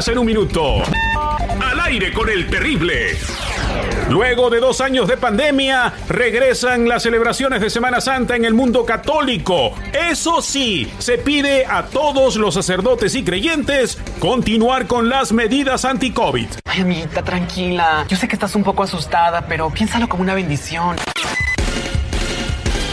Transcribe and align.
24 0.00 0.06
horas 0.06 0.08
en 0.08 0.18
un 0.18 0.26
minuto. 0.26 0.82
Al 1.62 1.80
aire 1.80 2.12
con 2.12 2.28
el 2.28 2.48
terrible. 2.48 3.18
Luego 4.08 4.50
de 4.50 4.58
dos 4.58 4.80
años 4.80 5.06
de 5.06 5.16
pandemia, 5.16 5.92
regresan 6.08 6.88
las 6.88 7.02
celebraciones 7.02 7.60
de 7.60 7.70
Semana 7.70 8.00
Santa 8.00 8.34
en 8.34 8.44
el 8.44 8.54
mundo 8.54 8.84
católico. 8.84 9.74
Eso 9.92 10.42
sí, 10.42 10.90
se 10.98 11.18
pide 11.18 11.66
a 11.66 11.86
todos 11.86 12.36
los 12.36 12.54
sacerdotes 12.54 13.14
y 13.14 13.22
creyentes 13.22 13.98
continuar 14.18 14.86
con 14.86 15.08
las 15.08 15.32
medidas 15.32 15.84
anti-COVID. 15.84 16.48
Ay, 16.64 16.80
amiguita, 16.80 17.22
tranquila. 17.22 18.04
Yo 18.08 18.16
sé 18.16 18.26
que 18.26 18.34
estás 18.34 18.54
un 18.56 18.64
poco 18.64 18.82
asustada, 18.82 19.46
pero 19.46 19.70
piénsalo 19.70 20.08
como 20.08 20.22
una 20.22 20.34
bendición. 20.34 20.96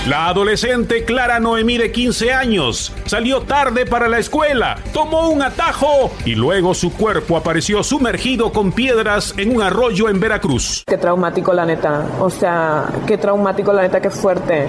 La 0.08 0.28
adolescente 0.28 1.04
Clara 1.04 1.38
Noemí 1.42 1.78
de 1.78 1.92
15 1.92 2.32
años 2.32 2.94
salió 3.08 3.42
tarde 3.42 3.86
para 3.86 4.08
la 4.08 4.20
escuela, 4.20 4.78
tomó 4.94 5.28
un 5.28 5.42
atajo 5.42 6.16
y 6.24 6.34
luego 6.34 6.74
su 6.74 6.94
cuerpo 6.94 7.36
apareció 7.36 7.84
sumergido 7.84 8.54
con 8.54 8.72
piedras 8.72 9.34
en 9.36 9.54
un 9.54 9.62
arroyo 9.62 10.08
en 10.08 10.22
Veracruz. 10.22 10.86
Qué 10.88 10.98
traumático 10.98 11.54
la 11.54 11.66
neta, 11.66 12.06
o 12.22 12.30
sea, 12.30 12.86
qué 13.06 13.18
traumático 13.18 13.74
la 13.74 13.82
neta, 13.82 14.00
qué 14.00 14.10
fuerte. 14.10 14.68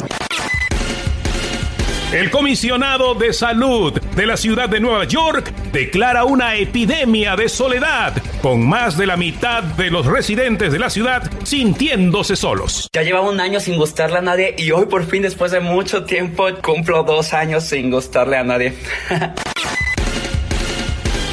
El 2.11 2.31
comisionado 2.31 3.15
de 3.15 3.35
salud 3.35 3.93
de 3.93 4.27
la 4.27 4.39
ciudad 4.39 4.67
de 4.67 4.81
Nueva 4.81 5.05
York 5.05 5.53
declara 5.71 6.25
una 6.25 6.57
epidemia 6.57 7.37
de 7.37 7.51
soledad, 7.51 8.15
con 8.43 8.67
más 8.67 8.97
de 8.97 9.07
la 9.07 9.17
mitad 9.17 9.63
de 9.63 9.91
los 9.91 10.07
residentes 10.07 10.73
de 10.73 10.79
la 10.79 10.91
ciudad 10.91 11.23
sintiéndose 11.45 12.37
solos. 12.37 12.89
Ya 12.93 13.03
llevaba 13.03 13.29
un 13.29 13.41
año 13.41 13.61
sin 13.61 13.77
gustarle 13.77 14.19
a 14.19 14.23
nadie 14.23 14.55
y 14.57 14.71
hoy 14.71 14.87
por 14.87 15.05
fin 15.05 15.23
después 15.23 15.53
de 15.53 15.61
mucho 15.61 16.05
tiempo 16.05 16.47
cumplo 16.63 17.03
dos 17.03 17.33
años 17.33 17.65
sin 17.65 17.91
gustarle 17.91 18.37
a 18.37 18.45
nadie. 18.45 18.75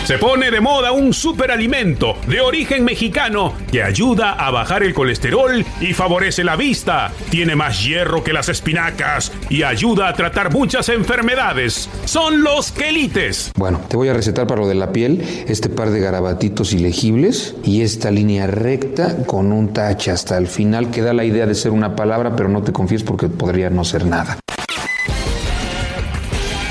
Se 0.06 0.20
pone 0.20 0.52
de 0.52 0.62
moda 0.62 0.92
un 0.92 1.16
superalimento 1.16 2.16
de 2.28 2.40
origen 2.40 2.84
mexicano 2.84 3.54
que 3.72 3.82
ayuda 3.82 4.34
a 4.34 4.52
bajar 4.52 4.84
el 4.84 4.94
colesterol 4.94 5.66
y 5.82 5.94
favorece 5.94 6.44
la 6.44 6.56
vista. 6.56 7.12
Tiene 7.32 7.56
más 7.56 7.84
hierro 7.84 8.24
que 8.24 8.32
las 8.32 8.48
espinacas 8.48 9.32
y 9.50 9.64
ayuda 9.64 10.08
a 10.08 10.14
tratar 10.14 10.54
muchas 10.54 10.90
enfermedades. 10.90 11.90
Son 12.06 12.44
los 12.44 12.72
quelites. 12.72 13.52
Bueno, 13.58 13.82
te 13.88 13.98
voy 13.98 14.10
a 14.10 14.14
recetar 14.14 14.46
para 14.46 14.62
lo 14.62 14.68
de 14.68 14.76
la 14.76 14.92
piel 14.92 15.24
este 15.48 15.70
par 15.70 15.90
de 15.90 16.00
garabatitos 16.00 16.74
ilegibles 16.74 17.56
y 17.64 17.82
esta 17.82 18.12
línea 18.12 18.46
recta 18.46 19.26
con 19.26 19.52
un 19.52 19.74
tache 19.74 20.12
hasta 20.12 20.38
el 20.38 20.46
final 20.46 20.92
que 20.92 21.02
da 21.02 21.14
la 21.14 21.26
idea 21.26 21.48
de 21.48 21.56
ser 21.56 21.72
una 21.72 21.96
palabra, 21.96 22.36
pero 22.36 22.48
no 22.48 22.62
te 22.62 22.72
confíes 22.72 23.02
porque 23.02 23.28
podría 23.28 23.72
no 23.72 23.84
ser 23.84 24.06
nada. 24.06 24.38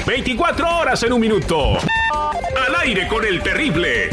24 0.07 0.79
horas 0.79 1.03
en 1.03 1.13
un 1.13 1.21
minuto. 1.21 1.79
Aire 2.85 3.09
con 3.09 3.25
el 3.25 3.43
terrible. 3.43 4.11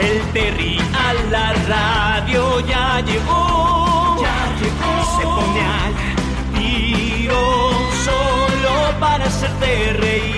El 0.00 0.20
Terry 0.32 0.78
a 0.80 1.14
la 1.30 1.52
radio 1.68 2.58
ya 2.66 3.00
llegó. 3.02 4.16
Ya 4.20 4.56
llegó. 4.58 5.16
Se 5.16 5.22
pone 5.22 5.60
al 5.60 6.58
tiro 6.58 7.70
solo 8.04 8.98
para 8.98 9.26
hacerte 9.26 9.92
reír. 9.92 10.35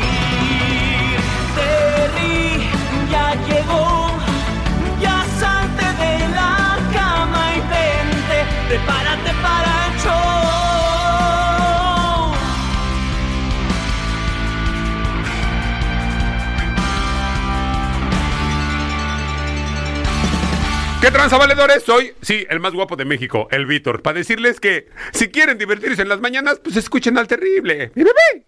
Prepárate 8.68 9.32
para 9.40 9.86
el 9.86 9.98
show. 9.98 10.38
¿Qué 21.00 21.10
tranza, 21.10 21.38
valedores? 21.38 21.82
Soy, 21.82 22.12
sí, 22.20 22.46
el 22.50 22.60
más 22.60 22.74
guapo 22.74 22.94
de 22.96 23.06
México, 23.06 23.48
el 23.50 23.64
Víctor. 23.64 24.02
Para 24.02 24.18
decirles 24.18 24.60
que 24.60 24.88
si 25.12 25.28
quieren 25.28 25.56
divertirse 25.56 26.02
en 26.02 26.10
las 26.10 26.20
mañanas, 26.20 26.60
pues 26.62 26.76
escuchen 26.76 27.16
al 27.16 27.26
terrible. 27.26 27.92
¡Mi 27.94 28.02
bebé! 28.02 28.47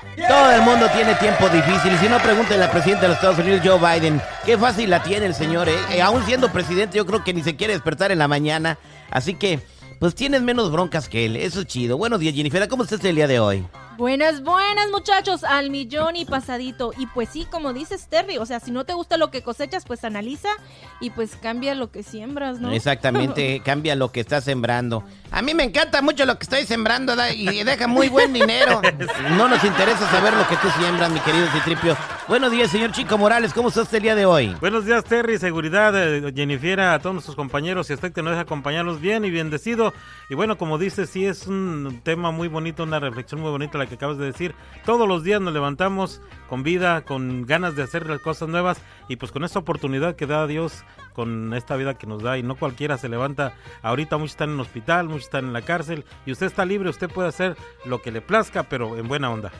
Todo 0.27 0.51
el 0.51 0.61
mundo 0.61 0.87
tiene 0.93 1.13
tiempo 1.15 1.47
difícil. 1.49 1.97
Si 1.99 2.07
no, 2.09 2.19
pregúntenle 2.19 2.65
al 2.65 2.71
presidente 2.71 3.03
de 3.03 3.07
los 3.09 3.17
Estados 3.17 3.39
Unidos, 3.39 3.61
Joe 3.63 3.77
Biden. 3.79 4.21
Qué 4.45 4.57
fácil 4.57 4.89
la 4.89 5.01
tiene 5.03 5.25
el 5.27 5.35
señor, 5.35 5.69
¿eh? 5.69 5.75
Eh, 5.91 6.01
Aún 6.01 6.25
siendo 6.25 6.51
presidente, 6.51 6.97
yo 6.97 7.05
creo 7.05 7.23
que 7.23 7.33
ni 7.33 7.43
se 7.43 7.55
quiere 7.55 7.73
despertar 7.73 8.11
en 8.11 8.19
la 8.19 8.27
mañana. 8.27 8.77
Así 9.09 9.35
que, 9.35 9.59
pues 9.99 10.15
tienes 10.15 10.41
menos 10.41 10.71
broncas 10.71 11.07
que 11.07 11.25
él. 11.25 11.35
Eso 11.35 11.61
es 11.61 11.67
chido. 11.67 11.97
Buenos 11.97 12.19
días, 12.19 12.33
Jennifer. 12.33 12.67
¿Cómo 12.67 12.83
estás 12.83 13.03
el 13.05 13.15
día 13.15 13.27
de 13.27 13.39
hoy? 13.39 13.65
Buenas, 14.01 14.41
buenas 14.41 14.89
muchachos, 14.89 15.43
al 15.43 15.69
millón 15.69 16.15
y 16.15 16.25
pasadito. 16.25 16.91
Y 16.97 17.05
pues 17.05 17.29
sí, 17.29 17.45
como 17.45 17.71
dices 17.71 18.07
Terry, 18.07 18.39
o 18.39 18.47
sea, 18.47 18.59
si 18.59 18.71
no 18.71 18.83
te 18.83 18.93
gusta 18.93 19.15
lo 19.15 19.29
que 19.29 19.43
cosechas, 19.43 19.85
pues 19.85 20.03
analiza 20.03 20.49
y 20.99 21.11
pues 21.11 21.35
cambia 21.35 21.75
lo 21.75 21.91
que 21.91 22.01
siembras, 22.01 22.59
¿no? 22.59 22.71
Exactamente, 22.71 23.61
cambia 23.63 23.95
lo 23.95 24.11
que 24.11 24.21
estás 24.21 24.43
sembrando. 24.43 25.03
A 25.29 25.43
mí 25.43 25.53
me 25.53 25.63
encanta 25.63 26.01
mucho 26.01 26.25
lo 26.25 26.39
que 26.39 26.45
estoy 26.45 26.65
sembrando 26.65 27.13
y 27.35 27.63
deja 27.63 27.85
muy 27.85 28.09
buen 28.09 28.33
dinero. 28.33 28.81
No 29.37 29.47
nos 29.47 29.63
interesa 29.63 30.09
saber 30.09 30.33
lo 30.33 30.47
que 30.47 30.55
tú 30.57 30.67
siembras, 30.79 31.09
mi 31.09 31.19
querido 31.19 31.47
Citripio. 31.53 31.95
Buenos 32.27 32.51
días, 32.51 32.71
señor 32.71 32.91
Chico 32.91 33.17
Morales. 33.17 33.53
¿Cómo 33.53 33.69
estás 33.69 33.93
el 33.93 34.01
día 34.01 34.15
de 34.15 34.25
hoy? 34.25 34.55
Buenos 34.59 34.85
días, 34.85 35.03
Terry. 35.03 35.37
Seguridad, 35.37 35.93
eh, 35.95 36.31
Jennifer, 36.35 36.79
a 36.79 36.99
todos 36.99 37.13
nuestros 37.13 37.35
compañeros 37.35 37.89
y 37.89 37.93
a 37.93 37.95
usted 37.95 38.11
que 38.13 38.21
nos 38.21 38.31
deja 38.31 38.41
acompañarnos 38.41 38.99
bien 38.99 39.25
y 39.25 39.31
bendecido. 39.31 39.93
Y 40.29 40.35
bueno, 40.35 40.57
como 40.57 40.77
dices, 40.77 41.09
sí 41.09 41.25
es 41.25 41.47
un 41.47 42.01
tema 42.03 42.31
muy 42.31 42.47
bonito, 42.47 42.83
una 42.83 42.99
reflexión 42.99 43.41
muy 43.41 43.51
bonita 43.51 43.77
la 43.77 43.90
que 43.91 43.95
acabas 43.95 44.17
de 44.17 44.25
decir. 44.25 44.55
Todos 44.85 45.07
los 45.07 45.23
días 45.23 45.41
nos 45.41 45.53
levantamos 45.53 46.21
con 46.49 46.63
vida, 46.63 47.01
con 47.01 47.45
ganas 47.45 47.75
de 47.75 47.83
hacer 47.83 48.07
las 48.07 48.21
cosas 48.21 48.47
nuevas 48.47 48.81
y 49.09 49.17
pues 49.17 49.31
con 49.31 49.43
esta 49.43 49.59
oportunidad 49.59 50.15
que 50.15 50.25
da 50.25 50.47
Dios 50.47 50.83
con 51.13 51.53
esta 51.53 51.75
vida 51.75 51.97
que 51.97 52.07
nos 52.07 52.23
da 52.23 52.37
y 52.37 52.43
no 52.43 52.55
cualquiera 52.55 52.97
se 52.97 53.09
levanta. 53.09 53.53
Ahorita 53.81 54.17
muchos 54.17 54.31
están 54.31 54.49
en 54.49 54.55
el 54.55 54.61
hospital, 54.61 55.07
muchos 55.07 55.25
están 55.25 55.45
en 55.45 55.53
la 55.53 55.61
cárcel 55.61 56.05
y 56.25 56.31
usted 56.31 56.45
está 56.45 56.65
libre, 56.65 56.89
usted 56.89 57.09
puede 57.09 57.29
hacer 57.29 57.57
lo 57.85 58.01
que 58.01 58.11
le 58.11 58.21
plazca, 58.21 58.63
pero 58.63 58.97
en 58.97 59.07
buena 59.07 59.29
onda. 59.29 59.51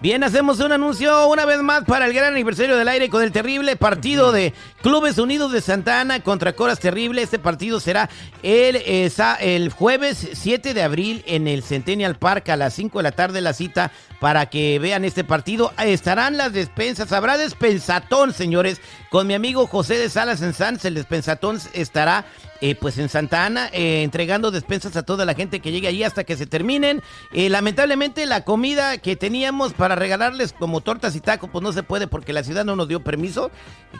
Bien, 0.00 0.22
hacemos 0.22 0.60
un 0.60 0.70
anuncio 0.70 1.26
una 1.26 1.44
vez 1.44 1.60
más 1.60 1.82
para 1.82 2.06
el 2.06 2.12
gran 2.12 2.32
aniversario 2.32 2.76
del 2.76 2.86
aire 2.86 3.10
con 3.10 3.20
el 3.20 3.32
terrible 3.32 3.74
partido 3.74 4.30
de 4.30 4.54
Clubes 4.80 5.18
Unidos 5.18 5.50
de 5.50 5.60
Santa 5.60 6.00
Ana 6.00 6.20
contra 6.20 6.52
Coras 6.52 6.78
Terrible. 6.78 7.20
Este 7.20 7.40
partido 7.40 7.80
será 7.80 8.08
el, 8.44 8.76
eh, 8.76 9.10
el 9.40 9.72
jueves 9.72 10.28
7 10.34 10.72
de 10.72 10.82
abril 10.84 11.24
en 11.26 11.48
el 11.48 11.64
Centennial 11.64 12.14
Park 12.14 12.48
a 12.50 12.56
las 12.56 12.74
5 12.74 13.00
de 13.00 13.02
la 13.02 13.10
tarde 13.10 13.40
la 13.40 13.52
cita 13.52 13.90
para 14.20 14.46
que 14.46 14.78
vean 14.78 15.04
este 15.04 15.24
partido. 15.24 15.72
Estarán 15.78 16.36
las 16.36 16.52
despensas, 16.52 17.12
habrá 17.12 17.36
despensatón, 17.38 18.32
señores, 18.32 18.80
con 19.10 19.26
mi 19.26 19.34
amigo 19.34 19.66
José 19.66 19.96
de 19.98 20.08
Salas 20.10 20.42
en 20.42 20.54
Sanz. 20.54 20.84
El 20.84 20.94
despensatón 20.94 21.60
estará 21.72 22.24
eh, 22.60 22.74
pues 22.74 22.98
en 22.98 23.08
Santa 23.08 23.46
Ana, 23.46 23.68
eh, 23.72 24.02
entregando 24.02 24.50
despensas 24.50 24.96
a 24.96 25.04
toda 25.04 25.24
la 25.24 25.34
gente 25.34 25.60
que 25.60 25.70
llegue 25.70 25.86
allí 25.86 26.02
hasta 26.02 26.24
que 26.24 26.36
se 26.36 26.46
terminen. 26.46 27.02
Eh, 27.32 27.48
lamentablemente 27.48 28.26
la 28.26 28.44
comida 28.44 28.98
que 28.98 29.14
teníamos 29.14 29.72
para 29.74 29.94
regalarles 29.94 30.52
como 30.52 30.80
tortas 30.80 31.14
y 31.14 31.20
tacos, 31.20 31.50
pues 31.52 31.62
no 31.62 31.72
se 31.72 31.84
puede 31.84 32.08
porque 32.08 32.32
la 32.32 32.42
ciudad 32.42 32.64
no 32.64 32.74
nos 32.74 32.88
dio 32.88 33.04
permiso. 33.04 33.50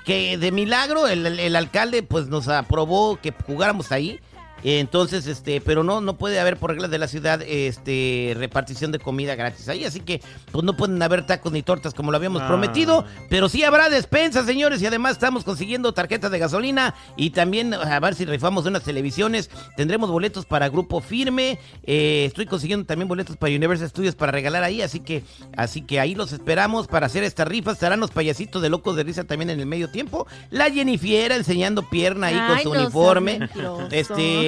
Que 0.04 0.36
de 0.38 0.50
milagro 0.50 1.06
el, 1.06 1.24
el- 1.26 1.38
el 1.38 1.54
alcalde 1.56 2.02
pues 2.02 2.26
nos 2.26 2.48
aprobó 2.48 3.20
que 3.20 3.32
jugáramos 3.46 3.92
ahí. 3.92 4.18
Entonces, 4.64 5.26
este, 5.26 5.60
pero 5.60 5.84
no, 5.84 6.00
no 6.00 6.16
puede 6.16 6.40
haber 6.40 6.56
por 6.56 6.70
reglas 6.70 6.90
de 6.90 6.98
la 6.98 7.08
ciudad, 7.08 7.42
este, 7.42 8.34
repartición 8.36 8.92
de 8.92 8.98
comida 8.98 9.34
gratis 9.34 9.68
ahí, 9.68 9.84
así 9.84 10.00
que, 10.00 10.20
pues 10.52 10.64
no 10.64 10.76
pueden 10.76 11.00
haber 11.02 11.26
tacos 11.26 11.52
ni 11.52 11.62
tortas 11.62 11.94
como 11.94 12.10
lo 12.10 12.16
habíamos 12.16 12.42
Ah. 12.42 12.48
prometido, 12.48 13.04
pero 13.28 13.48
sí 13.48 13.62
habrá 13.64 13.88
despensa, 13.88 14.44
señores, 14.44 14.82
y 14.82 14.86
además 14.86 15.12
estamos 15.12 15.44
consiguiendo 15.44 15.92
tarjetas 15.92 16.30
de 16.30 16.38
gasolina 16.38 16.94
y 17.16 17.30
también 17.30 17.74
a 17.74 18.00
ver 18.00 18.14
si 18.14 18.24
rifamos 18.24 18.66
unas 18.66 18.82
televisiones, 18.82 19.50
tendremos 19.76 20.10
boletos 20.10 20.44
para 20.46 20.68
Grupo 20.68 21.00
Firme, 21.00 21.58
eh, 21.84 22.24
estoy 22.26 22.46
consiguiendo 22.46 22.86
también 22.86 23.08
boletos 23.08 23.36
para 23.36 23.54
Universal 23.54 23.88
Studios 23.88 24.14
para 24.14 24.32
regalar 24.32 24.64
ahí, 24.64 24.82
así 24.82 25.00
que, 25.00 25.24
así 25.56 25.82
que 25.82 26.00
ahí 26.00 26.14
los 26.14 26.32
esperamos 26.32 26.86
para 26.88 27.06
hacer 27.06 27.22
esta 27.24 27.44
rifa, 27.44 27.72
estarán 27.72 28.00
los 28.00 28.10
payasitos 28.10 28.60
de 28.62 28.68
locos 28.70 28.96
de 28.96 29.04
risa 29.04 29.24
también 29.24 29.50
en 29.50 29.60
el 29.60 29.66
medio 29.66 29.90
tiempo, 29.90 30.26
la 30.50 30.70
Jennifiera 30.70 31.36
enseñando 31.36 31.88
pierna 31.88 32.28
ahí 32.28 32.38
con 32.48 32.60
su 32.62 32.74
no 32.74 32.80
uniforme, 32.82 33.48
este, 33.90 34.47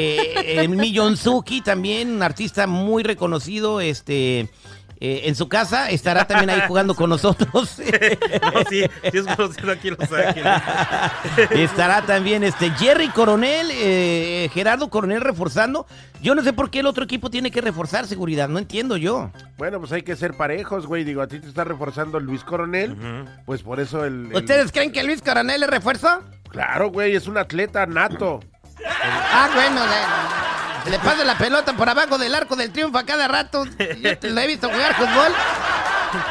el 0.62 0.68
Millonzuki 0.70 1.60
también, 1.60 2.10
un 2.12 2.22
artista 2.22 2.66
muy 2.66 3.02
reconocido, 3.02 3.80
este, 3.80 4.48
eh, 5.02 5.22
en 5.24 5.34
su 5.34 5.48
casa 5.48 5.88
estará 5.90 6.26
también 6.26 6.50
ahí 6.50 6.60
jugando 6.68 6.94
con 6.94 7.08
nosotros. 7.10 7.80
No, 8.52 8.60
sí, 8.68 8.82
sí 9.10 9.18
es 9.18 9.26
conocido 9.36 9.70
aquí 9.72 9.90
Los 9.90 10.00
Ángeles. 10.12 10.52
Estará 11.50 12.02
también 12.02 12.42
este 12.42 12.70
Jerry 12.70 13.08
Coronel, 13.08 13.68
eh, 13.70 14.50
Gerardo 14.52 14.88
Coronel 14.90 15.20
reforzando. 15.20 15.86
Yo 16.22 16.34
no 16.34 16.42
sé 16.42 16.52
por 16.52 16.70
qué 16.70 16.80
el 16.80 16.86
otro 16.86 17.04
equipo 17.04 17.30
tiene 17.30 17.50
que 17.50 17.60
reforzar 17.60 18.06
seguridad, 18.06 18.48
no 18.48 18.58
entiendo 18.58 18.96
yo. 18.96 19.30
Bueno, 19.56 19.78
pues 19.78 19.92
hay 19.92 20.02
que 20.02 20.16
ser 20.16 20.34
parejos, 20.36 20.86
güey. 20.86 21.04
Digo, 21.04 21.22
a 21.22 21.28
ti 21.28 21.38
te 21.38 21.48
está 21.48 21.64
reforzando 21.64 22.18
Luis 22.20 22.44
Coronel. 22.44 22.96
Pues 23.46 23.62
por 23.62 23.78
eso 23.80 24.04
el. 24.04 24.26
el- 24.30 24.36
¿Ustedes 24.36 24.72
creen 24.72 24.92
que 24.92 25.02
Luis 25.04 25.22
Coronel 25.22 25.62
es 25.62 25.70
refuerzo? 25.70 26.22
Claro, 26.50 26.90
güey, 26.90 27.14
es 27.14 27.26
un 27.28 27.38
atleta 27.38 27.86
nato. 27.86 28.40
Ah, 28.86 29.50
bueno, 29.54 29.80
le, 30.84 30.90
le 30.90 30.98
pasa 30.98 31.24
la 31.24 31.36
pelota 31.38 31.72
por 31.74 31.88
abajo 31.88 32.18
del 32.18 32.34
arco 32.34 32.56
del 32.56 32.70
triunfo 32.72 32.98
a 32.98 33.04
cada 33.04 33.28
rato. 33.28 33.64
Yo 34.00 34.18
te 34.18 34.30
lo 34.30 34.40
he 34.40 34.46
visto 34.46 34.68
jugar 34.68 34.94
fútbol. 34.94 35.32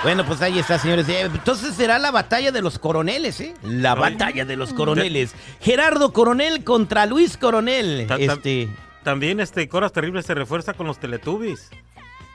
Bueno, 0.04 0.26
pues 0.26 0.42
ahí 0.42 0.60
está, 0.60 0.78
señores. 0.78 1.08
Eh, 1.08 1.22
Entonces 1.22 1.74
será 1.76 2.00
la 2.00 2.12
batalla 2.12 2.52
de 2.52 2.62
los 2.62 2.80
coroneles, 2.80 3.40
¿eh? 3.40 3.54
La 3.64 3.96
batalla 3.96 4.44
de 4.46 4.56
los 4.58 4.74
coroneles. 4.74 5.34
Gerardo 5.62 6.12
Coronel 6.12 6.64
contra 6.66 7.06
Luis 7.06 7.38
Coronel. 7.38 8.06
Ta- 8.08 8.18
ta- 8.18 8.22
Este, 8.22 8.70
También 9.04 9.40
este 9.40 9.70
Coras 9.70 9.94
Terribles 9.94 10.26
se 10.26 10.34
refuerza 10.34 10.74
con 10.74 10.88
los 10.88 11.00
Teletubbies. 11.00 11.70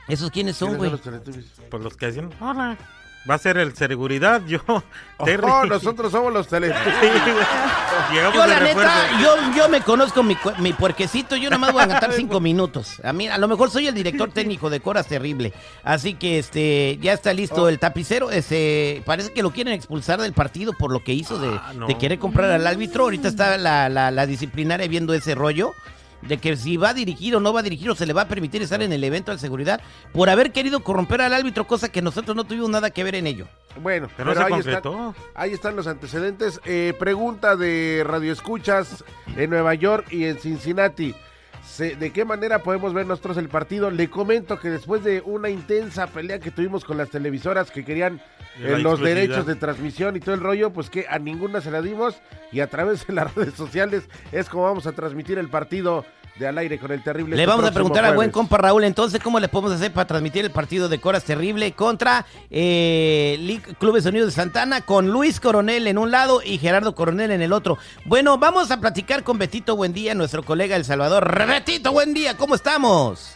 ¿Esos 0.07 0.31
quiénes 0.31 0.55
son, 0.57 0.69
¿Quiénes 0.77 0.77
güey? 0.79 0.89
son 0.89 1.13
los 1.13 1.23
Teletubbies? 1.23 1.45
Pues 1.69 1.83
los 1.83 1.95
que 1.97 2.05
hacen. 2.07 2.31
Hola. 2.39 2.77
Va 3.27 3.35
a 3.35 3.37
ser 3.39 3.57
el 3.57 3.75
seguridad, 3.75 4.41
yo. 4.45 4.59
Terry. 5.25 5.47
Oh, 5.49 5.65
nosotros 5.65 6.11
somos 6.11 6.31
los 6.33 6.47
Teletubbies. 6.47 6.93
Sí, 8.11 8.15
Yo, 8.17 8.45
la 8.45 8.59
neta, 8.59 9.07
yo, 9.21 9.35
yo 9.55 9.69
me 9.69 9.79
conozco 9.81 10.21
mi, 10.21 10.35
cue- 10.35 10.55
mi 10.59 10.73
puerquecito, 10.73 11.35
yo 11.37 11.49
nomás 11.49 11.71
voy 11.71 11.79
a 11.81 11.83
aguantar 11.85 12.11
cinco 12.11 12.39
minutos. 12.41 12.99
A 13.03 13.13
mí, 13.13 13.27
a 13.29 13.37
lo 13.37 13.47
mejor 13.47 13.71
soy 13.71 13.87
el 13.87 13.95
director 13.95 14.29
técnico 14.31 14.69
de 14.69 14.81
Coras 14.81 15.07
Terrible. 15.07 15.53
Así 15.83 16.13
que 16.13 16.37
este, 16.37 16.99
ya 17.01 17.13
está 17.13 17.33
listo 17.33 17.63
Oh. 17.63 17.69
el 17.69 17.79
tapicero. 17.79 18.29
Ese, 18.31 19.01
parece 19.05 19.31
que 19.33 19.41
lo 19.41 19.51
quieren 19.51 19.73
expulsar 19.73 20.19
del 20.21 20.33
partido 20.33 20.73
por 20.73 20.91
lo 20.91 21.03
que 21.03 21.13
hizo 21.13 21.39
de, 21.39 21.47
Ah, 21.49 21.71
no. 21.73 21.87
de 21.87 21.97
querer 21.97 22.19
comprar 22.19 22.51
al 22.51 22.67
árbitro. 22.67 23.05
Ahorita 23.05 23.27
está 23.29 23.57
la, 23.57 23.87
la- 23.89 24.11
la 24.11 24.25
disciplinaria 24.27 24.87
viendo 24.87 25.13
ese 25.13 25.33
rollo. 25.33 25.73
De 26.27 26.37
que 26.37 26.57
si 26.57 26.75
va 26.77 26.89
a 26.89 26.93
dirigir 26.93 27.35
o 27.35 27.39
no 27.39 27.53
va 27.53 27.59
a 27.59 27.63
dirigir 27.63 27.89
o 27.89 27.95
se 27.95 28.05
le 28.05 28.13
va 28.13 28.23
a 28.23 28.27
permitir 28.27 28.61
estar 28.61 28.81
en 28.81 28.91
el 28.91 29.03
evento 29.03 29.31
de 29.31 29.37
seguridad 29.37 29.79
por 30.11 30.29
haber 30.29 30.51
querido 30.51 30.83
corromper 30.83 31.21
al 31.21 31.33
árbitro, 31.33 31.67
cosa 31.67 31.89
que 31.89 32.01
nosotros 32.01 32.35
no 32.35 32.43
tuvimos 32.45 32.69
nada 32.69 32.89
que 32.89 33.03
ver 33.03 33.15
en 33.15 33.27
ello. 33.27 33.47
Bueno, 33.81 34.09
Pero 34.17 34.29
no 34.29 34.35
se 34.35 34.43
ahí, 34.43 34.49
concretó. 34.49 35.09
están, 35.09 35.23
ahí 35.35 35.53
están 35.53 35.75
los 35.75 35.85
antecedentes. 35.87 36.59
Eh, 36.65 36.93
pregunta 36.97 37.55
de 37.55 38.03
Radio 38.05 38.31
Escuchas 38.33 39.03
en 39.35 39.49
Nueva 39.51 39.73
York 39.75 40.07
y 40.11 40.25
en 40.25 40.39
Cincinnati. 40.39 41.13
Se- 41.67 41.95
¿De 41.95 42.11
qué 42.11 42.23
manera 42.25 42.59
podemos 42.59 42.93
ver 42.93 43.05
nosotros 43.05 43.37
el 43.37 43.49
partido? 43.49 43.91
Le 43.91 44.09
comento 44.09 44.59
que 44.59 44.69
después 44.69 45.03
de 45.03 45.21
una 45.25 45.49
intensa 45.49 46.07
pelea 46.07 46.39
que 46.39 46.51
tuvimos 46.51 46.85
con 46.85 46.97
las 46.97 47.09
televisoras 47.09 47.69
que 47.71 47.83
querían 47.83 48.21
eh, 48.59 48.77
los 48.79 48.99
derechos 49.01 49.45
de 49.45 49.55
transmisión 49.55 50.15
y 50.15 50.19
todo 50.21 50.35
el 50.35 50.41
rollo, 50.41 50.71
pues 50.71 50.89
que 50.89 51.05
a 51.09 51.19
ninguna 51.19 51.59
se 51.61 51.71
la 51.71 51.81
dimos 51.81 52.15
y 52.53 52.61
a 52.61 52.67
través 52.67 53.05
de 53.05 53.13
las 53.13 53.33
redes 53.35 53.55
sociales 53.55 54.07
es 54.31 54.47
como 54.47 54.63
vamos 54.63 54.87
a 54.87 54.93
transmitir 54.93 55.37
el 55.37 55.49
partido 55.49 56.05
de 56.37 56.47
al 56.47 56.57
aire 56.57 56.77
con 56.77 56.91
el 56.91 57.01
terrible. 57.01 57.35
Le 57.35 57.43
este 57.43 57.51
vamos 57.51 57.69
a 57.69 57.71
preguntar 57.71 58.03
al 58.03 58.15
buen 58.15 58.31
jueves. 58.31 58.33
compa 58.33 58.57
Raúl 58.57 58.83
entonces 58.83 59.21
cómo 59.21 59.39
le 59.39 59.47
podemos 59.47 59.73
hacer 59.73 59.91
para 59.93 60.05
transmitir 60.05 60.43
el 60.45 60.51
partido 60.51 60.89
de 60.89 60.99
Coras 60.99 61.23
Terrible 61.23 61.71
contra 61.71 62.25
eh, 62.49 63.59
Clubes 63.79 64.05
Unidos 64.05 64.27
de 64.27 64.31
Santana 64.33 64.81
con 64.81 65.09
Luis 65.09 65.39
Coronel 65.39 65.87
en 65.87 65.97
un 65.97 66.11
lado 66.11 66.41
y 66.43 66.57
Gerardo 66.57 66.93
Coronel 66.95 67.31
en 67.31 67.41
el 67.41 67.53
otro. 67.53 67.77
Bueno, 68.05 68.37
vamos 68.37 68.71
a 68.71 68.79
platicar 68.81 69.23
con 69.23 69.37
Betito 69.37 69.75
Buendía, 69.75 70.13
nuestro 70.13 70.43
colega 70.43 70.75
El 70.75 70.85
Salvador. 70.85 71.47
Betito, 71.47 71.91
buen 71.91 72.13
día, 72.13 72.35
¿cómo 72.35 72.55
estamos? 72.55 73.35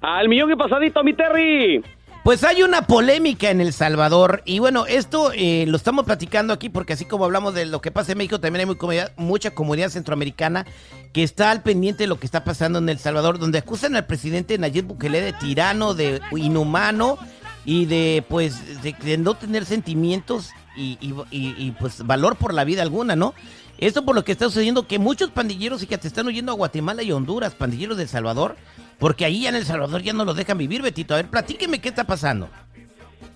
Al 0.00 0.28
millón 0.28 0.52
y 0.52 0.56
pasadito, 0.56 1.02
mi 1.02 1.14
Terry. 1.14 1.82
Pues 2.28 2.44
hay 2.44 2.62
una 2.62 2.82
polémica 2.82 3.48
en 3.48 3.62
El 3.62 3.72
Salvador 3.72 4.42
y 4.44 4.58
bueno, 4.58 4.84
esto 4.84 5.32
eh, 5.34 5.64
lo 5.66 5.78
estamos 5.78 6.04
platicando 6.04 6.52
aquí 6.52 6.68
porque 6.68 6.92
así 6.92 7.06
como 7.06 7.24
hablamos 7.24 7.54
de 7.54 7.64
lo 7.64 7.80
que 7.80 7.90
pasa 7.90 8.12
en 8.12 8.18
México, 8.18 8.38
también 8.38 8.60
hay 8.60 8.66
muy 8.66 8.76
comunidad- 8.76 9.12
mucha 9.16 9.54
comunidad 9.54 9.88
centroamericana 9.88 10.66
que 11.14 11.22
está 11.22 11.50
al 11.50 11.62
pendiente 11.62 12.02
de 12.02 12.06
lo 12.06 12.20
que 12.20 12.26
está 12.26 12.44
pasando 12.44 12.80
en 12.80 12.90
El 12.90 12.98
Salvador, 12.98 13.38
donde 13.38 13.56
acusan 13.56 13.96
al 13.96 14.04
presidente 14.04 14.58
Nayib 14.58 14.84
Bukele 14.84 15.22
de 15.22 15.32
tirano, 15.32 15.94
de 15.94 16.20
inhumano 16.36 17.16
y 17.64 17.86
de 17.86 18.22
pues 18.28 18.82
de, 18.82 18.92
de 18.92 19.16
no 19.16 19.32
tener 19.32 19.64
sentimientos 19.64 20.50
y, 20.76 21.72
pues 21.80 22.06
valor 22.06 22.36
por 22.36 22.52
la 22.52 22.64
vida 22.64 22.82
alguna, 22.82 23.16
¿no? 23.16 23.32
Esto 23.78 24.04
por 24.04 24.14
lo 24.14 24.22
que 24.24 24.32
está 24.32 24.44
sucediendo 24.44 24.86
que 24.86 24.98
muchos 24.98 25.30
pandilleros 25.30 25.82
y 25.82 25.86
que 25.86 25.96
te 25.96 26.08
están 26.08 26.26
huyendo 26.26 26.52
a 26.52 26.56
Guatemala 26.56 27.02
y 27.02 27.10
Honduras, 27.10 27.54
pandilleros 27.54 27.96
de 27.96 28.02
El 28.02 28.08
Salvador, 28.10 28.56
porque 28.98 29.24
ahí 29.24 29.46
en 29.46 29.54
El 29.54 29.64
Salvador 29.64 30.02
ya 30.02 30.12
no 30.12 30.24
los 30.24 30.36
dejan 30.36 30.58
vivir, 30.58 30.82
Betito. 30.82 31.14
A 31.14 31.18
ver, 31.18 31.26
platíqueme 31.26 31.80
qué 31.80 31.88
está 31.88 32.04
pasando. 32.04 32.48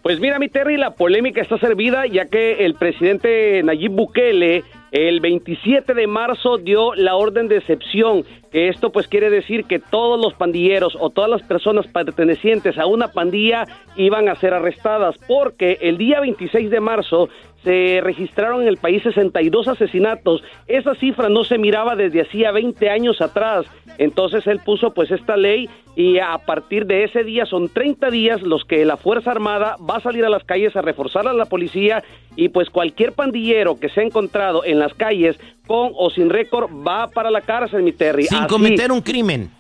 Pues 0.03 0.19
mira, 0.19 0.41
mi 0.41 0.49
Terry, 0.49 0.77
la 0.77 0.95
polémica 0.95 1.41
está 1.41 1.59
servida 1.59 2.07
ya 2.07 2.27
que 2.27 2.65
el 2.65 2.75
presidente 2.75 3.63
Nayib 3.63 3.93
Bukele 3.93 4.65
el 4.93 5.21
27 5.21 5.95
de 5.95 6.07
marzo 6.07 6.59
dio 6.59 6.95
la 6.95 7.15
orden 7.15 7.49
de 7.49 7.57
excepción, 7.57 8.25
que 8.51 8.69
esto 8.69 8.93
pues 8.93 9.09
quiere 9.09 9.31
decir 9.31 9.65
que 9.65 9.79
todos 9.79 10.21
los 10.23 10.35
pandilleros 10.35 10.99
o 11.01 11.09
todas 11.09 11.31
las 11.31 11.43
personas 11.43 11.87
pertenecientes 11.87 12.77
a 12.77 12.85
una 12.85 13.09
pandilla 13.09 13.65
iban 13.97 14.29
a 14.29 14.35
ser 14.37 14.53
arrestadas, 14.53 15.17
porque 15.27 15.79
el 15.81 15.97
día 15.97 16.21
26 16.21 16.69
de 16.69 16.81
marzo 16.81 17.31
se 17.65 18.01
registraron 18.03 18.63
en 18.63 18.69
el 18.69 18.77
país 18.77 19.03
62 19.03 19.69
asesinatos. 19.69 20.43
Esa 20.67 20.95
cifra 20.97 21.29
no 21.29 21.45
se 21.45 21.59
miraba 21.59 21.97
desde 21.97 22.23
hacía 22.23 22.51
20 22.51 22.91
años 22.91 23.21
atrás. 23.21 23.67
Entonces 23.99 24.47
él 24.47 24.61
puso 24.65 24.93
pues 24.95 25.11
esta 25.11 25.37
ley 25.37 25.69
y 25.95 26.19
a 26.19 26.39
partir 26.39 26.87
de 26.87 27.05
ese 27.05 27.23
día 27.23 27.45
son 27.47 27.69
30 27.69 28.11
días 28.11 28.43
los 28.43 28.65
que 28.65 28.85
la 28.85 28.97
Fuerza 28.97 29.31
Armada 29.31 29.77
va 29.89 29.97
a 29.97 30.01
salir 30.01 30.25
a 30.25 30.31
las 30.31 30.45
calles 30.45 30.75
a 30.75 30.83
reforzar 30.83 31.29
a 31.29 31.33
la 31.33 31.47
policía 31.47 32.03
y 32.35 32.49
pues 32.49 32.71
cualquier 32.71 33.13
pandillero 33.13 33.79
que 33.79 33.91
se 33.91 34.01
ha 34.01 34.05
encontrado 34.05 34.65
en 34.65 34.79
las 34.79 34.95
calles 34.95 35.37
con 35.67 35.93
o 35.95 36.11
sin 36.11 36.31
récord 36.31 36.71
va 36.87 37.09
para 37.09 37.31
la 37.31 37.43
cárcel, 37.43 37.83
mi 37.83 37.93
Terry. 37.93 38.25
Sin 38.25 38.39
Así 38.39 38.47
cometer 38.49 38.91
un 38.91 39.03
crimen. 39.03 39.51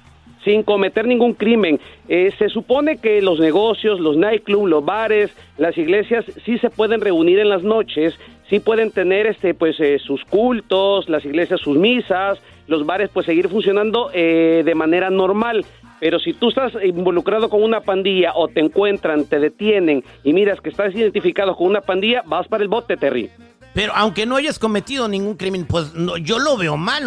Sin 0.44 0.62
cometer 0.62 1.06
ningún 1.06 1.34
crimen. 1.34 1.80
Eh, 2.08 2.32
se 2.38 2.48
supone 2.48 2.98
que 2.98 3.22
los 3.22 3.40
negocios, 3.40 4.00
los 4.00 4.16
nightclubs, 4.16 4.68
los 4.68 4.84
bares, 4.84 5.36
las 5.58 5.76
iglesias 5.78 6.24
sí 6.44 6.58
se 6.58 6.70
pueden 6.70 7.00
reunir 7.00 7.38
en 7.38 7.48
las 7.48 7.62
noches, 7.62 8.18
sí 8.48 8.60
pueden 8.60 8.90
tener 8.90 9.26
este 9.26 9.54
pues 9.54 9.78
eh, 9.80 9.98
sus 9.98 10.24
cultos, 10.24 11.08
las 11.08 11.24
iglesias 11.24 11.60
sus 11.60 11.78
misas, 11.78 12.40
los 12.66 12.86
bares 12.86 13.10
pues 13.12 13.26
seguir 13.26 13.48
funcionando 13.48 14.10
eh, 14.12 14.62
de 14.64 14.74
manera 14.74 15.10
normal. 15.10 15.64
Pero 16.00 16.18
si 16.18 16.32
tú 16.32 16.48
estás 16.48 16.72
involucrado 16.82 17.48
con 17.48 17.62
una 17.62 17.80
pandilla 17.80 18.32
o 18.34 18.48
te 18.48 18.58
encuentran, 18.58 19.24
te 19.24 19.38
detienen 19.38 20.02
y 20.24 20.32
miras 20.32 20.60
que 20.60 20.70
estás 20.70 20.92
identificado 20.96 21.54
con 21.54 21.68
una 21.68 21.80
pandilla, 21.80 22.24
vas 22.26 22.48
para 22.48 22.64
el 22.64 22.68
bote, 22.68 22.96
Terry. 22.96 23.30
Pero 23.74 23.94
aunque 23.94 24.26
no 24.26 24.36
hayas 24.36 24.58
cometido 24.58 25.08
ningún 25.08 25.34
crimen, 25.36 25.64
pues 25.64 25.94
no, 25.94 26.18
yo 26.18 26.38
lo 26.38 26.56
veo 26.58 26.76
mal. 26.76 27.04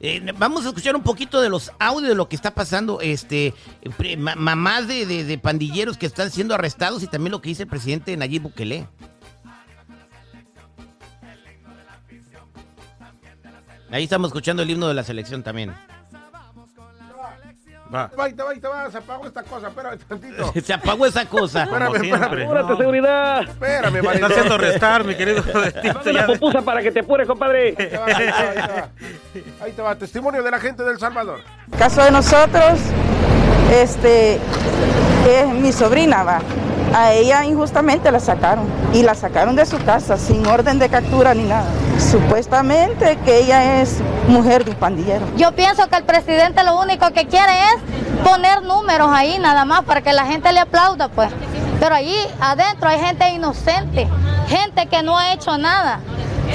Eh, 0.00 0.32
vamos 0.38 0.64
a 0.64 0.68
escuchar 0.68 0.96
un 0.96 1.02
poquito 1.02 1.40
de 1.42 1.50
los 1.50 1.70
audios 1.78 2.08
de 2.08 2.14
lo 2.14 2.28
que 2.28 2.36
está 2.36 2.54
pasando. 2.54 3.00
Este, 3.02 3.52
pre- 3.98 4.16
ma- 4.16 4.34
mamás 4.34 4.88
de- 4.88 5.04
de 5.04 5.38
pandilleros 5.38 5.98
que 5.98 6.06
están 6.06 6.30
siendo 6.30 6.54
arrestados 6.54 7.02
y 7.02 7.06
también 7.06 7.32
lo 7.32 7.42
que 7.42 7.50
dice 7.50 7.64
el 7.64 7.68
presidente 7.68 8.16
Nayib 8.16 8.42
Bukele. 8.42 8.86
Ahí 13.90 14.04
estamos 14.04 14.28
escuchando 14.28 14.62
el 14.62 14.70
himno 14.70 14.88
de 14.88 14.94
la 14.94 15.02
selección 15.04 15.42
también. 15.42 15.74
Va. 17.92 18.10
Va, 18.18 18.24
ahí 18.24 18.32
te 18.32 18.42
va, 18.42 18.50
ahí 18.50 18.60
te 18.60 18.68
va, 18.68 18.90
se 18.90 18.98
apagó 18.98 19.26
esta 19.26 19.42
cosa, 19.42 19.68
espérame 19.68 19.98
tantito. 20.08 20.52
Se 20.64 20.72
apagó 20.72 21.06
esa 21.06 21.26
cosa. 21.26 21.64
Espérame, 21.64 21.86
Como 21.86 21.96
espérame. 21.96 22.18
siempre. 22.20 22.44
¡Apúrate, 22.44 22.68
No. 22.70 22.76
seguridad! 22.76 23.42
Espérame, 23.42 23.96
Está 23.96 24.08
Marito. 24.08 24.26
haciendo 24.26 24.58
restar, 24.58 25.04
mi 25.04 25.14
querido. 25.16 25.42
Dame 25.42 26.10
una 26.10 26.26
pupusa 26.26 26.62
para 26.62 26.82
que 26.82 26.92
te 26.92 27.00
apures, 27.00 27.26
compadre. 27.26 27.68
Ahí 27.68 27.74
te 27.74 27.96
va, 27.98 28.06
ahí 28.06 28.14
te 28.14 28.30
va, 28.30 28.38
ahí 28.38 28.54
te 28.54 28.72
va. 28.72 28.88
Ahí 29.64 29.72
te 29.72 29.82
va, 29.82 29.94
testimonio 29.96 30.42
de 30.42 30.50
la 30.50 30.60
gente 30.60 30.82
del 30.84 30.98
Salvador. 30.98 31.40
caso 31.76 32.02
de 32.04 32.10
nosotros, 32.12 32.78
este, 33.72 34.34
es 35.28 35.46
mi 35.48 35.72
sobrina, 35.72 36.22
va. 36.22 36.40
A 36.94 37.12
ella 37.12 37.44
injustamente 37.44 38.10
la 38.10 38.18
sacaron 38.18 38.66
y 38.92 39.02
la 39.02 39.14
sacaron 39.14 39.54
de 39.54 39.64
su 39.64 39.78
casa 39.84 40.16
sin 40.16 40.44
orden 40.46 40.78
de 40.78 40.88
captura 40.88 41.34
ni 41.34 41.44
nada. 41.44 41.66
Supuestamente 41.98 43.16
que 43.24 43.38
ella 43.38 43.80
es 43.80 43.98
mujer 44.26 44.64
de 44.64 44.72
un 44.72 44.76
pandillero. 44.76 45.24
Yo 45.36 45.52
pienso 45.52 45.86
que 45.88 45.96
el 45.96 46.04
presidente 46.04 46.64
lo 46.64 46.80
único 46.80 47.10
que 47.12 47.26
quiere 47.26 47.52
es 47.74 48.24
poner 48.24 48.62
números 48.62 49.08
ahí 49.12 49.38
nada 49.38 49.64
más 49.64 49.82
para 49.82 50.02
que 50.02 50.12
la 50.12 50.26
gente 50.26 50.52
le 50.52 50.60
aplauda, 50.60 51.08
pues. 51.08 51.30
Pero 51.78 51.94
allí 51.94 52.16
adentro 52.40 52.88
hay 52.88 52.98
gente 52.98 53.28
inocente, 53.30 54.08
gente 54.48 54.86
que 54.86 55.02
no 55.02 55.16
ha 55.16 55.32
hecho 55.32 55.56
nada. 55.58 56.00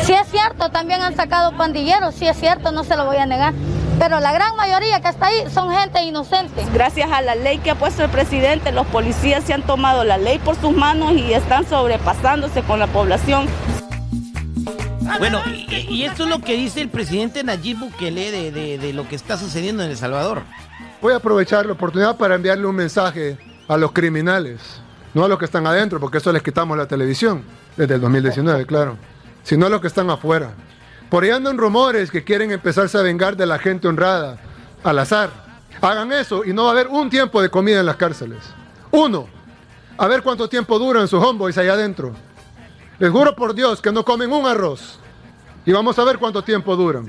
Si 0.04 0.14
es 0.14 0.28
cierto, 0.30 0.70
también 0.70 1.02
han 1.02 1.16
sacado 1.16 1.56
pandilleros, 1.56 2.14
si 2.14 2.28
es 2.28 2.38
cierto, 2.38 2.72
no 2.72 2.84
se 2.84 2.98
lo 2.98 3.06
voy 3.06 3.18
a 3.18 3.26
negar. 3.26 3.54
Pero 4.00 4.20
la 4.20 4.32
gran 4.34 4.56
mayoría 4.56 5.02
que 5.02 5.08
está 5.08 5.28
ahí 5.28 5.44
son 5.54 5.72
gente 5.72 6.04
inocente. 6.04 6.66
Gracias 6.74 7.10
a 7.12 7.22
la 7.22 7.36
ley 7.36 7.60
que 7.60 7.72
ha 7.72 7.76
puesto 7.76 8.04
el 8.04 8.10
presidente, 8.10 8.72
los 8.72 8.86
policías 8.88 9.44
se 9.44 9.54
han 9.54 9.64
tomado 9.64 10.04
la 10.04 10.18
ley 10.18 10.38
por 10.40 10.56
sus 10.58 10.76
manos 10.76 11.14
y 11.14 11.34
están 11.34 11.66
sobrepasándose 11.68 12.62
con 12.64 12.80
la 12.80 12.88
población. 12.88 13.48
Bueno, 15.20 15.40
y, 15.48 15.76
y 15.90 16.04
esto 16.04 16.24
es 16.24 16.30
lo 16.30 16.40
que 16.40 16.56
dice 16.56 16.82
el 16.82 16.90
presidente 16.90 17.44
Nayib 17.44 17.80
Bukele 17.80 18.32
de, 18.32 18.52
de- 18.52 18.78
de 18.78 18.94
lo 18.94 19.08
que 19.08 19.16
está 19.16 19.38
sucediendo 19.38 19.84
en 19.84 19.92
El 19.92 19.98
Salvador. 19.98 20.42
Voy 21.02 21.14
a 21.14 21.18
aprovechar 21.18 21.66
la 21.66 21.74
oportunidad 21.74 22.18
para 22.18 22.36
enviarle 22.36 22.66
un 22.66 22.76
mensaje 22.76 23.38
a 23.68 23.78
los 23.78 23.92
criminales, 23.94 24.60
no 25.14 25.24
a 25.24 25.28
los 25.28 25.40
que 25.40 25.46
están 25.46 25.66
adentro, 25.68 26.00
porque 26.00 26.18
eso 26.18 26.34
les 26.34 26.44
quitamos 26.44 26.78
la 26.78 26.88
televisión, 26.88 27.44
desde 27.78 27.96
el 27.96 28.02
2019, 28.02 28.66
claro, 28.66 28.98
sino 29.44 29.68
a 29.68 29.70
los 29.70 29.80
que 29.80 29.88
están 29.88 30.10
afuera. 30.10 30.52
Por 31.10 31.24
ahí 31.24 31.30
andan 31.30 31.58
rumores 31.58 32.10
que 32.12 32.24
quieren 32.24 32.52
empezarse 32.52 32.98
a 32.98 33.02
vengar 33.02 33.38
de 33.38 33.46
la 33.46 33.60
gente 33.60 33.88
honrada, 33.88 34.38
al 34.84 35.00
azar. 35.00 35.30
Hagan 35.82 36.12
eso 36.12 36.44
y 36.44 36.54
no 36.54 36.64
va 36.64 36.70
a 36.70 36.74
haber 36.74 36.88
un 36.88 37.10
tiempo 37.10 37.42
de 37.42 37.50
comida 37.50 37.80
en 37.80 37.86
las 37.86 37.96
cárceles. 37.96 38.40
Uno. 38.92 39.28
A 39.98 40.08
ver 40.08 40.24
cuánto 40.24 40.50
tiempo 40.50 40.78
duran 40.78 41.08
sus 41.08 41.24
homeboys 41.24 41.58
allá 41.58 41.74
adentro. 41.74 42.14
Les 43.00 43.12
juro 43.12 43.36
por 43.36 43.54
Dios 43.54 43.82
que 43.82 43.92
no 43.92 44.04
comen 44.04 44.32
un 44.32 44.46
arroz. 44.46 45.00
Y 45.66 45.72
vamos 45.72 45.98
a 46.00 46.04
ver 46.04 46.18
cuánto 46.18 46.44
tiempo 46.44 46.76
duran. 46.76 47.08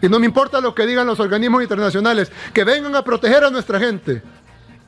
Y 0.00 0.08
no 0.08 0.18
me 0.18 0.26
importa 0.26 0.60
lo 0.60 0.74
que 0.74 0.86
digan 0.86 1.06
los 1.06 1.18
organismos 1.18 1.62
internacionales, 1.62 2.30
que 2.52 2.64
vengan 2.64 2.94
a 2.94 3.02
proteger 3.02 3.44
a 3.44 3.50
nuestra 3.50 3.80
gente, 3.80 4.22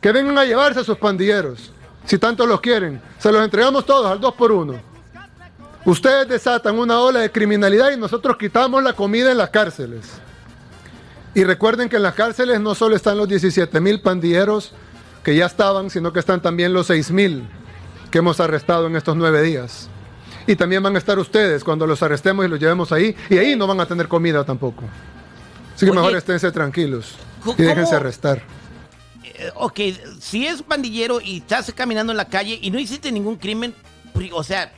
que 0.00 0.12
vengan 0.12 0.38
a 0.38 0.44
llevarse 0.44 0.80
a 0.80 0.84
sus 0.84 0.98
pandilleros, 0.98 1.72
si 2.04 2.18
tanto 2.18 2.46
los 2.46 2.60
quieren. 2.60 3.02
Se 3.18 3.32
los 3.32 3.42
entregamos 3.42 3.84
todos 3.84 4.10
al 4.10 4.20
dos 4.20 4.34
por 4.34 4.52
uno. 4.52 4.89
Ustedes 5.84 6.28
desatan 6.28 6.78
una 6.78 7.00
ola 7.00 7.20
de 7.20 7.30
criminalidad 7.32 7.90
y 7.90 7.96
nosotros 7.96 8.36
quitamos 8.36 8.82
la 8.82 8.92
comida 8.92 9.30
en 9.30 9.38
las 9.38 9.50
cárceles. 9.50 10.06
Y 11.34 11.44
recuerden 11.44 11.88
que 11.88 11.96
en 11.96 12.02
las 12.02 12.14
cárceles 12.14 12.60
no 12.60 12.74
solo 12.74 12.96
están 12.96 13.16
los 13.16 13.28
17 13.28 13.80
mil 13.80 14.00
pandilleros 14.00 14.72
que 15.22 15.34
ya 15.36 15.46
estaban, 15.46 15.88
sino 15.90 16.12
que 16.12 16.20
están 16.20 16.42
también 16.42 16.72
los 16.72 16.86
6 16.88 17.10
mil 17.12 17.44
que 18.10 18.18
hemos 18.18 18.40
arrestado 18.40 18.88
en 18.88 18.96
estos 18.96 19.16
nueve 19.16 19.42
días. 19.42 19.88
Y 20.46 20.56
también 20.56 20.82
van 20.82 20.96
a 20.96 20.98
estar 20.98 21.18
ustedes 21.18 21.62
cuando 21.62 21.86
los 21.86 22.02
arrestemos 22.02 22.44
y 22.44 22.48
los 22.48 22.58
llevemos 22.58 22.90
ahí. 22.92 23.14
Y 23.28 23.38
ahí 23.38 23.54
no 23.54 23.66
van 23.66 23.80
a 23.80 23.86
tener 23.86 24.08
comida 24.08 24.44
tampoco. 24.44 24.82
Así 25.76 25.86
que 25.86 25.92
Oye, 25.92 26.00
mejor 26.00 26.16
esténse 26.16 26.50
tranquilos 26.50 27.14
¿cómo- 27.44 27.54
y 27.56 27.62
déjense 27.62 27.94
arrestar. 27.94 28.42
Eh, 29.22 29.50
ok, 29.54 29.80
si 30.20 30.46
es 30.46 30.62
pandillero 30.62 31.20
y 31.20 31.38
estás 31.38 31.72
caminando 31.74 32.12
en 32.12 32.16
la 32.16 32.26
calle 32.26 32.58
y 32.60 32.70
no 32.70 32.78
hiciste 32.78 33.12
ningún 33.12 33.36
crimen, 33.36 33.74
o 34.32 34.42
sea, 34.42 34.72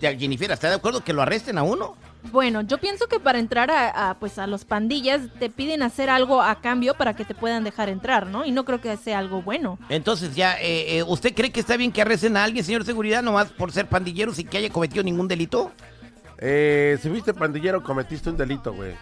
Jennifer, 0.00 0.50
¿está 0.50 0.68
de 0.68 0.74
acuerdo 0.76 1.02
que 1.02 1.12
lo 1.12 1.22
arresten 1.22 1.58
a 1.58 1.62
uno? 1.62 1.96
Bueno, 2.32 2.62
yo 2.62 2.78
pienso 2.78 3.06
que 3.06 3.20
para 3.20 3.38
entrar 3.38 3.70
a, 3.70 4.10
a, 4.10 4.14
pues 4.18 4.38
a 4.38 4.46
los 4.46 4.64
pandillas 4.64 5.22
te 5.38 5.50
piden 5.50 5.82
hacer 5.82 6.08
algo 6.08 6.40
a 6.40 6.54
cambio 6.60 6.94
para 6.94 7.14
que 7.14 7.24
te 7.24 7.34
puedan 7.34 7.64
dejar 7.64 7.88
entrar, 7.90 8.26
¿no? 8.26 8.46
Y 8.46 8.50
no 8.50 8.64
creo 8.64 8.80
que 8.80 8.96
sea 8.96 9.18
algo 9.18 9.42
bueno. 9.42 9.78
Entonces 9.90 10.34
ya, 10.34 10.54
eh, 10.60 10.98
eh, 10.98 11.02
¿usted 11.02 11.34
cree 11.34 11.50
que 11.52 11.60
está 11.60 11.76
bien 11.76 11.92
que 11.92 12.00
arresten 12.00 12.36
a 12.36 12.44
alguien, 12.44 12.64
señor 12.64 12.84
seguridad, 12.84 13.22
nomás 13.22 13.52
por 13.52 13.72
ser 13.72 13.86
pandillero 13.86 14.32
sin 14.32 14.48
que 14.48 14.56
haya 14.56 14.70
cometido 14.70 15.02
ningún 15.02 15.28
delito? 15.28 15.70
Eh, 16.38 16.98
si 17.00 17.08
fuiste 17.10 17.34
pandillero, 17.34 17.82
cometiste 17.82 18.30
un 18.30 18.36
delito, 18.36 18.72
güey. 18.72 18.94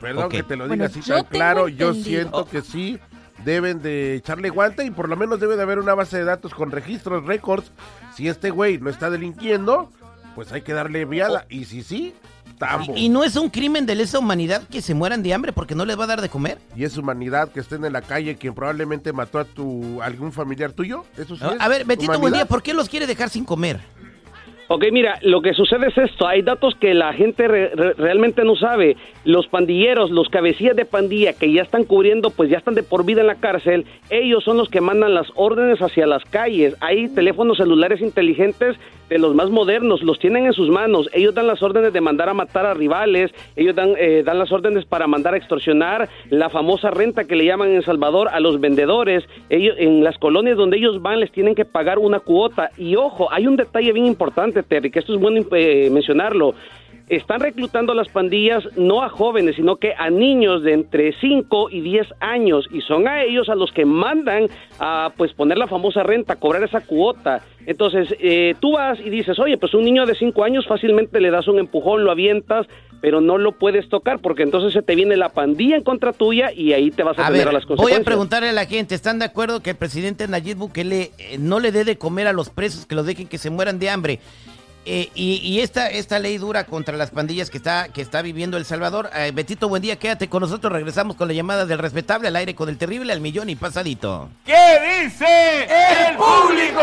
Perdón 0.00 0.28
que 0.28 0.42
te 0.42 0.54
lo 0.54 0.68
Bueno, 0.68 0.84
diga 0.84 0.86
así 0.86 1.00
yo 1.00 1.16
tan 1.16 1.24
claro. 1.24 1.68
Yo 1.68 1.94
siento 1.94 2.44
que 2.46 2.62
sí 2.62 2.98
deben 3.44 3.80
de 3.82 4.14
echarle 4.16 4.50
guante 4.50 4.84
y 4.84 4.90
por 4.90 5.08
lo 5.08 5.16
menos 5.16 5.40
debe 5.40 5.56
de 5.56 5.62
haber 5.62 5.78
una 5.78 5.94
base 5.94 6.18
de 6.18 6.24
datos 6.24 6.54
con 6.54 6.70
registros, 6.70 7.24
récords. 7.24 7.72
Si 8.14 8.28
este 8.28 8.50
güey 8.50 8.78
no 8.78 8.90
está 8.90 9.10
delinquiendo, 9.10 9.90
pues 10.38 10.52
hay 10.52 10.62
que 10.62 10.72
darle 10.72 11.04
viada. 11.04 11.46
Y 11.48 11.64
si 11.64 11.82
sí, 11.82 12.14
tambo. 12.58 12.94
¿Y 12.96 13.08
no 13.08 13.24
es 13.24 13.34
un 13.34 13.50
crimen 13.50 13.86
de 13.86 13.96
lesa 13.96 14.20
humanidad 14.20 14.62
que 14.68 14.80
se 14.80 14.94
mueran 14.94 15.20
de 15.20 15.34
hambre 15.34 15.52
porque 15.52 15.74
no 15.74 15.84
les 15.84 15.98
va 15.98 16.04
a 16.04 16.06
dar 16.06 16.20
de 16.20 16.28
comer? 16.28 16.58
Y 16.76 16.84
es 16.84 16.96
humanidad 16.96 17.50
que 17.50 17.58
estén 17.58 17.84
en 17.84 17.92
la 17.92 18.02
calle 18.02 18.36
quien 18.36 18.54
probablemente 18.54 19.12
mató 19.12 19.40
a 19.40 19.44
tu 19.44 20.00
algún 20.00 20.30
familiar 20.30 20.70
tuyo. 20.70 21.04
Eso 21.16 21.34
sí 21.36 21.42
es 21.44 21.60
A 21.60 21.66
ver, 21.66 21.84
Betito, 21.84 22.12
buen 22.12 22.20
humanidad. 22.20 22.44
día, 22.44 22.46
¿por 22.46 22.62
qué 22.62 22.72
los 22.72 22.88
quiere 22.88 23.08
dejar 23.08 23.30
sin 23.30 23.44
comer? 23.44 23.80
Ok, 24.70 24.84
mira, 24.92 25.18
lo 25.22 25.40
que 25.40 25.54
sucede 25.54 25.86
es 25.88 25.96
esto, 25.96 26.26
hay 26.26 26.42
datos 26.42 26.74
que 26.74 26.92
la 26.92 27.14
gente 27.14 27.48
re- 27.48 27.70
re- 27.74 27.94
realmente 27.94 28.44
no 28.44 28.54
sabe. 28.54 28.98
Los 29.24 29.46
pandilleros, 29.46 30.10
los 30.10 30.28
cabecillas 30.28 30.76
de 30.76 30.84
pandilla 30.84 31.32
que 31.32 31.50
ya 31.50 31.62
están 31.62 31.84
cubriendo, 31.84 32.28
pues 32.28 32.50
ya 32.50 32.58
están 32.58 32.74
de 32.74 32.82
por 32.82 33.06
vida 33.06 33.22
en 33.22 33.28
la 33.28 33.36
cárcel, 33.36 33.86
ellos 34.10 34.44
son 34.44 34.58
los 34.58 34.68
que 34.68 34.82
mandan 34.82 35.14
las 35.14 35.28
órdenes 35.36 35.80
hacia 35.80 36.06
las 36.06 36.22
calles. 36.26 36.76
Hay 36.80 37.08
teléfonos 37.08 37.56
celulares 37.56 38.02
inteligentes 38.02 38.76
de 39.08 39.18
los 39.18 39.34
más 39.34 39.48
modernos, 39.48 40.02
los 40.02 40.18
tienen 40.18 40.44
en 40.44 40.52
sus 40.52 40.68
manos. 40.68 41.08
Ellos 41.14 41.34
dan 41.34 41.46
las 41.46 41.62
órdenes 41.62 41.94
de 41.94 42.02
mandar 42.02 42.28
a 42.28 42.34
matar 42.34 42.66
a 42.66 42.74
rivales, 42.74 43.30
ellos 43.56 43.74
dan, 43.74 43.94
eh, 43.96 44.22
dan 44.22 44.38
las 44.38 44.52
órdenes 44.52 44.84
para 44.84 45.06
mandar 45.06 45.32
a 45.32 45.38
extorsionar, 45.38 46.10
la 46.28 46.50
famosa 46.50 46.90
renta 46.90 47.24
que 47.24 47.36
le 47.36 47.46
llaman 47.46 47.70
en 47.70 47.80
Salvador 47.82 48.28
a 48.30 48.38
los 48.38 48.60
vendedores. 48.60 49.24
Ellos, 49.48 49.76
en 49.78 50.04
las 50.04 50.18
colonias 50.18 50.58
donde 50.58 50.76
ellos 50.76 51.00
van 51.00 51.20
les 51.20 51.32
tienen 51.32 51.54
que 51.54 51.64
pagar 51.64 51.98
una 51.98 52.20
cuota. 52.20 52.70
Y 52.76 52.96
ojo, 52.96 53.32
hay 53.32 53.46
un 53.46 53.56
detalle 53.56 53.94
bien 53.94 54.04
importante, 54.04 54.57
Terry, 54.62 54.90
esto 54.94 55.14
es 55.14 55.20
bueno 55.20 55.44
eh, 55.52 55.88
mencionarlo. 55.90 56.54
Están 57.08 57.40
reclutando 57.40 57.92
a 57.92 57.94
las 57.94 58.08
pandillas 58.08 58.64
no 58.76 59.02
a 59.02 59.08
jóvenes, 59.08 59.56
sino 59.56 59.76
que 59.76 59.94
a 59.96 60.10
niños 60.10 60.62
de 60.62 60.74
entre 60.74 61.12
5 61.20 61.70
y 61.70 61.80
10 61.80 62.06
años 62.20 62.66
y 62.70 62.80
son 62.82 63.08
a 63.08 63.22
ellos 63.24 63.48
a 63.48 63.54
los 63.54 63.72
que 63.72 63.84
mandan 63.84 64.46
a 64.78 65.12
pues 65.16 65.32
poner 65.32 65.58
la 65.58 65.66
famosa 65.66 66.02
renta, 66.02 66.36
cobrar 66.36 66.62
esa 66.64 66.80
cuota. 66.80 67.42
Entonces, 67.66 68.14
eh, 68.20 68.54
tú 68.60 68.72
vas 68.72 68.98
y 69.00 69.10
dices, 69.10 69.38
oye, 69.38 69.56
pues 69.58 69.74
un 69.74 69.84
niño 69.84 70.06
de 70.06 70.14
5 70.14 70.44
años 70.44 70.66
fácilmente 70.66 71.20
le 71.20 71.30
das 71.30 71.48
un 71.48 71.58
empujón, 71.58 72.04
lo 72.04 72.10
avientas, 72.10 72.66
pero 73.00 73.20
no 73.20 73.38
lo 73.38 73.52
puedes 73.52 73.88
tocar 73.88 74.18
porque 74.20 74.42
entonces 74.42 74.72
se 74.72 74.82
te 74.82 74.94
viene 74.94 75.16
la 75.16 75.28
pandilla 75.28 75.76
en 75.76 75.84
contra 75.84 76.12
tuya 76.12 76.52
y 76.52 76.72
ahí 76.72 76.90
te 76.90 77.02
vas 77.02 77.18
a, 77.18 77.22
A 77.22 77.26
tener 77.26 77.40
ver, 77.40 77.48
a 77.48 77.52
las 77.52 77.62
voy 77.64 77.68
consecuencias. 77.76 78.00
a 78.00 78.04
preguntarle 78.04 78.48
a 78.48 78.52
la 78.52 78.66
gente, 78.66 78.94
¿están 78.94 79.18
de 79.18 79.24
acuerdo 79.24 79.60
que 79.62 79.70
el 79.70 79.76
presidente 79.76 80.26
Nayib 80.28 80.56
Bukele 80.58 81.12
eh, 81.18 81.36
no 81.38 81.60
le 81.60 81.72
dé 81.72 81.84
de 81.84 81.96
comer 81.96 82.26
a 82.26 82.32
los 82.32 82.50
presos, 82.50 82.86
que 82.86 82.94
los 82.94 83.06
dejen 83.06 83.28
que 83.28 83.38
se 83.38 83.50
mueran 83.50 83.78
de 83.78 83.90
hambre? 83.90 84.18
Eh, 84.90 85.10
y 85.14 85.60
esta, 85.60 85.88
esta 85.88 86.18
ley 86.18 86.38
dura 86.38 86.64
contra 86.64 86.96
las 86.96 87.10
pandillas 87.10 87.50
que 87.50 87.58
está, 87.58 87.88
que 87.88 88.00
está 88.00 88.22
viviendo 88.22 88.56
El 88.56 88.64
Salvador. 88.64 89.10
Eh, 89.14 89.32
Betito, 89.34 89.68
buen 89.68 89.82
día, 89.82 89.98
quédate 89.98 90.30
con 90.30 90.40
nosotros. 90.40 90.72
Regresamos 90.72 91.14
con 91.14 91.28
la 91.28 91.34
llamada 91.34 91.66
del 91.66 91.78
respetable 91.78 92.28
al 92.28 92.36
aire 92.36 92.54
con 92.54 92.70
el 92.70 92.78
terrible 92.78 93.12
al 93.12 93.20
millón 93.20 93.50
y 93.50 93.56
pasadito. 93.56 94.30
¿Qué 94.46 95.02
dice 95.04 95.64
el 95.64 96.16
público? 96.16 96.80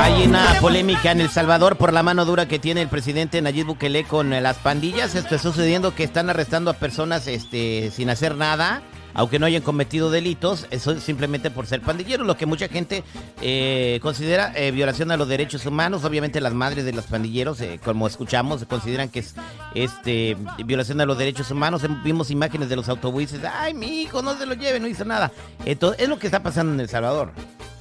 Hay 0.00 0.22
una 0.22 0.60
polémica 0.60 1.10
en 1.10 1.20
El 1.20 1.28
Salvador 1.28 1.76
por 1.76 1.92
la 1.92 2.04
mano 2.04 2.24
dura 2.24 2.46
que 2.46 2.60
tiene 2.60 2.80
el 2.82 2.88
presidente 2.88 3.42
Nayib 3.42 3.66
Bukele 3.66 4.04
con 4.04 4.32
eh, 4.32 4.40
las 4.40 4.56
pandillas. 4.58 5.16
Esto 5.16 5.34
está 5.34 5.38
sucediendo 5.38 5.92
que 5.92 6.04
están 6.04 6.30
arrestando 6.30 6.70
a 6.70 6.74
personas 6.74 7.26
este, 7.26 7.90
sin 7.90 8.08
hacer 8.08 8.36
nada, 8.36 8.80
aunque 9.14 9.40
no 9.40 9.46
hayan 9.46 9.62
cometido 9.62 10.12
delitos, 10.12 10.68
eso 10.70 10.92
es 10.92 11.02
simplemente 11.02 11.50
por 11.50 11.66
ser 11.66 11.82
pandilleros, 11.82 12.24
lo 12.24 12.36
que 12.36 12.46
mucha 12.46 12.68
gente 12.68 13.02
eh, 13.42 13.98
considera 14.00 14.52
eh, 14.54 14.70
violación 14.70 15.10
a 15.10 15.16
los 15.16 15.26
derechos 15.26 15.66
humanos. 15.66 16.04
Obviamente 16.04 16.40
las 16.40 16.54
madres 16.54 16.84
de 16.84 16.92
los 16.92 17.06
pandilleros, 17.06 17.60
eh, 17.60 17.80
como 17.84 18.06
escuchamos, 18.06 18.64
consideran 18.66 19.08
que 19.08 19.18
es 19.18 19.34
este 19.74 20.36
violación 20.64 21.00
a 21.00 21.06
los 21.06 21.18
derechos 21.18 21.50
humanos. 21.50 21.82
Vimos 22.04 22.30
imágenes 22.30 22.68
de 22.68 22.76
los 22.76 22.88
autobuses, 22.88 23.40
ay, 23.44 23.74
mi 23.74 24.02
hijo, 24.02 24.22
no 24.22 24.38
se 24.38 24.46
lo 24.46 24.54
lleve, 24.54 24.78
no 24.78 24.86
hizo 24.86 25.04
nada. 25.04 25.32
Entonces, 25.64 26.02
es 26.02 26.08
lo 26.08 26.20
que 26.20 26.28
está 26.28 26.40
pasando 26.44 26.72
en 26.74 26.78
El 26.78 26.88
Salvador. 26.88 27.32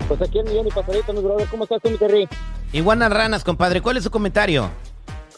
Pues 0.07 0.21
aquí 0.21 0.39
en 0.39 0.45
Millón 0.45 0.67
y 0.67 0.71
Pasadito, 0.71 1.13
mi 1.13 1.21
brother. 1.21 1.47
¿Cómo 1.47 1.63
estás 1.63 1.81
tú, 1.81 1.89
mi 1.89 1.97
Terry? 1.97 2.27
Iguanas 2.73 3.09
ranas, 3.11 3.43
compadre. 3.45 3.81
¿Cuál 3.81 3.97
es 3.97 4.03
su 4.03 4.11
comentario? 4.11 4.69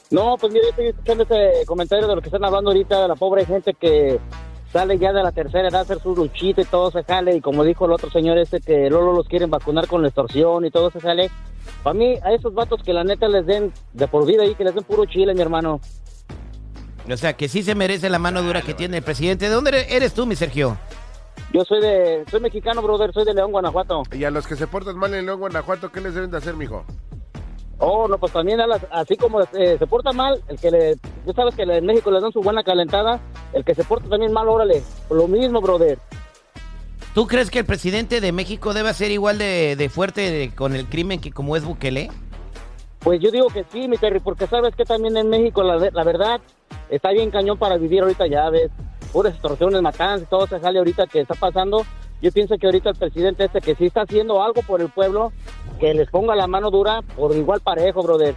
No, 0.10 0.36
pues 0.40 0.52
mire, 0.54 0.70
estoy 0.70 0.88
escuchando 0.88 1.24
ese 1.24 1.66
comentario 1.66 2.08
de 2.08 2.16
lo 2.16 2.22
que 2.22 2.28
están 2.30 2.44
hablando 2.44 2.72
ahorita 2.72 3.04
de 3.04 3.08
la 3.08 3.16
pobre 3.16 3.46
gente 3.46 3.74
que 3.74 4.20
sale 4.72 4.98
ya 4.98 5.14
de 5.14 5.24
la 5.24 5.32
tercera 5.32 5.70
edad 5.70 5.80
a 5.80 5.84
hacer 5.84 6.00
su 6.02 6.16
luchita 6.16 6.62
y 6.62 6.66
todo 6.66 6.92
se 6.92 7.04
jale. 7.04 7.36
Y 7.36 7.42
como 7.42 7.64
dijo 7.64 7.86
el 7.86 7.92
otro 7.94 8.10
señor 8.12 8.38
este 8.38 8.60
que 8.62 8.90
Lolo 8.90 9.14
los 9.14 9.28
quieren 9.28 9.50
vacunar 9.50 9.88
con 9.88 10.02
la 10.02 10.10
extorsión 10.10 10.66
y 10.66 10.72
todo 10.72 10.92
se 10.92 11.00
jale. 11.00 11.30
Para 11.84 11.94
mí, 11.94 12.16
a 12.24 12.32
esos 12.34 12.54
vatos 12.54 12.82
que 12.84 12.94
la 12.94 13.04
neta 13.04 13.28
les 13.28 13.46
den 13.46 13.72
de 13.94 14.08
por 14.08 14.26
vida 14.26 14.44
ahí, 14.44 14.54
que 14.56 14.64
les 14.64 14.76
den 14.76 14.84
puro 14.84 15.06
chile, 15.06 15.34
mi 15.34 15.42
hermano. 15.42 15.80
O 17.12 17.18
sea, 17.18 17.34
que 17.34 17.48
sí 17.48 17.62
se 17.64 17.76
merece 17.76 18.10
la 18.10 18.20
mano 18.20 18.42
dura 18.42 18.62
que 18.62 18.74
tiene 18.74 18.98
el 18.98 19.04
presidente. 19.04 19.48
¿De 19.48 19.54
dónde 19.54 19.70
eres- 19.70 19.92
eres 19.92 20.14
tú, 20.14 20.26
mi 20.26 20.36
Sergio? 20.36 20.78
Yo 21.54 21.64
soy 21.64 21.80
de, 21.82 22.26
soy 22.30 22.40
mexicano, 22.42 22.82
brother, 22.82 23.14
soy 23.14 23.24
de 23.26 23.34
León, 23.34 23.52
Guanajuato. 23.52 24.04
Y 24.12 24.24
a 24.24 24.32
los 24.32 24.48
que 24.48 24.56
se 24.56 24.68
portan 24.68 24.98
mal 24.98 25.14
en 25.14 25.26
León, 25.26 25.40
Guanajuato, 25.40 25.92
¿qué 25.92 26.02
les 26.02 26.14
deben 26.16 26.32
de 26.32 26.38
hacer, 26.38 26.56
mijo? 26.56 26.84
Oh, 27.78 28.08
no, 28.08 28.18
pues 28.18 28.32
también 28.32 28.62
a 28.62 28.68
las- 28.68 28.86
así 28.90 29.18
como 29.18 29.42
eh, 29.42 29.76
se 29.78 29.88
porta 29.88 30.12
mal, 30.14 30.42
el 30.48 30.58
que 30.58 30.72
le, 30.72 30.96
tú 31.26 31.34
sabes 31.36 31.56
que 31.56 31.64
en 31.64 31.86
México 31.86 32.10
les 32.10 32.22
dan 32.22 32.32
su 32.32 32.42
buena 32.42 32.64
calentada, 32.64 33.20
el 33.54 33.66
que 33.66 33.76
se 33.76 33.84
porta 33.84 34.08
también 34.10 34.32
mal, 34.32 34.48
órale, 34.48 34.82
lo 35.10 35.28
mismo, 35.28 35.60
brother. 35.60 36.00
¿Tú 37.14 37.28
crees 37.28 37.50
que 37.52 37.60
el 37.60 37.66
presidente 37.66 38.22
de 38.22 38.32
México 38.32 38.74
debe 38.74 38.94
ser 38.94 39.12
igual 39.12 39.38
de, 39.38 39.76
de 39.78 39.90
fuerte 39.90 40.22
de- 40.32 40.54
con 40.56 40.74
el 40.76 40.86
crimen 40.88 41.20
que 41.20 41.32
como 41.32 41.56
es 41.56 41.64
Bukele? 41.66 42.10
Pues 43.00 43.20
yo 43.20 43.30
digo 43.30 43.48
que 43.48 43.66
sí, 43.72 43.88
mi 43.88 43.98
Terry, 43.98 44.20
porque 44.20 44.48
sabes 44.48 44.74
que 44.76 44.84
también 44.86 45.16
en 45.18 45.30
México 45.30 45.62
la, 45.62 45.78
la 45.94 46.04
verdad 46.04 46.40
está 46.90 47.12
bien 47.12 47.30
cañón 47.30 47.58
para 47.58 47.78
vivir 47.78 48.02
ahorita 48.02 48.26
ya, 48.28 48.50
ves, 48.50 48.72
puras 49.14 49.34
extorsiones, 49.34 49.82
matanzas, 49.82 50.28
todo 50.30 50.46
ese 50.46 50.60
jale 50.60 50.80
ahorita 50.80 51.08
que 51.08 51.20
está 51.22 51.36
pasando. 51.36 51.86
Yo 52.22 52.32
pienso 52.32 52.58
que 52.58 52.66
ahorita 52.66 52.90
el 52.92 52.96
presidente 52.96 53.46
este 53.46 53.62
que 53.62 53.76
sí 53.76 53.86
está 53.86 54.02
haciendo 54.02 54.42
algo 54.42 54.62
por 54.64 54.82
el 54.82 54.90
pueblo, 54.90 55.32
que 55.80 55.94
les 55.94 56.10
ponga 56.10 56.36
la 56.36 56.48
mano 56.48 56.72
dura 56.72 57.02
por 57.16 57.36
igual 57.36 57.62
parejo, 57.62 58.02
brother. 58.04 58.36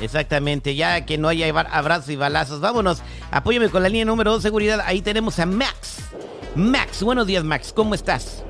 Exactamente, 0.00 0.74
ya 0.74 1.06
que 1.06 1.16
no 1.16 1.28
haya 1.28 1.48
abrazos 1.70 2.10
y 2.10 2.16
balazos. 2.16 2.60
Vámonos, 2.60 3.02
apóyame 3.30 3.68
con 3.70 3.82
la 3.82 3.88
línea 3.88 4.04
número 4.04 4.32
2 4.32 4.42
seguridad. 4.42 4.80
Ahí 4.84 5.00
tenemos 5.02 5.38
a 5.38 5.46
Max. 5.46 6.10
Max, 6.54 7.02
buenos 7.02 7.26
días, 7.26 7.44
Max. 7.44 7.72
¿Cómo 7.72 7.94
estás? 7.94 8.44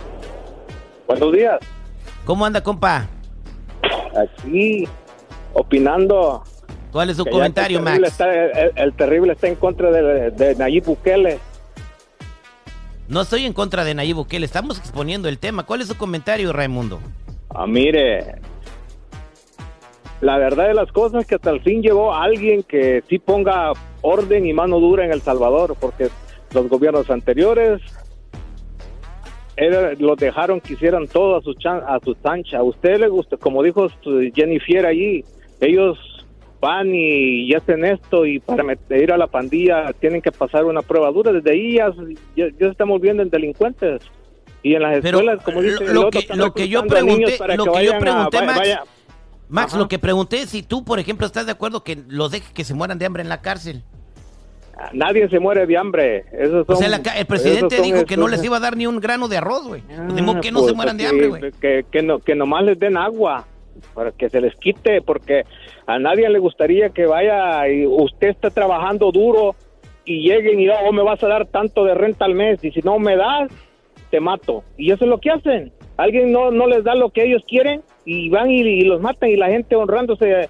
Buenos 1.07 1.33
días. 1.33 1.59
¿Cómo 2.25 2.45
anda, 2.47 2.63
compa? 2.63 3.07
Aquí, 4.17 4.89
opinando. 5.53 6.43
¿Cuál 6.91 7.11
es 7.11 7.17
su 7.17 7.25
que 7.25 7.31
comentario, 7.31 7.79
el 7.79 7.85
terrible 7.85 8.01
Max? 8.09 8.13
está- 8.13 8.61
el, 8.63 8.73
el 8.75 8.93
terrible 8.95 9.33
está 9.35 9.49
en 9.49 9.55
contra 9.57 9.91
de, 9.91 10.31
de 10.31 10.55
Nayib 10.57 10.85
Bukele. 10.85 11.39
No 13.09 13.21
estoy 13.21 13.45
en 13.45 13.53
contra 13.53 13.85
de 13.85 13.95
Nayib 13.95 14.17
Bukele, 14.17 14.47
estamos 14.47 14.79
exponiendo 14.79 15.29
el 15.29 15.39
tema. 15.39 15.65
¿Cuál 15.65 15.81
es 15.81 15.89
su 15.89 15.97
comentario, 15.97 16.53
Raimundo? 16.53 16.99
Ah, 17.51 17.67
mire, 17.67 18.37
la 20.21 20.39
verdad 20.39 20.69
de 20.69 20.75
las 20.75 20.91
cosas 20.91 21.23
es 21.23 21.27
que 21.29 21.37
hasta 21.37 21.51
el 21.51 21.61
fin 21.63 21.83
llegó 21.83 22.13
alguien 22.15 22.63
que 22.65 23.05
sí 23.09 23.19
ponga 23.19 23.73
orden 24.03 24.47
y 24.47 24.53
mano 24.53 24.81
dura 24.81 25.05
en 25.05 25.13
El 25.13 25.21
Salvador, 25.23 25.77
porque 25.81 26.09
los 26.53 26.69
gobiernos 26.69 27.09
anteriores 27.09 27.81
era- 29.57 29.95
los 29.95 30.17
dejaron 30.19 30.61
que 30.61 30.73
hicieran 30.75 31.07
todo 31.07 31.37
a 31.37 31.43
su, 31.43 31.55
chan- 31.55 31.83
a 31.87 32.01
su 32.05 32.15
chancha. 32.15 32.59
A 32.59 32.63
usted 32.65 32.99
le 32.99 33.09
gusta, 33.09 33.37
como 33.37 33.63
dijo 33.63 33.89
Jennifer 34.35 34.85
allí, 34.85 35.25
ellos 35.61 35.97
van 36.61 36.95
y, 36.95 37.45
y 37.45 37.55
hacen 37.55 37.85
esto 37.85 38.25
y 38.27 38.39
para 38.41 38.65
met- 38.65 38.79
ir 39.03 39.13
a 39.13 39.17
la 39.17 39.27
pandilla 39.27 39.93
tienen 40.01 40.23
que 40.23 40.33
pasar 40.33 40.65
una 40.65 40.83
prueba 40.83 41.11
dura. 41.11 41.33
Desde 41.33 41.51
ahí 41.53 41.75
ya, 41.75 41.91
ya, 42.37 42.47
ya 42.49 42.59
se 42.59 42.69
están 42.69 42.89
volviendo 42.89 43.23
en 43.23 43.31
delincuentes. 43.31 44.03
Y 44.63 44.75
en 44.75 44.83
las 44.83 45.01
Pero 45.01 45.19
escuelas, 45.19 45.45
como 45.45 45.63
dice 45.63 45.85
lo, 45.85 45.89
el 45.91 45.95
lo 45.95 46.11
que, 46.11 46.19
están 46.19 46.39
lo 46.39 46.53
que 46.53 46.69
yo 46.69 46.81
a 46.81 46.85
pregunté, 46.85 47.39
lo 47.57 47.65
que 47.65 47.79
que 47.81 47.85
yo 47.87 47.95
a- 47.95 47.99
pregunté, 47.99 48.37
vaya- 48.39 48.47
Max, 48.47 48.59
vaya- 48.59 48.85
Max, 49.49 49.75
lo 49.75 49.87
que 49.89 49.99
pregunté 50.01 50.41
es 50.43 50.51
si 50.51 50.63
tú, 50.65 50.85
por 50.85 50.99
ejemplo, 50.99 51.25
estás 51.27 51.47
de 51.47 51.53
acuerdo 51.53 51.85
que 51.85 51.99
los 52.09 52.33
dejes 52.33 52.51
que 52.51 52.65
se 52.65 52.75
mueran 52.75 52.99
de 52.99 53.07
hambre 53.07 53.23
en 53.23 53.29
la 53.29 53.41
cárcel. 53.43 53.83
Nadie 54.93 55.27
se 55.31 55.39
muere 55.39 55.67
de 55.67 55.77
hambre. 55.77 56.25
Esos 56.33 56.65
O 56.69 56.73
son- 56.75 56.77
sea, 56.79 56.89
la 56.89 57.03
ca- 57.03 57.17
el 57.19 57.25
presidente 57.27 57.81
dijo 57.81 58.05
que 58.05 58.17
no 58.17 58.29
les 58.29 58.45
iba 58.45 58.57
a 58.59 58.61
dar 58.61 58.77
ni 58.77 58.87
un 58.87 59.01
grano 59.01 59.27
de 59.29 59.39
arroz, 59.39 59.67
güey. 59.67 59.83
De 60.15 60.21
modo 60.21 60.41
que 60.43 60.53
no 60.53 60.59
Pues, 60.61 60.71
se 60.73 60.77
mueran 60.77 60.97
de 60.99 61.07
hambre, 61.07 61.29
güey. 61.29 61.53
Que, 61.61 61.87
que, 61.91 62.03
no, 62.03 62.19
que 62.19 62.35
nomás 62.35 62.65
les 62.65 62.79
den 62.79 62.97
agua 62.97 63.47
para 63.95 64.13
que 64.13 64.29
se 64.31 64.41
les 64.41 64.55
quite, 64.57 65.03
porque 65.03 65.45
a 65.87 65.99
nadie 65.99 66.29
le 66.29 66.39
gustaría 66.39 66.91
que 66.91 67.07
vaya 67.07 67.69
y 67.69 67.87
usted 67.87 68.29
está 68.29 68.51
trabajando 68.51 69.13
duro 69.13 69.55
y 70.05 70.29
lleguen 70.29 70.61
y 70.61 70.69
oh, 70.69 70.93
me 70.93 71.03
vas 71.03 71.23
a 71.23 71.29
dar 71.29 71.47
tanto 71.47 71.85
de 71.85 71.95
renta 71.95 72.25
al 72.25 72.35
mes 72.35 72.63
y 72.63 72.71
si 72.71 72.81
no 72.81 72.99
me 72.99 73.17
das, 73.17 73.51
te 74.11 74.21
mato. 74.21 74.63
Y 74.77 74.93
eso 74.93 75.05
es 75.05 75.11
lo 75.11 75.19
que 75.19 75.31
hacen. 75.31 75.73
Alguien 75.97 76.31
no, 76.33 76.51
no 76.51 76.67
les 76.67 76.85
da 76.85 76.95
lo 76.95 77.11
que 77.11 77.25
ellos 77.25 77.43
quieren 77.47 77.83
y 78.05 78.29
van 78.29 78.51
y, 78.51 78.61
y 78.61 78.83
los 78.83 79.01
matan 79.01 79.31
y 79.31 79.37
la 79.37 79.49
gente 79.49 79.75
honrándose 79.77 80.49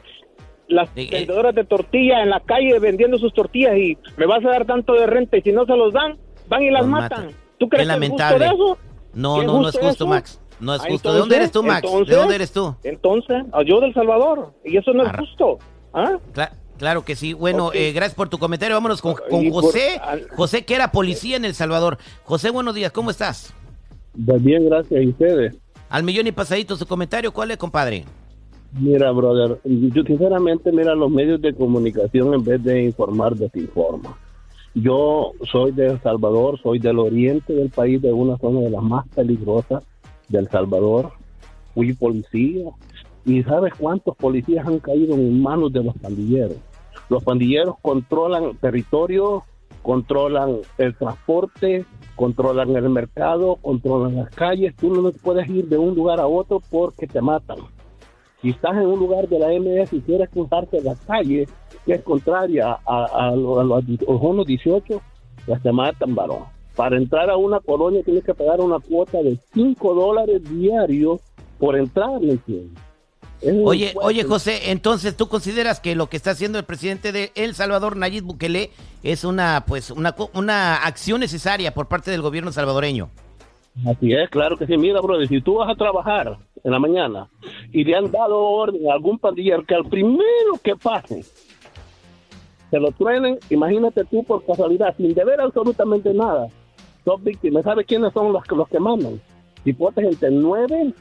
las 0.69 0.89
Eh, 0.97 1.09
vendedoras 1.11 1.55
de 1.55 1.65
tortilla 1.65 2.23
en 2.23 2.31
la 2.31 2.41
calle 2.41 2.79
vendiendo 2.81 3.19
sus 3.19 3.33
tortillas 3.33 3.77
y 3.77 3.97
me 4.17 4.27
vas 4.27 4.45
a 4.45 4.49
dar 4.49 4.67
tanto 4.67 4.95
de 4.95 5.07
renta 5.07 5.37
y 5.37 5.43
si 5.43 5.53
no 5.53 5.65
se 5.65 5.77
los 5.77 5.93
dan, 5.93 6.19
van 6.49 6.63
y 6.63 6.71
las 6.71 6.87
matan. 6.87 7.27
matan. 7.27 7.41
¿Tú 7.59 7.69
crees 7.69 7.89
Es 7.89 7.97
que 7.97 8.05
es 8.05 8.11
justo 8.11 8.39
de 8.39 8.47
eso? 8.47 8.79
No, 9.15 9.39
¿Qué 9.41 9.47
no, 9.47 9.63
no 9.63 9.69
es 9.69 9.75
justo, 9.79 9.89
eso? 9.89 10.07
Max. 10.07 10.41
No 10.61 10.75
es 10.75 10.81
Ah, 10.83 10.87
justo. 10.89 11.13
¿De 11.13 11.19
dónde 11.19 11.37
eres 11.37 11.53
tú, 11.53 11.63
Max? 11.63 11.83
entonces, 11.85 12.09
¿De 12.09 12.17
dónde 12.21 12.35
eres 12.35 12.53
tú? 12.53 12.75
Entonces, 12.83 13.45
ah, 13.53 13.63
yo 13.67 13.81
del 13.81 13.93
Salvador. 13.95 14.53
Y 14.65 14.77
eso 14.77 14.93
no 14.93 15.05
es 15.05 15.13
justo. 15.19 15.59
¿Ah? 15.93 16.19
Cla- 16.35 16.53
claro 16.79 17.05
que 17.05 17.15
sí. 17.17 17.33
Bueno, 17.35 17.71
eh, 17.75 17.93
gracias 17.93 18.15
por 18.15 18.29
tu 18.29 18.39
comentario. 18.39 18.75
Vámonos 18.77 19.03
con, 19.03 19.15
con 19.29 19.45
Y 19.45 19.51
por- 19.51 19.65
José. 19.65 19.99
al- 20.03 20.29
José, 20.31 20.65
que 20.65 20.75
era 20.75 20.93
policía 20.93 21.37
en 21.37 21.45
El 21.45 21.55
Salvador. 21.55 21.99
José, 22.25 22.51
buenos 22.51 22.75
días. 22.75 22.93
¿Cómo 22.93 23.11
estás? 23.11 23.53
Pues 24.25 24.43
bien, 24.43 24.67
gracias. 24.67 25.03
¿Y 25.03 25.09
ustedes? 25.09 25.57
Al 25.91 26.03
millón 26.03 26.27
y 26.27 26.33
pasadito 26.33 26.75
su 26.77 26.87
comentario. 26.87 27.33
¿Cuál 27.33 27.51
es, 27.51 27.59
compadre? 27.59 28.05
Mira, 28.73 29.11
brother, 29.13 29.59
yo 29.65 30.03
sinceramente, 30.03 30.73
mira, 30.73 30.95
los 30.95 31.11
medios 31.11 31.41
de 31.41 31.55
comunicación 31.55 32.35
en 32.35 32.45
vez 32.45 32.63
de 32.63 32.83
informar, 32.85 33.35
desinforman. 33.37 34.13
Yo 34.75 35.33
soy 35.51 35.73
de 35.73 35.87
El 35.87 36.03
Salvador, 36.03 36.61
soy 36.63 36.79
del 36.79 36.99
oriente 36.99 37.55
del 37.55 37.71
país, 37.71 38.03
de 38.03 38.13
una 38.13 38.37
zona 38.39 38.61
de 38.61 38.71
las 38.71 38.83
más 38.83 39.07
peligrosas 39.15 39.83
de 40.29 40.39
El 40.39 40.49
Salvador. 40.49 41.13
Fui 41.75 41.93
policía 41.93 42.71
y 43.25 43.43
¿sabes 43.43 43.75
cuántos 43.79 44.17
policías 44.17 44.67
han 44.67 44.79
caído 44.79 45.15
en 45.15 45.43
manos 45.43 45.73
de 45.73 45.83
los 45.83 45.97
pandilleros? 45.99 46.57
Los 47.09 47.23
pandilleros 47.23 47.77
controlan 47.83 48.57
territorio, 48.57 49.45
controlan 49.83 50.59
el 50.79 50.97
transporte, 50.97 51.85
controlan 52.15 52.75
el 52.75 52.89
mercado, 52.89 53.57
controlan 53.57 54.17
las 54.17 54.31
calles. 54.31 54.75
Tú 54.77 54.91
no 54.95 55.13
puedes 55.13 55.49
ir 55.49 55.69
de 55.69 55.79
un 55.79 55.95
lugar 55.95 56.19
a 56.19 56.27
otro 56.27 56.61
porque 56.71 57.07
te 57.07 57.21
matan. 57.21 57.59
Si 58.43 58.51
estás 58.51 58.73
en 58.73 58.87
un 58.87 58.99
lugar 58.99 59.29
de 59.29 59.39
la 59.39 59.49
MS 59.49 59.93
y 59.93 60.01
quieres 60.01 60.29
cruzarte 60.31 60.83
la 60.83 60.95
calle, 60.95 61.47
que 61.85 61.95
es 61.95 62.03
contraria 62.03 62.73
a, 62.73 62.79
a, 62.87 63.29
a 63.29 63.37
los 63.37 63.85
ojonos 64.07 64.47
18, 64.47 65.01
ya 65.47 65.59
te 65.59 65.73
matan, 65.73 66.15
varón. 66.15 66.56
Para 66.77 66.99
entrar 66.99 67.31
a 67.31 67.37
una 67.37 67.59
colonia 67.61 68.03
tienes 68.05 68.23
que 68.23 68.35
pagar 68.35 68.61
una 68.61 68.79
cuota 68.79 69.23
de 69.23 69.39
5 69.55 69.95
dólares 69.95 70.43
diarios 70.49 71.21
por 71.59 71.77
entrar, 71.77 72.21
¿me 72.21 72.33
entiendes? 72.33 72.83
Oye, 73.43 73.93
fuerte. 73.93 73.99
oye, 74.03 74.25
José, 74.25 74.71
entonces 74.71 75.17
tú 75.17 75.29
consideras 75.29 75.81
que 75.81 75.95
lo 75.95 76.09
que 76.09 76.17
está 76.17 76.31
haciendo 76.31 76.59
el 76.59 76.65
presidente 76.65 77.13
de 77.13 77.33
El 77.35 77.55
Salvador, 77.55 77.97
Nayib 77.97 78.25
Bukele, 78.25 78.71
es 79.03 79.25
una, 79.25 79.65
pues, 79.67 79.91
una, 79.91 80.15
una 80.35 80.77
acción 80.77 81.21
necesaria 81.21 81.73
por 81.73 81.89
parte 81.89 82.11
del 82.11 82.23
gobierno 82.23 82.53
salvadoreño. 82.53 83.11
Así 83.87 84.13
es, 84.13 84.31
claro 84.31 84.57
que 84.57 84.67
sí. 84.67 84.77
Mira, 84.77 85.01
brother, 85.01 85.29
si 85.29 85.41
tú 85.41 85.57
vas 85.57 85.71
a 85.71 85.75
trabajar 85.75 86.39
en 86.65 86.73
la 86.73 86.79
mañana 86.79 87.29
y 87.73 87.85
le 87.85 87.95
han 87.95 88.11
dado 88.11 88.39
orden 88.39 88.89
a 88.91 88.95
algún 88.95 89.19
pandillero 89.19 89.65
que 89.65 89.75
al 89.75 89.85
primero 89.85 90.59
que 90.63 90.77
pase 90.77 91.25
se 92.71 92.81
lo 92.81 92.91
truenen, 92.93 93.39
imagínate 93.51 94.05
tú 94.05 94.25
por 94.25 94.45
casualidad, 94.45 94.97
sin 94.97 95.15
deber 95.15 95.41
absolutamente 95.41 96.13
nada, 96.13 96.49
sos 97.07 97.23
víctima. 97.25 97.63
¿Sabes 97.63 97.87
quiénes 97.87 98.13
son 98.13 98.33
los 98.35 98.43
que, 98.45 98.55
los 98.55 98.69
que 98.69 98.79
mandan? 98.81 99.19
Hipotes 99.65 100.05
entre 100.05 100.31
9 100.31 100.93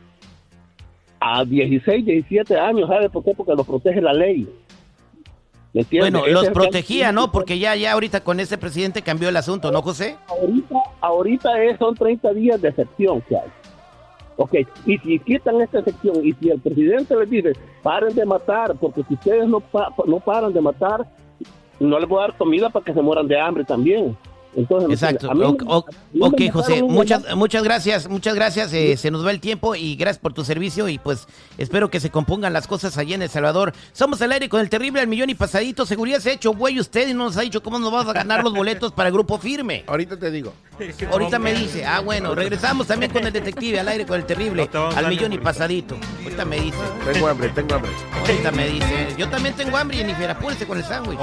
a 1.20 1.44
16, 1.44 2.06
17 2.06 2.58
años, 2.58 2.88
¿sabe 2.88 3.10
por 3.10 3.24
qué? 3.26 3.34
Porque 3.36 3.54
los 3.56 3.66
protege 3.68 4.00
la 4.02 4.14
ley. 4.14 4.48
Bueno, 6.00 6.20
Ese 6.20 6.32
los 6.32 6.50
protegía, 6.50 7.12
¿no? 7.12 7.32
Porque 7.34 7.60
ya, 7.60 7.76
ya 7.76 7.92
ahorita 7.94 8.22
con 8.24 8.40
ese 8.40 8.58
presidente 8.58 9.02
cambió 9.02 9.28
el 9.28 9.36
asunto, 9.36 9.72
¿no, 9.72 9.82
José? 9.82 10.16
Ahorita, 10.30 10.76
ahorita 11.02 11.64
es, 11.64 11.78
son 11.80 11.96
30 11.96 12.34
días 12.34 12.62
de 12.62 12.70
excepción 12.70 13.22
que 13.28 13.36
hay. 13.36 13.50
Ok, 14.38 14.54
y 14.86 14.98
si 15.00 15.20
quitan 15.20 15.60
esta 15.62 15.80
excepción 15.80 16.26
y 16.26 16.32
si 16.34 16.50
el 16.50 16.62
presidente 16.62 17.16
les 17.18 17.30
dice, 17.30 17.54
paren 17.82 18.14
de 18.16 18.26
matar, 18.26 18.76
porque 18.80 19.04
si 19.08 19.16
ustedes 19.16 19.48
no, 19.48 19.60
pa- 19.60 19.94
no 20.06 20.20
paran 20.20 20.54
de 20.54 20.62
matar, 20.62 21.06
no 21.80 22.00
les 22.00 22.08
voy 22.08 22.20
a 22.20 22.28
dar 22.28 22.38
comida 22.38 22.70
para 22.70 22.86
que 22.86 22.94
se 22.94 23.02
mueran 23.02 23.28
de 23.28 23.40
hambre 23.40 23.64
también. 23.66 24.16
Entonces, 24.56 24.88
¿me 24.88 24.94
Exacto. 24.94 25.34
mí- 25.34 25.44
O- 25.44 25.78
o- 25.78 25.86
ok, 26.28 26.42
José, 26.52 26.82
muchas, 26.84 27.36
muchas 27.36 27.64
gracias, 27.64 28.08
muchas 28.08 28.36
gracias. 28.36 28.72
eh, 28.74 28.96
se 28.98 29.12
nos 29.12 29.26
va 29.26 29.32
el 29.32 29.40
tiempo 29.40 29.76
y 29.76 29.96
gracias 29.96 30.20
por 30.20 30.34
tu 30.34 30.44
servicio 30.46 30.88
y 30.90 30.98
pues 30.98 31.28
espero 31.58 31.90
que 31.90 32.00
se 32.00 32.10
compongan 32.10 32.54
las 32.54 32.68
cosas 32.68 32.98
allí 32.98 33.14
en 33.14 33.22
El 33.22 33.30
Salvador. 33.30 33.74
Somos 33.94 34.22
al 34.22 34.32
aire 34.32 34.48
con 34.50 34.62
el 34.62 34.70
terrible 34.70 35.02
al 35.02 35.08
millón 35.08 35.30
y 35.30 35.36
pasadito. 35.36 35.86
Seguridad 35.86 36.20
se 36.20 36.30
ha 36.30 36.34
hecho 36.34 36.54
güey 36.54 36.80
usted 36.80 37.08
y 37.10 37.14
no 37.14 37.26
nos 37.26 37.38
ha 37.38 37.42
dicho 37.42 37.62
cómo 37.62 37.80
nos 37.80 37.92
vamos 37.92 38.08
a 38.10 38.14
ganar 38.14 38.44
los 38.44 38.54
boletos 38.54 38.92
para 38.92 39.10
el 39.10 39.14
grupo 39.14 39.38
firme. 39.38 39.84
Ahorita 39.88 40.18
te 40.18 40.32
digo. 40.32 40.54
Ahorita 41.12 41.40
me 41.40 41.54
dice, 41.54 41.86
ah 41.86 42.00
bueno, 42.02 42.34
regresamos 42.36 42.88
también 42.88 43.12
con 43.12 43.26
el 43.26 43.34
detective 43.34 43.80
al 43.80 43.88
aire 43.90 44.06
con 44.06 44.18
el 44.20 44.26
terrible 44.26 44.70
al 44.74 45.08
millón 45.08 45.34
y 45.34 45.38
pasadito. 45.38 45.98
Ahorita 46.24 46.46
me 46.46 46.60
dice. 46.60 46.78
Tengo 47.12 47.28
hambre, 47.28 47.50
tengo 47.50 47.76
hambre. 47.76 47.92
Ahorita 48.22 48.52
me 48.52 48.68
dice. 48.70 49.08
Yo 49.18 49.30
también 49.30 49.56
tengo 49.56 49.76
hambre, 49.78 49.98
Jennifer. 49.98 50.30
Apúrese 50.32 50.66
con 50.66 50.78
el 50.78 50.84
sándwich. 50.84 51.20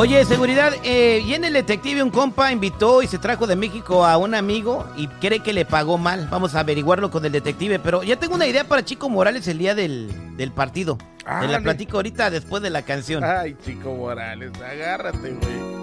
Oye, 0.00 0.24
seguridad, 0.24 0.74
eh, 0.84 1.24
y 1.26 1.34
en 1.34 1.44
el 1.44 1.54
detective 1.54 2.04
un 2.04 2.10
compa 2.10 2.52
invitó 2.52 3.02
y 3.02 3.08
se 3.08 3.18
trajo 3.18 3.48
de 3.48 3.56
México 3.56 4.06
a 4.06 4.16
un 4.16 4.32
amigo 4.36 4.86
y 4.96 5.08
cree 5.08 5.40
que 5.40 5.52
le 5.52 5.64
pagó 5.64 5.98
mal. 5.98 6.28
Vamos 6.30 6.54
a 6.54 6.60
averiguarlo 6.60 7.10
con 7.10 7.24
el 7.24 7.32
detective, 7.32 7.80
pero 7.80 8.04
ya 8.04 8.14
tengo 8.14 8.36
una 8.36 8.46
idea 8.46 8.62
para 8.62 8.84
Chico 8.84 9.08
Morales 9.08 9.48
el 9.48 9.58
día 9.58 9.74
del, 9.74 10.36
del 10.36 10.52
partido. 10.52 10.98
Te 11.40 11.48
la 11.48 11.58
platico 11.58 11.96
ahorita 11.96 12.30
después 12.30 12.62
de 12.62 12.70
la 12.70 12.82
canción. 12.82 13.24
Ay, 13.24 13.56
chico 13.64 13.92
Morales, 13.92 14.52
agárrate, 14.62 15.32
güey. 15.32 15.78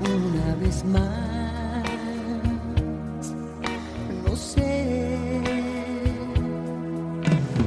una 0.00 0.54
vez 0.54 0.84
más. 0.86 1.84
No 4.24 4.34
sé 4.36 5.42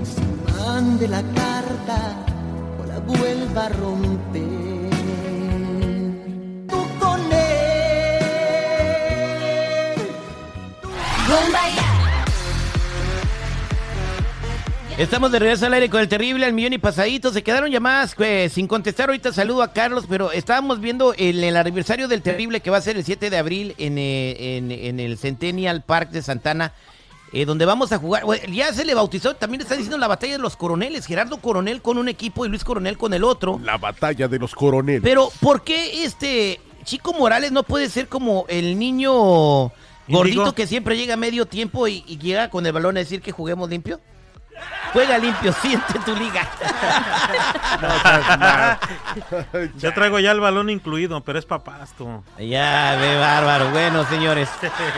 si 0.03 0.53
mande 0.59 1.07
la 1.07 1.21
carta 1.35 2.30
vuelva 3.17 3.65
a 3.65 3.69
romper. 3.69 4.41
Tú 6.67 6.87
con 6.99 7.19
él. 7.31 7.41
Estamos 14.97 15.31
de 15.31 15.39
regreso 15.39 15.65
al 15.65 15.73
aire 15.73 15.89
con 15.89 15.99
el 16.01 16.07
terrible 16.07 16.45
al 16.45 16.53
millón 16.53 16.73
y 16.73 16.77
pasadito. 16.77 17.31
Se 17.31 17.41
quedaron 17.43 17.71
llamadas 17.71 18.13
eh, 18.19 18.49
sin 18.53 18.67
contestar. 18.67 19.09
Ahorita 19.09 19.33
saludo 19.33 19.63
a 19.63 19.73
Carlos, 19.73 20.05
pero 20.07 20.31
estábamos 20.31 20.79
viendo 20.79 21.13
el, 21.17 21.43
el 21.43 21.57
aniversario 21.57 22.07
del 22.07 22.21
terrible 22.21 22.59
que 22.59 22.69
va 22.69 22.77
a 22.77 22.81
ser 22.81 22.97
el 22.97 23.03
7 23.05 23.29
de 23.31 23.37
abril 23.37 23.73
en, 23.79 23.97
eh, 23.97 24.57
en- 24.57 24.71
en 24.71 24.99
el 24.99 25.17
Centennial 25.17 25.81
Park 25.81 26.11
de 26.11 26.21
Santana. 26.21 26.73
Eh, 27.33 27.45
donde 27.45 27.65
vamos 27.65 27.91
a 27.91 27.97
jugar, 27.97 28.25
Bueno, 28.25 28.43
ya 28.51 28.73
se 28.73 28.83
le 28.83 28.93
bautizó, 28.93 29.35
también 29.35 29.61
está 29.61 29.75
diciendo 29.75 29.97
la 29.97 30.07
batalla 30.07 30.33
de 30.33 30.39
los 30.39 30.55
coroneles, 30.55 31.05
Gerardo 31.05 31.37
Coronel 31.37 31.81
con 31.81 31.97
un 31.97 32.09
equipo 32.09 32.45
y 32.45 32.49
Luis 32.49 32.63
Coronel 32.63 32.97
con 32.97 33.13
el 33.13 33.23
otro. 33.23 33.59
La 33.63 33.77
batalla 33.77 34.27
de 34.27 34.39
los 34.39 34.53
coroneles. 34.53 35.01
Pero, 35.01 35.31
¿por 35.39 35.63
qué 35.63 36.03
este 36.03 36.59
Chico 36.83 37.13
Morales 37.13 37.51
no 37.51 37.63
puede 37.63 37.89
ser 37.89 38.07
como 38.07 38.45
el 38.49 38.77
niño 38.77 39.71
gordito 40.07 40.53
que 40.53 40.67
siempre 40.67 40.97
llega 40.97 41.13
a 41.13 41.17
medio 41.17 41.45
tiempo 41.45 41.87
y, 41.87 42.03
y 42.05 42.17
llega 42.17 42.49
con 42.49 42.65
el 42.65 42.73
balón 42.73 42.97
a 42.97 42.99
decir 42.99 43.21
que 43.21 43.31
juguemos 43.31 43.69
limpio? 43.69 43.99
Juega 44.93 45.17
limpio, 45.17 45.53
siente 45.61 45.99
tu 46.05 46.15
liga. 46.15 46.47
Yo 49.77 49.93
traigo 49.93 50.19
ya 50.19 50.31
el 50.31 50.39
balón 50.39 50.69
incluido, 50.69 51.21
pero 51.21 51.39
es 51.39 51.45
para 51.45 51.63
pasto. 51.63 52.23
Ya, 52.37 52.97
ve 52.99 53.17
bárbaro. 53.17 53.71
Bueno, 53.71 54.05
señores, 54.05 54.49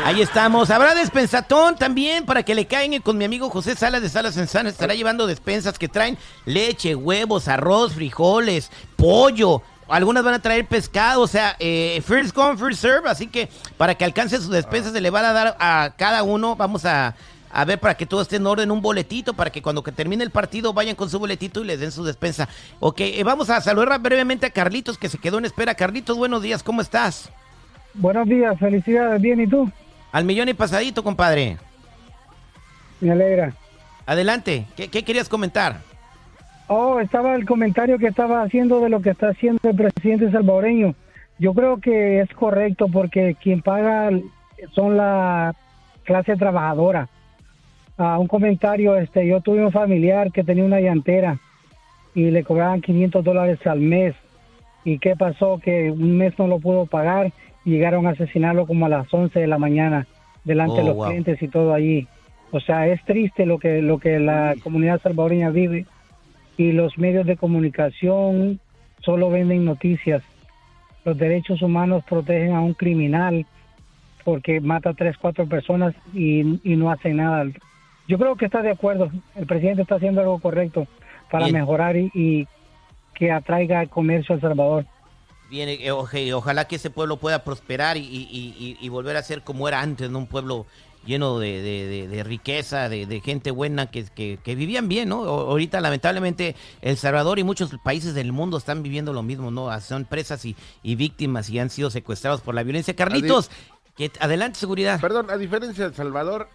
ahí 0.03 0.21
estamos. 0.21 0.71
Habrá 0.71 0.95
despensatón 0.95 1.75
también 1.75 2.25
para 2.25 2.43
que 2.43 2.55
le 2.55 2.65
caigan 2.65 3.01
con 3.01 3.17
mi 3.17 3.25
amigo 3.25 3.49
José 3.49 3.75
Salas 3.75 4.01
de 4.01 4.09
Salas 4.09 4.35
en 4.37 4.47
San. 4.47 4.67
Estará 4.67 4.95
llevando 4.95 5.27
despensas 5.27 5.77
que 5.77 5.87
traen 5.87 6.17
leche, 6.45 6.95
huevos, 6.95 7.47
arroz, 7.47 7.93
frijoles, 7.93 8.71
pollo. 8.95 9.61
Algunas 9.87 10.23
van 10.23 10.33
a 10.33 10.41
traer 10.41 10.65
pescado, 10.65 11.21
o 11.21 11.27
sea, 11.27 11.55
eh, 11.59 12.01
first 12.05 12.33
come, 12.33 12.57
first 12.57 12.81
serve. 12.81 13.09
Así 13.09 13.27
que 13.27 13.49
para 13.77 13.95
que 13.95 14.05
alcance 14.05 14.37
sus 14.37 14.49
despensas, 14.49 14.93
se 14.93 15.01
le 15.01 15.11
van 15.11 15.25
a 15.25 15.33
dar 15.33 15.57
a 15.59 15.93
cada 15.97 16.23
uno. 16.23 16.55
Vamos 16.55 16.85
a, 16.85 17.15
a 17.53 17.65
ver 17.65 17.79
para 17.79 17.95
que 17.95 18.07
todo 18.07 18.21
esté 18.21 18.37
en 18.37 18.47
orden, 18.47 18.71
un 18.71 18.81
boletito, 18.81 19.35
para 19.35 19.51
que 19.51 19.61
cuando 19.61 19.83
que 19.83 19.91
termine 19.91 20.23
el 20.23 20.31
partido 20.31 20.73
vayan 20.73 20.95
con 20.95 21.09
su 21.09 21.19
boletito 21.19 21.61
y 21.61 21.67
les 21.67 21.79
den 21.79 21.91
su 21.91 22.03
despensa. 22.03 22.49
Ok, 22.79 23.01
eh, 23.01 23.23
vamos 23.23 23.51
a 23.51 23.61
saludar 23.61 24.01
brevemente 24.01 24.47
a 24.47 24.49
Carlitos, 24.49 24.97
que 24.97 25.07
se 25.07 25.19
quedó 25.19 25.37
en 25.37 25.45
espera. 25.45 25.75
Carlitos, 25.75 26.17
buenos 26.17 26.41
días, 26.41 26.63
¿cómo 26.63 26.81
estás? 26.81 27.29
Buenos 27.93 28.27
días, 28.27 28.57
felicidades, 28.57 29.21
bien, 29.21 29.39
¿y 29.39 29.47
tú? 29.47 29.71
Al 30.11 30.25
millón 30.25 30.49
y 30.49 30.55
pasadito, 30.55 31.03
compadre. 31.03 31.57
Me 32.99 33.11
alegra. 33.11 33.53
Adelante, 34.07 34.65
¿qué, 34.75 34.87
qué 34.87 35.03
querías 35.03 35.29
comentar? 35.29 35.81
Oh, 36.67 36.99
estaba 36.99 37.35
el 37.35 37.45
comentario 37.45 37.99
que 37.99 38.07
estaba 38.07 38.41
haciendo 38.41 38.79
de 38.79 38.89
lo 38.89 39.01
que 39.01 39.11
está 39.11 39.29
haciendo 39.29 39.59
el 39.63 39.75
presidente 39.75 40.31
salvadoreño. 40.31 40.95
Yo 41.37 41.53
creo 41.53 41.79
que 41.79 42.21
es 42.21 42.29
correcto 42.33 42.87
porque 42.91 43.35
quien 43.39 43.61
paga 43.61 44.09
son 44.73 44.97
la 44.97 45.53
clase 46.03 46.35
trabajadora. 46.35 47.09
Ah, 47.97 48.17
un 48.17 48.27
comentario, 48.27 48.95
este, 48.97 49.27
yo 49.27 49.41
tuve 49.41 49.63
un 49.63 49.71
familiar 49.71 50.31
que 50.31 50.43
tenía 50.43 50.65
una 50.65 50.79
llantera 50.79 51.39
y 52.15 52.31
le 52.31 52.43
cobraban 52.43 52.81
500 52.81 53.23
dólares 53.23 53.59
al 53.65 53.79
mes. 53.79 54.15
¿Y 54.83 54.99
qué 54.99 55.15
pasó? 55.15 55.59
Que 55.63 55.91
un 55.91 56.17
mes 56.17 56.37
no 56.37 56.47
lo 56.47 56.59
pudo 56.59 56.85
pagar 56.85 57.31
y 57.63 57.71
llegaron 57.71 58.07
a 58.07 58.11
asesinarlo 58.11 58.65
como 58.65 58.85
a 58.85 58.89
las 58.89 59.13
11 59.13 59.39
de 59.39 59.47
la 59.47 59.57
mañana 59.57 60.07
delante 60.43 60.73
Oh, 60.73 60.77
de 60.77 60.83
los 60.83 60.95
wow. 60.95 61.05
clientes 61.07 61.41
y 61.41 61.47
todo 61.47 61.73
allí. 61.73 62.07
O 62.51 62.59
sea, 62.59 62.87
es 62.87 63.03
triste 63.05 63.45
lo 63.45 63.57
que, 63.59 63.81
lo 63.81 63.99
que 63.99 64.19
la 64.19 64.55
comunidad 64.63 65.01
salvadoreña 65.01 65.49
vive 65.49 65.85
y 66.57 66.71
los 66.71 66.97
medios 66.97 67.25
de 67.25 67.37
comunicación 67.37 68.59
solo 69.01 69.29
venden 69.29 69.65
noticias. 69.65 70.21
Los 71.05 71.17
derechos 71.17 71.61
humanos 71.61 72.03
protegen 72.07 72.53
a 72.53 72.61
un 72.61 72.73
criminal 72.73 73.45
porque 74.23 74.61
mata 74.61 74.91
a 74.91 74.93
tres, 74.93 75.17
cuatro 75.17 75.45
personas 75.47 75.93
y, 76.13 76.59
y 76.63 76.75
no 76.75 76.91
hace 76.91 77.13
nada. 77.13 77.45
Yo 78.07 78.17
creo 78.17 78.35
que 78.35 78.45
está 78.45 78.61
de 78.61 78.71
acuerdo. 78.71 79.09
El 79.35 79.45
presidente 79.45 79.81
está 79.83 79.95
haciendo 79.95 80.21
algo 80.21 80.39
correcto 80.39 80.87
para 81.31 81.45
Bien. 81.45 81.57
mejorar 81.59 81.95
y, 81.95 82.11
y 82.13 82.47
que 83.15 83.31
atraiga 83.31 83.81
el 83.81 83.89
comercio 83.89 84.33
a 84.33 84.35
El 84.35 84.41
Salvador. 84.41 84.85
Bien, 85.49 85.69
eh, 85.69 85.91
oje- 85.91 86.33
ojalá 86.33 86.65
que 86.65 86.75
ese 86.77 86.89
pueblo 86.89 87.17
pueda 87.17 87.43
prosperar 87.43 87.97
y, 87.97 88.01
y- 88.01 88.55
y- 88.57 88.77
y 88.79 88.89
volver 88.89 89.15
a 89.17 89.23
ser 89.23 89.43
como 89.43 89.67
era 89.67 89.81
antes, 89.81 90.09
¿no? 90.09 90.17
Un 90.19 90.27
pueblo 90.27 90.65
lleno 91.05 91.37
de, 91.37 91.61
de- 91.61 91.85
de- 91.87 92.07
de 92.07 92.23
riqueza, 92.23 92.87
de, 92.89 93.05
de 93.05 93.19
gente 93.19 93.51
buena, 93.51 93.91
que, 93.91 94.05
que- 94.05 94.39
que 94.43 94.55
vivían 94.55 94.87
bien, 94.87 95.09
¿no? 95.09 95.21
O- 95.21 95.51
ahorita, 95.51 95.79
lamentablemente, 95.81 96.55
El 96.81 96.97
Salvador 96.97 97.39
y 97.39 97.43
muchos 97.43 97.71
países 97.83 98.15
del 98.15 98.31
mundo 98.31 98.57
están 98.57 98.81
viviendo 98.83 99.13
lo 99.13 99.21
mismo, 99.21 99.51
¿no? 99.51 99.69
Ah, 99.69 99.79
Son 99.79 100.05
presas 100.05 100.43
y, 100.45 100.55
y 100.81 100.95
víctimas 100.95 101.49
y 101.49 101.59
han 101.59 101.69
sido 101.69 101.89
secuestrados 101.89 102.41
por 102.41 102.55
la 102.55 102.63
violencia. 102.63 102.95
Carlitos, 102.95 103.51
que, 103.95 104.11
adelante, 104.19 104.57
seguridad. 104.59 104.99
Perdón, 105.01 105.29
a 105.29 105.37
diferencia 105.37 105.83
de 105.83 105.89
El 105.89 105.95
Salvador, 105.95 106.47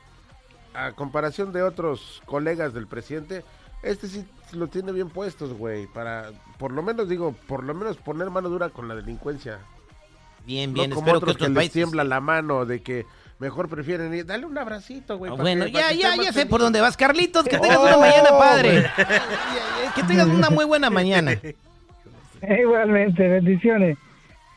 a 0.86 0.92
comparación 0.92 1.52
de 1.52 1.62
otros 1.62 2.22
colegas 2.26 2.72
del 2.74 2.86
presidente, 2.86 3.44
este 3.82 4.06
sí 4.08 4.24
lo 4.52 4.68
tiene 4.68 4.92
bien 4.92 5.08
puestos, 5.08 5.52
güey, 5.52 5.86
para, 5.86 6.30
por 6.58 6.72
lo 6.72 6.82
menos 6.82 7.08
digo, 7.08 7.34
por 7.46 7.64
lo 7.64 7.74
menos 7.74 7.96
poner 7.96 8.30
mano 8.30 8.48
dura 8.48 8.68
con 8.70 8.88
la 8.88 8.94
delincuencia. 8.94 9.58
Bien, 10.46 10.70
No 10.70 10.74
bien, 10.74 10.90
como 10.90 11.02
espero 11.02 11.20
que 11.20 11.24
otros 11.24 11.36
que, 11.36 11.42
otros 11.44 11.50
les 11.50 11.56
países... 11.56 11.72
tiembla 11.74 12.04
la 12.04 12.20
mano 12.20 12.64
de 12.64 12.80
que 12.82 13.04
mejor 13.38 13.68
prefieren 13.68 14.12
ir, 14.14 14.24
dale 14.26 14.46
un 14.46 14.56
abracito, 14.56 15.18
güey. 15.18 15.30
Ah, 15.30 15.34
Bueno, 15.36 15.66
que- 15.66 15.72
ya, 15.72 15.88
que 15.90 15.98
ya, 15.98 16.16
ya 16.16 16.22
sé 16.24 16.32
feliz. 16.32 16.46
por 16.50 16.60
dónde 16.60 16.80
vas, 16.80 16.96
Carlitos. 16.96 17.44
Que 17.44 17.58
tengas 17.58 17.76
Oh, 17.78 17.82
una 17.86 17.96
mañana 17.98 18.30
padre. 18.38 18.90
Que 19.94 20.02
tengas 20.04 20.26
una 20.28 20.48
muy 20.50 20.64
buena 20.64 20.90
mañana. 20.90 21.32
Igualmente, 22.42 23.26
bendiciones. 23.28 23.98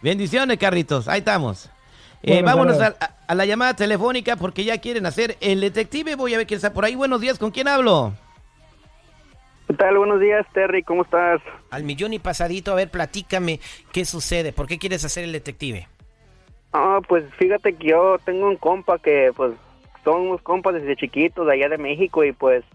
Bendiciones, 0.02 0.58
Carlitos. 0.58 1.08
Ahí 1.08 1.20
estamos. 1.20 1.66
Eh, 2.24 2.34
Bueno, 2.42 2.46
vámonos 2.46 2.80
a, 2.80 2.96
a- 3.00 3.16
a 3.32 3.34
la 3.34 3.46
llamada 3.46 3.74
telefónica 3.74 4.36
porque 4.36 4.66
ya 4.66 4.80
quieren 4.80 5.06
hacer 5.06 5.38
el 5.40 5.62
detective. 5.62 6.18
Voy 6.18 6.34
a 6.34 6.38
ver 6.38 6.46
quién 6.46 6.58
está 6.58 6.74
por 6.74 6.84
ahí. 6.84 6.96
Buenos 6.96 7.22
días, 7.22 7.40
¿con 7.40 7.50
quién 7.50 7.70
hablo? 7.70 8.12
¿Qué 9.70 9.74
tal? 9.74 9.98
Buenos 9.98 10.20
días, 10.20 10.46
Terry, 10.54 10.84
¿cómo 10.84 11.04
estás? 11.04 11.40
Al 11.70 11.86
millón 11.86 12.12
y 12.12 12.20
pasadito, 12.20 12.74
a 12.74 12.76
ver, 12.76 12.92
platícame 12.92 13.62
qué 13.94 14.04
sucede. 14.04 14.52
¿Por 14.52 14.68
qué 14.68 14.78
quieres 14.78 15.06
hacer 15.06 15.24
el 15.24 15.32
detective? 15.32 15.88
Ah, 16.74 17.00
pues 17.08 17.24
fíjate 17.36 17.72
que 17.72 17.88
yo 17.88 18.18
tengo 18.26 18.50
un 18.50 18.58
compa 18.58 19.00
que, 19.00 19.32
pues, 19.34 19.54
somos 20.04 20.42
compas 20.42 20.74
desde 20.74 20.98
chiquitos 20.98 21.48
de 21.48 21.54
allá 21.54 21.70
de 21.70 21.78
México 21.78 22.26
y 22.26 22.34
pues 22.34 22.66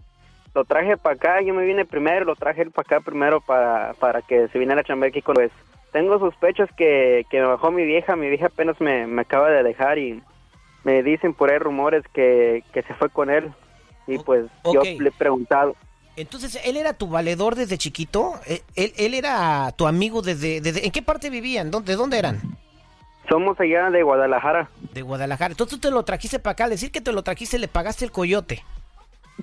lo 0.55 0.65
traje 0.65 0.97
para 0.97 1.13
acá, 1.13 1.41
yo 1.43 1.53
me 1.53 1.65
vine 1.65 1.85
primero, 1.85 2.25
lo 2.25 2.35
traje 2.35 2.63
él 2.63 2.71
para 2.71 2.97
acá 2.97 3.05
primero 3.05 3.41
para, 3.41 3.93
para 3.99 4.23
que 4.23 4.47
se 4.47 4.57
viniera 4.57 4.81
a 4.81 4.83
chambear 4.83 5.09
aquí 5.09 5.21
con 5.21 5.35
pues 5.35 5.51
tengo 5.91 6.17
sospechas 6.17 6.67
que, 6.75 7.27
que 7.29 7.41
me 7.41 7.45
bajó 7.45 7.69
mi 7.69 7.85
vieja, 7.85 8.15
mi 8.15 8.27
vieja 8.27 8.47
apenas 8.47 8.81
me, 8.81 9.05
me 9.05 9.21
acaba 9.21 9.51
de 9.51 9.61
dejar 9.61 9.99
y 9.99 10.23
me 10.87 11.03
dicen 11.03 11.33
por 11.33 11.51
ahí 11.51 11.59
rumores 11.59 12.01
que, 12.13 12.63
que 12.71 12.81
se 12.83 12.93
fue 12.93 13.09
con 13.09 13.29
él 13.29 13.51
y 14.07 14.19
pues 14.19 14.45
yo 14.73 14.81
le 14.83 15.09
he 15.09 15.11
preguntado. 15.11 15.75
Entonces, 16.15 16.57
¿él 16.63 16.77
era 16.77 16.93
tu 16.93 17.09
valedor 17.09 17.55
desde 17.55 17.77
chiquito? 17.77 18.35
¿Él, 18.45 18.61
él, 18.75 18.93
él 18.97 19.13
era 19.13 19.73
tu 19.75 19.85
amigo 19.85 20.21
desde, 20.21 20.61
desde... 20.61 20.85
¿En 20.85 20.91
qué 20.93 21.01
parte 21.01 21.29
vivían? 21.29 21.71
¿Dónde, 21.71 21.91
¿De 21.91 21.97
dónde 21.97 22.17
eran? 22.17 22.39
Somos 23.27 23.59
allá 23.59 23.89
de 23.89 24.01
Guadalajara. 24.01 24.69
De 24.93 25.01
Guadalajara. 25.01 25.51
Entonces 25.51 25.77
tú 25.77 25.89
te 25.89 25.93
lo 25.93 26.03
trajiste 26.03 26.39
para 26.39 26.53
acá. 26.53 26.63
Al 26.63 26.69
decir 26.69 26.89
que 26.89 27.01
te 27.01 27.11
lo 27.11 27.21
trajiste, 27.21 27.59
le 27.59 27.67
pagaste 27.67 28.05
el 28.05 28.11
coyote. 28.13 28.63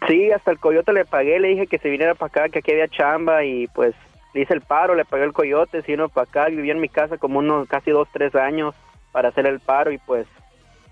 Sí, 0.09 0.33
hasta 0.33 0.51
el 0.51 0.59
coyote 0.59 0.95
le 0.95 1.05
pagué, 1.05 1.39
le 1.41 1.49
dije 1.49 1.67
que 1.67 1.79
se 1.79 1.91
viniera 1.91 2.15
para 2.15 2.29
acá, 2.29 2.49
que 2.49 2.61
aquí 2.61 2.73
había 2.73 2.89
chamba 2.89 3.45
y 3.45 3.67
pues 3.69 3.95
le 4.33 4.41
hice 4.41 4.55
el 4.55 4.63
paro, 4.63 4.95
le 4.95 5.05
pagué 5.05 5.25
el 5.25 5.35
coyote, 5.35 5.83
se 5.83 5.93
vino 5.93 6.09
para 6.09 6.25
acá, 6.25 6.47
vivía 6.47 6.73
en 6.73 6.81
mi 6.81 6.89
casa 6.89 7.19
como 7.19 7.41
unos 7.41 7.69
casi 7.69 7.91
dos, 7.91 8.09
tres 8.15 8.35
años 8.35 8.75
para 9.13 9.29
hacer 9.29 9.47
el 9.47 9.61
paro 9.61 9.93
y 9.93 9.99
pues 9.99 10.27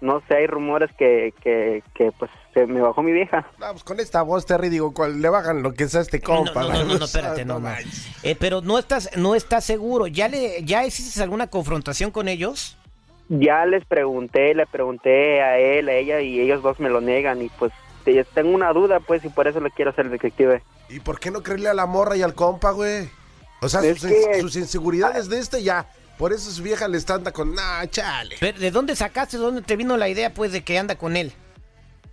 no 0.03 0.21
sé, 0.29 0.35
hay 0.37 0.47
rumores 0.47 0.91
que, 0.99 1.33
que, 1.43 1.83
que 1.95 2.13
pues 2.19 2.31
se 2.53 2.67
me 2.67 2.81
bajó 2.83 3.03
mi 3.03 3.13
vieja. 3.13 3.47
No, 3.59 3.71
pues 3.71 3.83
con 3.85 3.99
esta 4.01 4.21
voz, 4.23 4.45
Terry, 4.45 4.69
digo, 4.69 4.93
cual- 4.93 5.23
le 5.23 5.29
bajan 5.31 5.63
lo 5.63 5.73
que 5.73 5.89
sea 5.89 6.03
este 6.03 6.21
compa. 6.21 6.63
No, 6.63 6.69
no, 6.73 6.85
no, 6.85 6.99
no, 6.99 7.05
espérate, 7.07 7.45
no, 7.47 7.59
no. 7.61 7.71
Eh, 8.23 8.37
pero 8.39 8.61
no 8.61 8.79
estás, 8.79 9.09
no 9.17 9.35
estás 9.35 9.65
seguro. 9.65 10.07
¿Ya 10.07 10.29
le, 10.29 10.63
ya 10.65 10.85
hiciste 10.85 11.23
alguna 11.23 11.47
confrontación 11.47 12.11
con 12.11 12.29
ellos? 12.29 12.77
Ya 13.29 13.65
les 13.65 13.85
pregunté, 13.87 14.55
le 14.55 14.67
pregunté 14.67 15.41
a 15.41 15.57
él, 15.59 15.89
a 15.89 15.95
ella 15.95 16.21
y 16.21 16.39
ellos 16.41 16.63
dos 16.63 16.79
me 16.81 16.91
lo 16.91 17.01
niegan 17.01 17.41
y 17.41 17.49
pues 17.49 17.73
te- 18.05 18.25
tengo 18.25 18.51
una 18.51 18.73
duda 18.75 19.01
pues 19.01 19.25
y 19.25 19.31
por 19.31 19.49
eso 19.49 19.61
le 19.61 19.71
quiero 19.71 19.93
hacer 19.93 20.11
detective. 20.11 20.63
¿Y 20.91 21.01
por 21.01 21.19
qué 21.19 21.31
no 21.31 21.43
creerle 21.43 21.71
a 21.71 21.75
la 21.75 21.87
morra 21.87 22.17
y 22.17 22.23
al 22.23 22.35
compa, 22.35 22.73
güey? 22.73 23.09
O 23.63 23.69
sea, 23.69 23.81
Es 23.83 24.01
sus, 24.01 24.11
que- 24.11 24.41
sus 24.41 24.57
inseguridades 24.57 25.29
de 25.31 25.39
este 25.39 25.63
ya. 25.63 25.87
Por 26.23 26.33
eso 26.33 26.53
su 26.53 26.63
vieja 26.63 26.87
le 26.87 26.99
está 26.99 27.15
anda 27.15 27.33
con, 27.33 27.53
nah, 27.53 27.85
chale. 27.87 28.37
Pero, 28.39 28.57
¿De 28.57 28.71
dónde 28.71 28.95
sacaste, 28.95 29.39
de 29.39 29.43
dónde 29.43 29.61
te 29.61 29.75
vino 29.75 29.97
la 29.97 30.09
idea, 30.09 30.33
pues, 30.33 30.53
de 30.53 30.63
que 30.63 30.79
anda 30.79 30.95
con 30.95 31.17
él? 31.17 31.33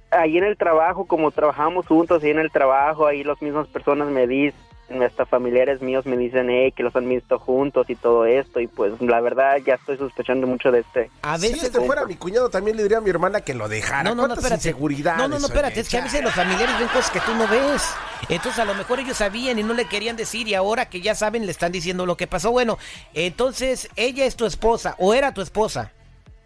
Ahí 0.10 0.36
en 0.36 0.46
el 0.46 0.58
trabajo, 0.58 1.06
como 1.06 1.30
trabajamos 1.30 1.86
juntos, 1.86 2.24
ahí 2.24 2.32
en 2.32 2.40
el 2.40 2.50
trabajo, 2.50 3.06
ahí 3.06 3.24
las 3.24 3.40
mismas 3.40 3.68
personas 3.68 4.08
me 4.08 4.26
dicen, 4.26 4.60
hasta 5.04 5.26
familiares 5.26 5.82
míos 5.82 6.06
me 6.06 6.18
dicen 6.18 6.50
eh, 6.50 6.74
que 6.76 6.84
los 6.84 6.96
han 6.96 7.08
visto 7.08 7.40
juntos 7.40 7.90
y 7.90 7.96
todo 7.96 8.26
esto 8.26 8.60
y 8.60 8.68
pues 8.68 9.00
la 9.02 9.22
verdad 9.22 9.58
ya 9.66 9.76
estoy 9.76 9.98
sospechando 9.98 10.48
mucho 10.48 10.72
de 10.72 10.80
este. 10.80 11.10
A 11.22 11.38
Si 11.38 11.48
este 11.48 11.80
fuera 11.82 12.06
mi 12.06 12.16
cuñado, 12.16 12.50
también 12.50 12.78
le 12.78 12.84
diría 12.84 12.98
a 12.98 13.02
mi 13.02 13.10
hermana 13.10 13.42
que 13.42 13.54
lo 13.54 13.68
dejara. 13.68 14.04
No, 14.04 14.10
no, 14.10 14.16
no, 14.16 14.22
¿Cuántas 14.30 14.44
espérate. 14.46 14.70
inseguridades, 14.70 15.20
No, 15.22 15.28
no, 15.28 15.40
no, 15.40 15.46
espérate, 15.48 15.80
es 15.80 15.90
que 15.90 15.98
a 15.98 16.04
veces 16.04 16.24
los 16.24 16.34
familiares 16.34 16.78
ven 16.80 16.88
cosas 16.90 17.12
que 17.12 17.20
tú 17.22 17.34
no 17.36 17.48
ves. 17.48 17.90
Entonces 18.28 18.60
a 18.60 18.66
lo 18.66 18.74
mejor 18.76 19.00
ellos 19.00 19.18
sabían 19.18 19.60
y 19.60 19.64
no 19.64 19.74
le 19.74 19.86
querían 19.86 20.16
decir 20.16 20.48
y 20.48 20.54
ahora 20.54 20.90
que 20.90 21.02
ya 21.02 21.16
saben 21.16 21.46
le 21.46 21.52
están 21.52 21.72
diciendo 21.72 22.06
lo 22.06 22.18
que 22.18 22.28
pasó. 22.28 22.52
Bueno, 22.52 22.78
entonces 23.14 23.90
ella 23.96 24.26
es 24.26 24.36
tu 24.36 24.46
esposa 24.46 24.96
o 24.98 25.14
era 25.14 25.34
tu 25.34 25.42
esposa. 25.42 25.92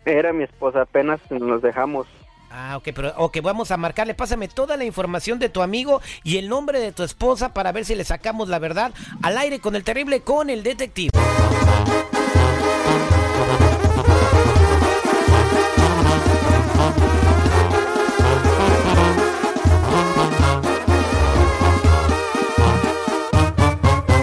Era 0.06 0.34
mi 0.34 0.44
esposa, 0.44 0.82
apenas 0.82 1.20
nos 1.32 1.62
dejamos. 1.62 2.08
Ah, 2.56 2.78
ok, 2.78 2.90
pero 2.94 3.14
ok, 3.18 3.42
vamos 3.42 3.72
a 3.72 3.78
marcarle. 3.78 4.14
Pásame 4.14 4.48
toda 4.48 4.78
la 4.78 4.86
información 4.86 5.40
de 5.40 5.50
tu 5.50 5.64
amigo 5.64 6.04
y 6.24 6.38
el 6.38 6.50
nombre 6.50 6.80
de 6.80 6.92
tu 6.92 7.02
esposa 7.02 7.52
para 7.52 7.72
ver 7.72 7.84
si 7.84 7.96
le 7.96 8.04
sacamos 8.04 8.48
la 8.48 8.60
verdad 8.60 8.94
al 9.24 9.40
aire 9.40 9.60
con 9.60 9.76
el 9.76 9.84
terrible 9.84 10.22
con 10.22 10.52
el 10.52 10.62
detective. 10.62 11.10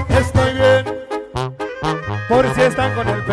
Estoy 0.09 0.55
bien, 0.55 0.85
por 2.29 2.55
si 2.55 2.61
están 2.61 2.95
con 2.95 3.09
el 3.09 3.25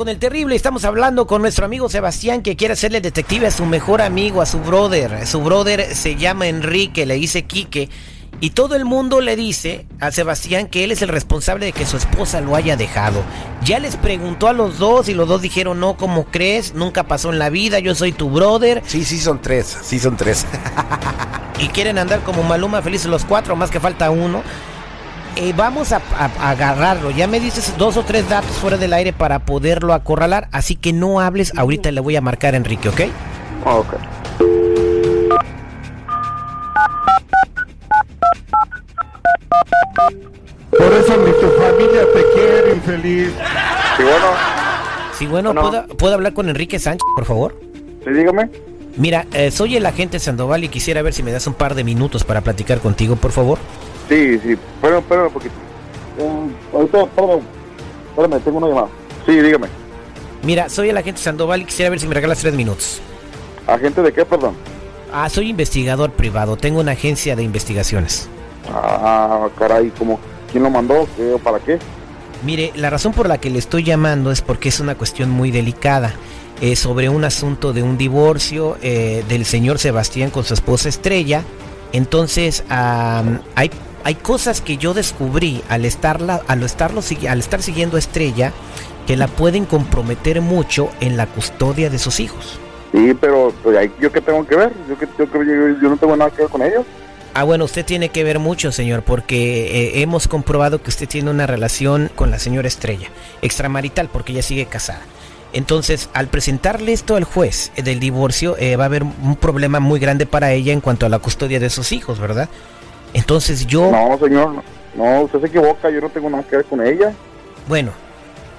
con 0.00 0.08
el 0.08 0.18
terrible. 0.18 0.56
Estamos 0.56 0.86
hablando 0.86 1.26
con 1.26 1.42
nuestro 1.42 1.66
amigo 1.66 1.90
Sebastián 1.90 2.40
que 2.40 2.56
quiere 2.56 2.72
hacerle 2.72 3.02
detective 3.02 3.48
a 3.48 3.50
su 3.50 3.66
mejor 3.66 4.00
amigo, 4.00 4.40
a 4.40 4.46
su 4.46 4.58
brother. 4.58 5.26
Su 5.26 5.42
brother 5.42 5.94
se 5.94 6.16
llama 6.16 6.46
Enrique, 6.46 7.04
le 7.04 7.16
dice 7.16 7.44
Quique. 7.44 7.90
Y 8.40 8.48
todo 8.48 8.76
el 8.76 8.86
mundo 8.86 9.20
le 9.20 9.36
dice 9.36 9.84
a 10.00 10.10
Sebastián 10.10 10.68
que 10.68 10.84
él 10.84 10.92
es 10.92 11.02
el 11.02 11.10
responsable 11.10 11.66
de 11.66 11.72
que 11.72 11.84
su 11.84 11.98
esposa 11.98 12.40
lo 12.40 12.56
haya 12.56 12.78
dejado. 12.78 13.22
Ya 13.62 13.78
les 13.78 13.96
preguntó 13.96 14.48
a 14.48 14.54
los 14.54 14.78
dos 14.78 15.10
y 15.10 15.12
los 15.12 15.28
dos 15.28 15.42
dijeron, 15.42 15.78
no, 15.80 15.98
¿cómo 15.98 16.24
crees? 16.24 16.72
Nunca 16.72 17.02
pasó 17.02 17.30
en 17.30 17.38
la 17.38 17.50
vida, 17.50 17.78
yo 17.78 17.94
soy 17.94 18.12
tu 18.12 18.30
brother. 18.30 18.82
Sí, 18.86 19.04
sí 19.04 19.18
son 19.18 19.42
tres, 19.42 19.80
sí 19.82 19.98
son 19.98 20.16
tres. 20.16 20.46
y 21.58 21.68
quieren 21.68 21.98
andar 21.98 22.20
como 22.20 22.42
Maluma 22.42 22.80
felices 22.80 23.08
los 23.08 23.26
cuatro, 23.26 23.54
más 23.54 23.70
que 23.70 23.80
falta 23.80 24.10
uno. 24.10 24.42
Eh, 25.36 25.52
vamos 25.56 25.92
a, 25.92 25.96
a- 26.18 26.30
a 26.38 26.50
agarrarlo. 26.50 27.10
Ya 27.10 27.26
me 27.26 27.40
dices 27.40 27.74
dos 27.78 27.96
o 27.96 28.02
tres 28.04 28.28
datos 28.28 28.50
fuera 28.56 28.76
del 28.76 28.92
aire 28.92 29.12
para 29.12 29.38
poderlo 29.40 29.94
acorralar. 29.94 30.48
Así 30.52 30.76
que 30.76 30.92
no 30.92 31.20
hables. 31.20 31.52
Ahorita 31.56 31.90
le 31.92 32.00
voy 32.00 32.16
a 32.16 32.20
marcar 32.20 32.54
a 32.54 32.56
Enrique, 32.58 32.88
¿ok? 32.88 33.00
Ok. 33.64 33.94
Por 40.70 40.92
eso 40.92 41.16
ni 41.16 41.32
tu 41.32 41.48
familia 41.60 42.02
te 42.14 42.24
quiere, 42.34 42.74
infeliz. 42.74 43.32
Sí, 43.96 44.02
bueno. 44.02 44.26
Sí, 45.18 45.26
bueno, 45.26 45.54
¿puedo, 45.54 45.86
¿puedo 45.96 46.14
hablar 46.14 46.32
con 46.32 46.48
Enrique 46.48 46.78
Sánchez, 46.78 47.02
por 47.14 47.24
favor? 47.26 47.60
Sí, 48.04 48.10
dígame. 48.10 48.50
Mira, 48.96 49.26
eh, 49.32 49.50
soy 49.50 49.76
el 49.76 49.86
agente 49.86 50.18
Sandoval 50.18 50.64
y 50.64 50.68
quisiera 50.68 51.02
ver 51.02 51.12
si 51.12 51.22
me 51.22 51.32
das 51.32 51.46
un 51.46 51.54
par 51.54 51.74
de 51.74 51.84
minutos 51.84 52.24
para 52.24 52.40
platicar 52.40 52.78
contigo, 52.80 53.16
por 53.16 53.32
favor. 53.32 53.58
Sí, 54.10 54.38
sí, 54.40 54.52
espérame, 54.52 54.98
espérame 54.98 55.26
un 55.28 55.32
poquito. 55.32 55.54
Um, 56.18 56.50
ahorita, 56.74 57.02
espérame, 57.04 57.40
espérame, 58.10 58.40
tengo 58.42 58.58
una 58.58 58.66
llamada. 58.68 58.88
Sí, 59.24 59.40
dígame. 59.40 59.68
Mira, 60.42 60.68
soy 60.68 60.90
el 60.90 60.98
agente 60.98 61.20
Sandoval 61.22 61.62
y 61.62 61.64
quisiera 61.64 61.88
ver 61.90 62.00
si 62.00 62.06
me 62.06 62.14
regalas 62.14 62.40
tres 62.40 62.54
minutos. 62.54 63.00
¿Agente 63.66 64.02
de 64.02 64.12
qué, 64.12 64.24
perdón? 64.26 64.54
Ah, 65.12 65.28
soy 65.30 65.48
investigador 65.50 66.10
privado. 66.12 66.56
Tengo 66.56 66.80
una 66.80 66.92
agencia 66.92 67.36
de 67.36 67.42
investigaciones. 67.44 68.28
Ah, 68.68 69.48
caray, 69.58 69.90
¿cómo? 69.98 70.18
¿Quién 70.50 70.64
lo 70.64 70.70
mandó? 70.70 71.08
¿Qué, 71.16 71.36
¿Para 71.42 71.58
qué? 71.60 71.78
Mire, 72.42 72.72
la 72.74 72.90
razón 72.90 73.12
por 73.12 73.28
la 73.28 73.38
que 73.38 73.50
le 73.50 73.58
estoy 73.58 73.84
llamando 73.84 74.30
es 74.32 74.42
porque 74.42 74.68
es 74.70 74.80
una 74.80 74.96
cuestión 74.96 75.30
muy 75.30 75.50
delicada. 75.50 76.14
eh, 76.62 76.76
sobre 76.76 77.08
un 77.08 77.24
asunto 77.24 77.72
de 77.72 77.82
un 77.82 77.96
divorcio 77.96 78.76
eh, 78.82 79.24
del 79.30 79.46
señor 79.46 79.78
Sebastián 79.78 80.30
con 80.30 80.44
su 80.44 80.52
esposa 80.52 80.90
Estrella. 80.90 81.42
Entonces, 81.92 82.64
am, 82.68 83.40
hay, 83.54 83.70
hay 84.04 84.14
cosas 84.14 84.60
que 84.60 84.76
yo 84.76 84.94
descubrí 84.94 85.62
al, 85.68 85.84
estarla, 85.84 86.42
al, 86.48 86.62
estarlo, 86.62 87.02
al 87.28 87.38
estar 87.38 87.62
siguiendo 87.62 87.96
a 87.96 87.98
Estrella 87.98 88.52
que 89.06 89.16
la 89.16 89.26
pueden 89.28 89.64
comprometer 89.64 90.40
mucho 90.40 90.90
en 91.00 91.16
la 91.16 91.26
custodia 91.26 91.90
de 91.90 91.98
sus 91.98 92.20
hijos. 92.20 92.58
Sí, 92.92 93.14
pero 93.20 93.52
pues, 93.62 93.90
¿yo 94.00 94.10
qué 94.10 94.20
tengo 94.20 94.46
que 94.46 94.56
ver? 94.56 94.72
Yo, 94.88 94.98
que- 94.98 95.06
yo, 95.18 95.24
yo- 95.26 95.80
yo 95.80 95.88
no 95.88 95.96
tengo 95.96 96.16
nada 96.16 96.30
que 96.30 96.42
ver 96.42 96.50
con 96.50 96.62
ellos. 96.62 96.84
Ah, 97.34 97.44
bueno, 97.44 97.64
usted 97.64 97.84
tiene 97.84 98.08
que 98.08 98.24
ver 98.24 98.40
mucho, 98.40 98.72
señor, 98.72 99.02
porque 99.02 99.66
eh, 99.98 100.02
hemos 100.02 100.26
comprobado 100.26 100.82
que 100.82 100.90
usted 100.90 101.08
tiene 101.08 101.30
una 101.30 101.46
relación 101.46 102.10
con 102.16 102.30
la 102.32 102.40
señora 102.40 102.66
Estrella, 102.66 103.08
extramarital, 103.40 104.08
porque 104.08 104.32
ella 104.32 104.42
sigue 104.42 104.66
casada. 104.66 105.02
Entonces, 105.52 106.08
al 106.12 106.26
presentarle 106.28 106.92
esto 106.92 107.14
al 107.16 107.24
juez 107.24 107.70
eh, 107.76 107.82
del 107.82 108.00
divorcio, 108.00 108.56
eh, 108.58 108.74
va 108.76 108.84
a 108.84 108.86
haber 108.86 109.04
un 109.04 109.36
problema 109.36 109.78
muy 109.78 110.00
grande 110.00 110.26
para 110.26 110.52
ella 110.52 110.72
en 110.72 110.80
cuanto 110.80 111.06
a 111.06 111.08
la 111.08 111.20
custodia 111.20 111.60
de 111.60 111.70
sus 111.70 111.92
hijos, 111.92 112.18
¿verdad? 112.18 112.48
Entonces 113.14 113.66
yo... 113.66 113.90
No, 113.90 114.18
señor, 114.18 114.62
no, 114.94 115.20
usted 115.22 115.40
se 115.40 115.46
equivoca, 115.46 115.90
yo 115.90 116.00
no 116.00 116.08
tengo 116.10 116.30
nada 116.30 116.42
que 116.42 116.56
ver 116.56 116.64
con 116.64 116.84
ella. 116.86 117.12
Bueno, 117.68 117.92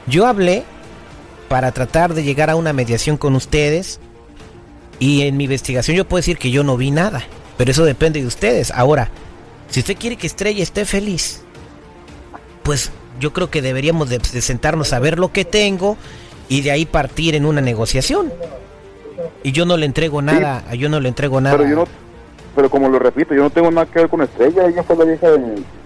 yo 0.08 0.26
hablé 0.26 0.64
para 1.50 1.72
tratar 1.72 2.14
de 2.14 2.24
llegar 2.24 2.50
a 2.50 2.56
una 2.56 2.74
mediación 2.74 3.18
con 3.18 3.36
ustedes 3.36 4.00
y 5.00 5.24
en 5.24 5.38
mi 5.38 5.46
investigación 5.46 5.98
yo 5.98 6.08
puedo 6.08 6.20
decir 6.20 6.38
que 6.38 6.52
yo 6.52 6.64
no 6.64 6.78
vi 6.78 6.92
nada, 6.92 7.24
pero 7.58 7.72
eso 7.72 7.84
depende 7.84 8.22
de 8.22 8.28
ustedes. 8.28 8.72
Ahora, 8.72 9.10
si 9.70 9.80
usted 9.80 9.98
quiere 9.98 10.16
que 10.16 10.28
Estrella 10.28 10.64
esté 10.64 10.86
feliz, 10.86 11.42
pues 12.64 12.92
yo 13.20 13.34
creo 13.34 13.50
que 13.50 13.62
deberíamos 13.62 14.10
de, 14.10 14.20
de 14.20 14.42
sentarnos 14.42 14.94
a 14.94 15.00
ver 15.00 15.20
lo 15.20 15.32
que 15.32 15.46
tengo 15.46 15.98
y 16.50 16.62
de 16.62 16.72
ahí 16.72 16.86
partir 16.86 17.36
en 17.36 17.46
una 17.46 17.62
negociación. 17.62 18.32
Y 19.44 19.52
yo 19.52 19.66
no 19.66 19.78
le 19.78 19.86
entrego 19.86 20.22
nada, 20.22 20.64
yo 20.74 20.90
no 20.90 21.00
le 21.00 21.10
entrego 21.10 21.42
nada. 21.42 21.58
Pero 21.58 21.70
yo 21.70 21.76
no, 21.76 21.88
pero 22.56 22.70
como 22.70 22.90
lo 22.90 23.00
repito, 23.00 23.34
yo 23.34 23.44
no 23.44 23.50
tengo 23.50 23.72
nada 23.72 23.86
que 23.86 24.00
ver 24.00 24.10
con 24.10 24.22
Estrella, 24.22 24.66
ella 24.68 24.84
fue 24.84 24.96
la 24.98 25.06
vieja 25.06 25.30
de, 25.32 25.38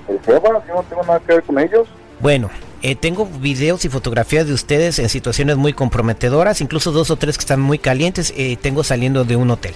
el 0.08 0.20
Sebas, 0.26 0.66
yo 0.68 0.76
no 0.76 0.84
tengo 0.84 1.04
nada 1.04 1.20
que 1.20 1.34
ver 1.34 1.44
con 1.44 1.60
ellos. 1.60 1.88
Bueno, 2.20 2.50
eh, 2.82 2.96
tengo 2.96 3.26
videos 3.26 3.84
y 3.86 3.90
fotografías 3.90 4.48
de 4.48 4.54
ustedes 4.54 5.00
en 5.00 5.10
situaciones 5.10 5.58
muy 5.58 5.74
comprometedoras, 5.74 6.62
incluso 6.62 6.92
dos 6.92 7.10
o 7.12 7.16
tres 7.16 7.38
que 7.38 7.42
están 7.42 7.60
muy 7.60 7.78
calientes. 7.80 8.34
eh, 8.38 8.58
tengo 8.62 8.84
saliendo 8.84 9.24
de 9.26 9.36
un 9.36 9.50
hotel. 9.52 9.74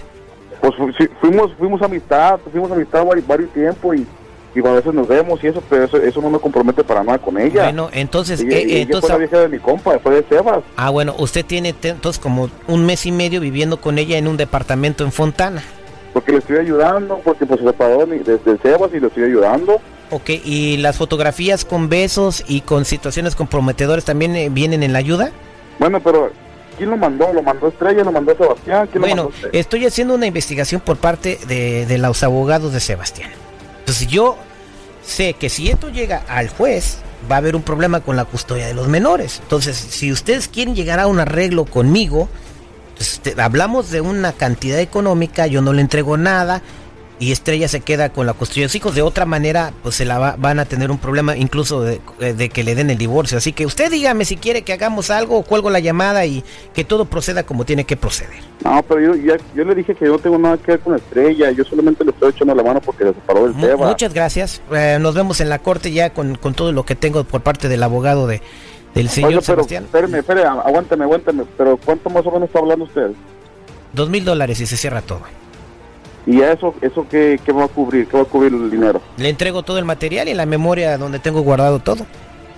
Pues 0.62 0.74
fuimos, 1.22 1.52
fuimos 1.58 1.82
amistad, 1.82 2.40
fuimos 2.52 2.72
amistad 2.72 3.06
varios, 3.06 3.26
varios 3.26 3.50
tiempo 3.54 3.94
y, 3.94 4.06
y 4.54 4.60
a 4.68 4.72
veces 4.74 4.94
nos 4.94 5.08
vemos 5.08 5.42
y 5.44 5.48
eso, 5.48 5.64
pero 5.70 5.86
eso, 5.86 5.98
eso 5.98 6.22
no 6.22 6.30
me 6.30 6.38
compromete 6.40 6.84
para 6.84 7.02
nada 7.04 7.18
con 7.18 7.38
ella. 7.40 7.64
Bueno, 7.64 7.90
entonces, 7.94 8.42
Ella- 8.42 8.58
eh, 8.58 8.64
ella 8.64 8.82
entonces- 8.82 9.10
fue 9.10 9.20
la 9.20 9.26
vieja 9.26 9.40
de 9.40 9.48
mi 9.50 9.60
compa, 9.60 9.98
fue 10.00 10.16
de 10.16 10.24
Sebas. 10.28 10.60
Ah, 10.76 10.90
bueno, 10.90 11.16
usted 11.18 11.46
tiene 11.46 11.74
entonces 11.82 12.22
como 12.22 12.50
un 12.68 12.86
mes 12.86 13.06
y 13.06 13.12
medio 13.14 13.40
viviendo 13.40 13.80
con 13.80 13.98
ella 13.98 14.18
en 14.18 14.28
un 14.28 14.36
departamento 14.38 15.04
en 15.06 15.12
Fontana. 15.14 15.64
Porque 16.30 16.32
le 16.32 16.38
estoy 16.40 16.58
ayudando, 16.58 17.20
porque 17.24 17.46
pues 17.46 17.60
se 17.60 17.66
separó 17.66 18.00
de 18.00 18.06
mi- 18.06 18.20
de- 18.20 18.38
del 18.38 18.62
Sebas 18.62 18.92
y 18.94 19.00
le 19.00 19.08
estoy 19.08 19.24
ayudando. 19.24 19.80
Ok, 20.12 20.30
¿y 20.44 20.78
las 20.78 20.98
fotografías 20.98 21.66
con 21.66 21.90
besos 21.90 22.44
y 22.48 22.62
con 22.62 22.86
situaciones 22.86 23.36
comprometedoras 23.36 24.06
también 24.06 24.36
eh, 24.36 24.50
vienen 24.50 24.84
en 24.84 24.94
la 24.94 25.00
ayuda? 25.00 25.32
Bueno, 25.80 26.00
pero 26.02 26.32
¿quién 26.78 26.90
lo 26.92 26.98
mandó? 26.98 27.32
¿Lo 27.34 27.42
mandó 27.42 27.68
Estrella? 27.70 28.04
¿Lo 28.04 28.12
mandó 28.12 28.36
Sebastián? 28.38 28.88
¿Quién 28.92 29.02
lo 29.02 29.08
Bueno, 29.08 29.24
mandó 29.24 29.36
usted? 29.36 29.50
estoy 29.54 29.86
haciendo 29.88 30.14
una 30.16 30.28
investigación 30.28 30.82
por 30.82 30.98
parte 30.98 31.40
de, 31.48 31.86
de 31.88 31.98
los 31.98 32.22
abogados 32.24 32.74
de 32.74 32.80
Sebastián. 32.80 33.32
Entonces 33.80 34.08
yo 34.08 34.38
sé 35.04 35.34
que 35.34 35.50
si 35.50 35.70
esto 35.70 35.90
llega 35.90 36.22
al 36.28 36.50
juez, 36.50 37.00
va 37.32 37.36
a 37.36 37.38
haber 37.40 37.56
un 37.56 37.64
problema 37.64 38.02
con 38.02 38.16
la 38.16 38.26
custodia 38.26 38.68
de 38.68 38.74
los 38.76 38.88
menores. 38.88 39.40
Entonces, 39.44 39.76
si 39.78 40.12
ustedes 40.12 40.48
quieren 40.48 40.76
llegar 40.76 41.00
a 41.00 41.08
un 41.08 41.20
arreglo 41.20 41.66
conmigo, 41.66 42.30
pues, 43.00 43.22
te- 43.22 43.42
hablamos 43.42 43.90
de 43.92 44.02
una 44.02 44.34
cantidad 44.34 44.78
económica, 44.80 45.48
yo 45.48 45.62
no 45.62 45.72
le 45.72 45.80
entrego 45.82 46.18
nada 46.18 46.62
y 47.22 47.32
Estrella 47.34 47.68
se 47.68 47.80
queda 47.82 48.10
con 48.10 48.26
la 48.26 48.34
custodia 48.34 48.62
de 48.64 48.66
los 48.68 48.76
hijos. 48.76 48.96
De 48.96 49.02
otra 49.02 49.26
manera, 49.26 49.72
pues 49.84 49.96
se 49.96 50.06
la 50.06 50.20
va- 50.20 50.36
van 50.38 50.60
a 50.60 50.66
tener 50.66 50.90
un 50.92 50.98
problema 50.98 51.36
incluso 51.36 51.82
de, 51.82 52.00
eh, 52.22 52.34
de 52.34 52.48
que 52.50 52.64
le 52.64 52.76
den 52.76 52.90
el 52.90 52.98
divorcio. 52.98 53.38
Así 53.38 53.52
que 53.54 53.66
usted 53.66 53.92
dígame 53.92 54.24
si 54.26 54.38
quiere 54.38 54.62
que 54.62 54.72
hagamos 54.74 55.10
algo 55.10 55.38
o 55.38 55.44
cuelgo 55.44 55.70
la 55.70 55.80
llamada 55.80 56.26
y 56.26 56.44
que 56.74 56.84
todo 56.86 57.06
proceda 57.06 57.44
como 57.44 57.66
tiene 57.66 57.84
que 57.86 57.98
proceder. 57.98 58.38
No, 58.64 58.82
pero 58.84 59.02
yo, 59.02 59.16
ya- 59.16 59.42
yo 59.56 59.64
le 59.66 59.76
dije 59.76 59.96
que 59.96 60.06
yo 60.06 60.12
no 60.14 60.20
tengo 60.20 60.38
nada 60.38 60.58
que 60.58 60.72
ver 60.72 60.80
con 60.80 60.96
Estrella, 60.96 61.52
yo 61.52 61.64
solamente 61.66 62.04
le 62.06 62.12
estoy 62.12 62.32
echando 62.32 62.56
la 62.56 62.64
mano 62.64 62.80
porque 62.80 63.04
se 63.06 63.14
separó 63.14 63.48
del 63.50 63.60
Sebas. 63.62 63.90
Muchas 63.90 64.14
gracias. 64.14 64.62
Eh, 64.72 64.98
nos 65.02 65.14
vemos 65.16 65.42
en 65.42 65.50
la 65.50 65.60
corte 65.60 65.92
ya 65.92 66.12
con, 66.12 66.36
con 66.36 66.54
todo 66.54 66.72
lo 66.72 66.86
que 66.86 66.96
tengo 66.96 67.24
por 67.26 67.42
parte 67.42 67.68
del 67.68 67.84
abogado 67.84 68.28
de, 68.28 68.42
del 68.94 69.10
señor 69.10 69.30
Oiga, 69.30 69.40
pero, 69.42 69.56
Sebastián. 69.58 69.84
espéreme, 69.86 70.20
espéreme, 70.20 70.48
aguántame, 70.48 71.04
aguántame, 71.04 71.44
pero 71.58 71.78
¿cuánto 71.78 72.10
más 72.10 72.26
o 72.26 72.32
menos 72.32 72.48
está 72.48 72.60
hablando 72.60 72.86
usted? 72.86 73.12
Dos 73.94 74.10
mil 74.10 74.24
dólares 74.26 74.60
y 74.62 74.66
se 74.66 74.78
cierra 74.78 75.02
todo. 75.02 75.22
¿Y 76.26 76.42
eso, 76.42 76.76
eso 76.82 77.06
qué, 77.10 77.40
qué 77.44 77.52
va 77.52 77.64
a 77.66 77.68
cubrir? 77.68 78.08
¿Qué 78.08 78.18
va 78.18 78.24
a 78.24 78.26
cubrir 78.26 78.54
el 78.54 78.70
dinero? 78.70 79.02
Le 79.18 79.30
entrego 79.30 79.64
todo 79.64 79.80
el 79.80 79.86
material 79.86 80.28
y 80.28 80.34
la 80.34 80.46
memoria 80.46 80.98
donde 80.98 81.18
tengo 81.20 81.42
guardado 81.42 81.80
todo. 81.80 82.06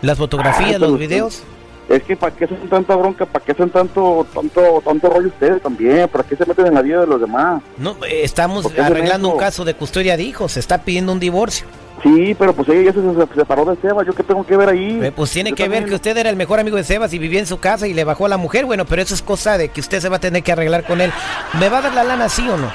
Las 0.02 0.18
fotografías, 0.18 0.76
Ah, 0.76 0.80
los 0.80 0.92
usted- 0.92 1.00
videos. 1.08 1.44
Es 1.90 2.04
que 2.04 2.16
¿para 2.16 2.34
qué 2.34 2.46
hacen 2.46 2.70
tanta 2.70 2.96
bronca? 2.96 3.26
¿Para 3.26 3.44
qué 3.44 3.52
hacen 3.52 3.70
tanto, 3.70 4.26
tanto, 4.34 4.82
tanto 4.84 5.10
rollo 5.10 5.28
ustedes 5.28 5.62
también? 5.62 6.08
¿Para 6.08 6.24
qué 6.24 6.38
se 6.38 6.46
meten 6.46 6.68
en 6.68 6.74
la 6.74 6.82
vida 6.82 7.02
de 7.02 7.08
los 7.08 7.20
demás? 7.20 7.62
No, 7.78 7.92
eh, 8.06 8.24
estamos 8.24 8.64
¿Por 8.64 8.74
qué 8.74 8.82
hacen 8.82 8.94
arreglando 8.94 9.30
un 9.30 9.38
caso 9.38 9.66
de 9.66 9.74
custodia 9.74 10.16
de 10.16 10.24
hijos. 10.24 10.54
Se 10.54 10.60
está 10.62 10.84
pidiendo 10.84 11.12
un 11.12 11.20
divorcio. 11.20 11.68
Sí, 12.04 12.36
pero 12.38 12.54
pues 12.54 12.68
ella 12.70 12.92
ya 12.92 12.94
se, 12.94 13.02
se 13.02 13.36
separó 13.36 13.64
de 13.66 13.80
Sebas, 13.80 14.08
¿yo 14.08 14.14
qué 14.14 14.24
tengo 14.24 14.44
que 14.46 14.58
ver 14.58 14.70
ahí? 14.70 15.00
Eh, 15.04 15.12
pues 15.16 15.30
tiene 15.32 15.52
Yo 15.52 15.56
que 15.56 15.70
ver 15.70 15.86
que 15.86 15.94
usted 15.94 16.18
era 16.18 16.30
el 16.32 16.36
mejor 16.36 16.60
amigo 16.60 16.76
de 16.78 16.84
Sebas 16.84 17.14
y 17.14 17.20
vivía 17.20 17.40
en 17.40 17.46
su 17.46 17.60
casa 17.60 17.88
y 17.88 17.94
le 17.94 18.04
bajó 18.04 18.26
a 18.26 18.30
la 18.30 18.38
mujer. 18.38 18.66
Bueno, 18.66 18.86
pero 18.86 19.02
eso 19.04 19.14
es 19.14 19.22
cosa 19.22 19.58
de 19.58 19.70
que 19.70 19.82
usted 19.82 20.00
se 20.00 20.10
va 20.10 20.16
a 20.16 20.20
tener 20.20 20.42
que 20.42 20.52
arreglar 20.52 20.84
con 20.86 21.00
él. 21.00 21.12
¿Me 21.60 21.70
va 21.70 21.78
a 21.78 21.82
dar 21.84 21.94
la 21.94 22.04
lana 22.04 22.28
sí 22.28 22.48
o 22.50 22.58
no? 22.58 22.72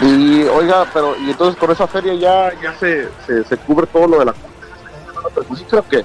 Y 0.00 0.42
oiga, 0.44 0.86
pero 0.92 1.16
y 1.16 1.30
entonces 1.30 1.58
con 1.58 1.70
esa 1.70 1.86
feria 1.86 2.12
ya, 2.14 2.52
ya 2.62 2.78
se, 2.78 3.08
se, 3.26 3.44
se 3.44 3.56
cubre 3.56 3.86
todo 3.86 4.06
lo 4.08 4.18
de 4.18 4.26
la... 4.26 4.34
Pues 5.34 5.58
sí 5.58 5.64
creo 5.70 5.82
que... 5.88 6.04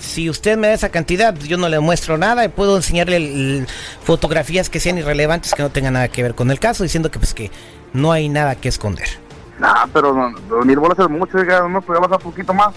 Si 0.00 0.28
usted 0.28 0.58
me 0.58 0.66
da 0.66 0.74
esa 0.74 0.88
cantidad, 0.90 1.34
yo 1.34 1.56
no 1.56 1.68
le 1.68 1.78
muestro 1.80 2.18
nada 2.18 2.44
y 2.44 2.48
puedo 2.48 2.76
enseñarle 2.76 3.16
el- 3.16 3.66
fotografías 4.02 4.68
que 4.68 4.80
sean 4.80 4.98
irrelevantes, 4.98 5.54
que 5.54 5.62
no 5.62 5.70
tengan 5.70 5.94
nada 5.94 6.08
que 6.08 6.22
ver 6.24 6.34
con 6.34 6.50
el 6.50 6.58
caso, 6.58 6.82
diciendo 6.82 7.10
que 7.10 7.18
pues 7.20 7.32
que 7.34 7.50
no 7.92 8.10
hay 8.12 8.28
nada 8.28 8.56
que 8.56 8.68
esconder. 8.68 9.08
Nah, 9.58 9.86
pero 9.92 10.12
no, 10.12 10.30
no, 10.30 10.64
mil 10.64 10.78
bolas 10.78 10.98
es 10.98 11.08
mucho, 11.08 11.38
oiga, 11.38 11.66
no 11.68 11.80
podía 11.80 12.00
bajar 12.00 12.18
un 12.18 12.30
poquito 12.30 12.52
más. 12.52 12.74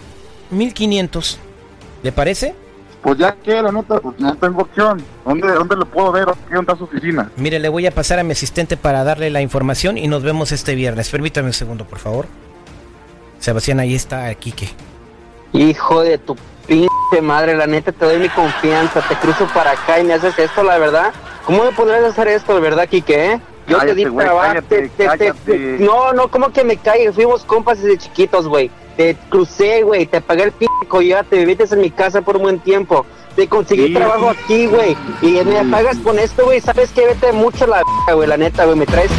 1500. 0.51 1.39
¿Le 2.03 2.11
parece? 2.11 2.55
Pues 3.01 3.17
ya 3.17 3.31
que, 3.35 3.61
la 3.61 3.71
neta, 3.71 3.99
pues 3.99 4.19
no 4.19 4.35
tengo 4.35 4.61
opción. 4.61 5.01
¿Dónde, 5.25 5.51
dónde 5.53 5.75
lo 5.75 5.85
puedo 5.85 6.11
ver? 6.11 6.29
¿Aquí 6.29 6.53
dónde 6.53 6.71
está 6.71 6.75
su 6.77 6.83
oficina? 6.85 7.31
Mire, 7.37 7.59
le 7.59 7.69
voy 7.69 7.85
a 7.87 7.91
pasar 7.91 8.19
a 8.19 8.23
mi 8.23 8.31
asistente 8.33 8.75
para 8.77 9.03
darle 9.03 9.29
la 9.29 9.41
información 9.41 9.97
y 9.97 10.07
nos 10.07 10.23
vemos 10.23 10.51
este 10.51 10.75
viernes. 10.75 11.09
Permítame 11.09 11.47
un 11.47 11.53
segundo, 11.53 11.85
por 11.85 11.99
favor. 11.99 12.25
Sebastián, 13.39 13.79
ahí 13.79 13.95
está 13.95 14.33
Quique. 14.35 14.69
Hijo 15.53 16.01
de 16.01 16.17
tu 16.17 16.35
pinche 16.67 17.21
madre, 17.21 17.55
la 17.55 17.67
neta 17.67 17.91
te 17.91 18.05
doy 18.05 18.17
mi 18.17 18.29
confianza, 18.29 19.01
te 19.07 19.15
cruzo 19.15 19.47
para 19.53 19.71
acá 19.71 19.99
y 19.99 20.03
me 20.03 20.13
haces 20.13 20.37
esto, 20.37 20.63
la 20.63 20.77
verdad. 20.77 21.13
¿Cómo 21.45 21.63
me 21.63 21.71
podrías 21.71 22.03
hacer 22.03 22.27
esto, 22.27 22.55
de 22.55 22.61
verdad, 22.61 22.89
Quique? 22.89 23.33
eh? 23.33 23.41
Yo 23.67 23.77
Cállate, 23.77 24.01
te 24.03 24.09
di 24.09 24.15
trabajo, 24.15 24.39
cállate, 24.47 24.89
te- 24.89 25.17
te- 25.17 25.33
te-. 25.33 25.77
No, 25.79 26.13
no, 26.13 26.29
¿cómo 26.29 26.51
que 26.53 26.63
me 26.63 26.77
caigas? 26.77 27.15
Fuimos 27.15 27.43
compas 27.43 27.81
desde 27.81 27.97
chiquitos, 27.97 28.47
güey. 28.47 28.71
Te 28.95 29.15
crucé, 29.29 29.83
güey, 29.83 30.05
te 30.05 30.21
pagué 30.21 30.43
el 30.43 30.51
pinche 30.53 30.87
coyote, 30.87 31.37
viviste 31.37 31.65
en 31.75 31.81
mi 31.81 31.91
casa 31.91 32.21
por 32.21 32.37
un 32.37 32.43
buen 32.43 32.59
tiempo. 32.59 33.05
Te 33.35 33.47
conseguí 33.47 33.87
Sí, 33.87 33.93
trabajo 33.93 34.29
aquí, 34.31 34.65
güey. 34.67 34.97
Y 35.21 35.43
me 35.43 35.63
pagas 35.65 35.97
con 35.99 36.17
esto, 36.17 36.45
güey. 36.45 36.59
¿Sabes 36.59 36.91
qué? 36.91 37.05
Vete 37.05 37.31
mucho 37.33 37.67
la 37.67 37.81
güey, 38.11 38.27
la 38.27 38.37
neta, 38.37 38.65
güey. 38.65 38.77
Me 38.77 38.85
traes... 38.87 39.11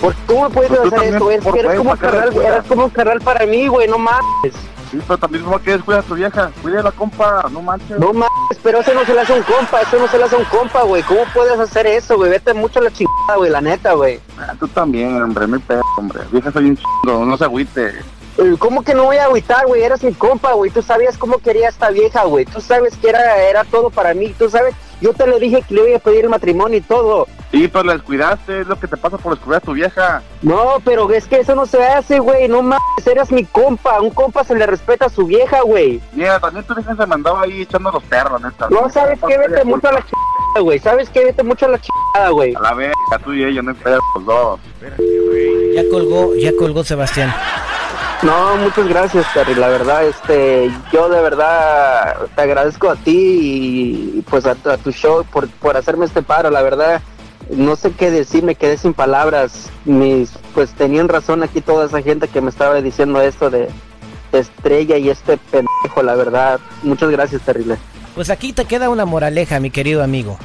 ¿Por 0.00 0.14
¿Cómo 0.26 0.50
puedes 0.50 0.70
Pues 0.70 0.92
hacer 0.92 1.08
esto, 1.14 1.24
güey? 1.24 1.38
Que 1.38 1.42
como 1.76 1.96
que 1.96 2.06
eres 2.06 2.64
como 2.68 2.84
un 2.84 2.90
carnal 2.90 3.20
para 3.22 3.46
mí, 3.46 3.66
güey, 3.66 3.88
no 3.88 3.98
mames. 3.98 4.54
Sí, 4.96 5.02
pero 5.06 5.18
también 5.18 5.44
no 5.44 5.58
que 5.60 5.72
descuida 5.72 5.98
a 5.98 6.02
tu 6.02 6.14
vieja. 6.14 6.50
Cuide 6.62 6.78
a 6.78 6.82
la 6.82 6.90
compa, 6.92 7.44
no 7.52 7.60
manches. 7.60 7.98
No 7.98 8.14
mames, 8.14 8.58
pero 8.62 8.80
eso 8.80 8.94
no 8.94 9.04
se 9.04 9.12
le 9.12 9.20
hace 9.20 9.34
un 9.34 9.42
compa, 9.42 9.82
eso 9.82 9.98
no 9.98 10.08
se 10.08 10.16
le 10.16 10.24
hace 10.24 10.36
un 10.36 10.44
compa, 10.44 10.82
güey. 10.84 11.02
¿Cómo 11.02 11.20
puedes 11.34 11.58
hacer 11.58 11.86
eso, 11.86 12.16
güey? 12.16 12.30
Vete 12.30 12.54
mucho 12.54 12.78
a 12.78 12.84
la 12.84 12.90
chingada, 12.90 13.36
güey, 13.36 13.50
la 13.50 13.60
neta, 13.60 13.92
güey. 13.92 14.20
Ah, 14.38 14.54
tú 14.58 14.66
también, 14.68 15.22
hombre, 15.22 15.44
hay 15.44 15.60
pedo, 15.60 15.82
hombre. 15.98 16.20
Vieja 16.32 16.50
soy 16.50 16.70
un 16.70 16.76
chingo, 16.76 17.26
no 17.26 17.36
se 17.36 17.44
agüite. 17.44 17.94
Eh, 18.38 18.56
¿Cómo 18.58 18.82
que 18.82 18.94
no 18.94 19.04
voy 19.04 19.16
a 19.16 19.24
agüitar, 19.24 19.66
güey? 19.66 19.82
Eras 19.82 20.02
mi 20.02 20.12
compa, 20.12 20.52
güey. 20.52 20.70
Tú 20.70 20.82
sabías 20.82 21.16
cómo 21.16 21.38
quería 21.38 21.68
esta 21.68 21.90
vieja, 21.90 22.24
güey. 22.24 22.44
Tú 22.44 22.60
sabes 22.60 22.94
que 22.96 23.08
era, 23.08 23.42
era 23.42 23.64
todo 23.64 23.90
para 23.90 24.12
mí. 24.12 24.34
Tú 24.38 24.50
sabes, 24.50 24.74
yo 25.00 25.14
te 25.14 25.26
le 25.26 25.40
dije 25.40 25.62
que 25.66 25.74
le 25.74 25.88
iba 25.88 25.96
a 25.96 26.00
pedir 26.00 26.24
el 26.24 26.30
matrimonio 26.30 26.78
y 26.78 26.82
todo. 26.82 27.26
Sí, 27.50 27.68
pero 27.68 27.84
la 27.84 27.94
descuidaste, 27.94 28.60
es 28.60 28.66
lo 28.66 28.78
que 28.78 28.88
te 28.88 28.96
pasa 28.96 29.16
por 29.16 29.34
descuidar 29.34 29.62
a 29.62 29.64
tu 29.64 29.72
vieja. 29.72 30.22
No, 30.42 30.74
pero 30.84 31.10
es 31.10 31.26
que 31.26 31.40
eso 31.40 31.54
no 31.54 31.64
se 31.64 31.82
hace, 31.82 32.18
güey. 32.18 32.48
No 32.48 32.60
mames, 32.60 33.06
eras 33.06 33.32
mi 33.32 33.44
compa. 33.44 34.00
Un 34.00 34.10
compa 34.10 34.44
se 34.44 34.54
le 34.54 34.66
respeta 34.66 35.06
a 35.06 35.10
su 35.10 35.24
vieja, 35.24 35.62
güey. 35.62 36.00
Mira, 36.12 36.38
también 36.38 36.66
tu 36.66 36.74
vieja 36.74 36.94
se 36.94 37.06
mandaba 37.06 37.42
ahí 37.42 37.62
echando 37.62 37.90
los 37.90 38.02
perros, 38.04 38.42
neta. 38.42 38.68
No, 38.68 38.90
¿sabes 38.90 39.18
qué? 39.26 39.38
Vete 39.38 39.64
mucho 39.64 39.88
a 39.88 39.92
la 39.92 40.00
chingada, 40.00 40.60
güey. 40.60 40.78
¿Sabes 40.78 41.08
qué? 41.08 41.24
Vete 41.24 41.42
mucho 41.42 41.64
a 41.66 41.70
la 41.70 41.78
chingada, 41.80 42.30
güey. 42.30 42.54
A 42.54 42.60
la 42.60 42.74
verga, 42.74 42.94
tú 43.24 43.32
y 43.32 43.44
ella, 43.44 43.62
no 43.62 43.70
hay 43.70 43.76
pedo, 43.76 44.00
los 44.16 44.26
dos. 44.26 44.60
Ya 45.74 45.82
colgó, 45.90 46.34
ya 46.34 46.52
colgó 46.58 46.84
Sebastián. 46.84 47.32
No, 48.22 48.56
muchas 48.56 48.88
gracias, 48.88 49.26
Terry. 49.34 49.54
La 49.54 49.68
verdad, 49.68 50.06
este, 50.06 50.70
yo 50.92 51.08
de 51.08 51.20
verdad 51.20 52.16
te 52.34 52.42
agradezco 52.42 52.90
a 52.90 52.96
ti 52.96 54.12
y 54.16 54.22
pues 54.22 54.46
a, 54.46 54.52
a 54.52 54.76
tu 54.78 54.90
show 54.90 55.24
por, 55.24 55.48
por 55.48 55.76
hacerme 55.76 56.06
este 56.06 56.22
paro. 56.22 56.50
La 56.50 56.62
verdad, 56.62 57.02
no 57.50 57.76
sé 57.76 57.92
qué 57.92 58.10
decir, 58.10 58.42
me 58.42 58.54
quedé 58.54 58.78
sin 58.78 58.94
palabras. 58.94 59.70
Mis, 59.84 60.30
pues 60.54 60.72
tenían 60.72 61.08
razón 61.08 61.42
aquí 61.42 61.60
toda 61.60 61.86
esa 61.86 62.02
gente 62.02 62.28
que 62.28 62.40
me 62.40 62.50
estaba 62.50 62.80
diciendo 62.80 63.20
esto 63.20 63.50
de, 63.50 63.68
estrella 64.32 64.96
y 64.96 65.08
este 65.08 65.36
pendejo, 65.36 66.02
la 66.02 66.14
verdad. 66.14 66.60
Muchas 66.82 67.10
gracias, 67.10 67.42
Terrible. 67.42 67.76
Pues 68.14 68.30
aquí 68.30 68.52
te 68.52 68.64
queda 68.64 68.88
una 68.88 69.04
moraleja, 69.04 69.60
mi 69.60 69.70
querido 69.70 70.02
amigo. 70.02 70.38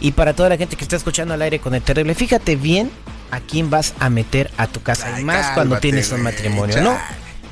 Y 0.00 0.12
para 0.12 0.34
toda 0.34 0.48
la 0.48 0.56
gente 0.56 0.76
que 0.76 0.84
está 0.84 0.96
escuchando 0.96 1.34
al 1.34 1.42
aire 1.42 1.58
con 1.58 1.74
el 1.74 1.82
terrible, 1.82 2.14
fíjate 2.14 2.56
bien 2.56 2.90
a 3.34 3.40
quién 3.40 3.68
vas 3.68 3.94
a 3.98 4.10
meter 4.10 4.50
a 4.56 4.66
tu 4.68 4.82
casa. 4.82 5.20
y 5.20 5.24
más 5.24 5.50
cuando 5.54 5.78
tienes 5.78 6.12
un 6.12 6.22
matrimonio. 6.22 6.80
¿no? 6.80 6.96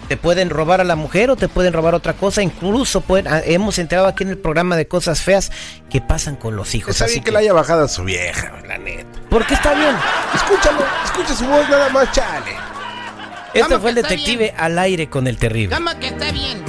Te 0.09 0.16
pueden 0.16 0.51
robar 0.51 0.81
a 0.81 0.85
la 0.85 0.95
mujer 0.95 1.31
o 1.31 1.37
te 1.37 1.49
pueden 1.49 1.73
robar 1.73 1.95
otra 1.95 2.12
cosa. 2.12 2.42
Incluso 2.42 3.01
pueden, 3.01 3.33
ah, 3.33 3.40
hemos 3.45 3.79
enterado 3.79 4.07
aquí 4.07 4.25
en 4.25 4.31
el 4.31 4.38
programa 4.38 4.77
de 4.77 4.87
cosas 4.87 5.23
feas 5.23 5.51
que 5.90 6.01
pasan 6.01 6.37
con 6.37 6.55
los 6.55 6.75
hijos. 6.75 6.90
Está 6.90 7.07
Así 7.07 7.14
bien 7.14 7.25
que 7.25 7.33
le 7.33 7.38
haya 7.38 7.53
bajado 7.53 7.85
a 7.85 7.88
su 7.88 8.05
vieja, 8.05 8.53
la 8.66 8.79
neta. 8.79 9.21
¿Por 9.29 9.47
qué 9.47 9.55
está 9.55 9.75
bien? 9.75 9.95
Escúchalo, 10.35 10.85
escucha 11.05 11.35
su 11.35 11.47
voz 11.47 11.68
nada 11.68 11.88
más, 11.88 12.12
chale. 12.12 12.53
Este 13.55 13.79
fue 13.79 13.90
el 13.90 13.97
detective 13.97 14.54
al 14.57 14.79
aire 14.79 15.09
con 15.09 15.27
el 15.27 15.37
terrible. 15.37 15.75
¿Cómo 15.75 15.98
que 15.98 16.09
está 16.09 16.31
bien? 16.31 16.63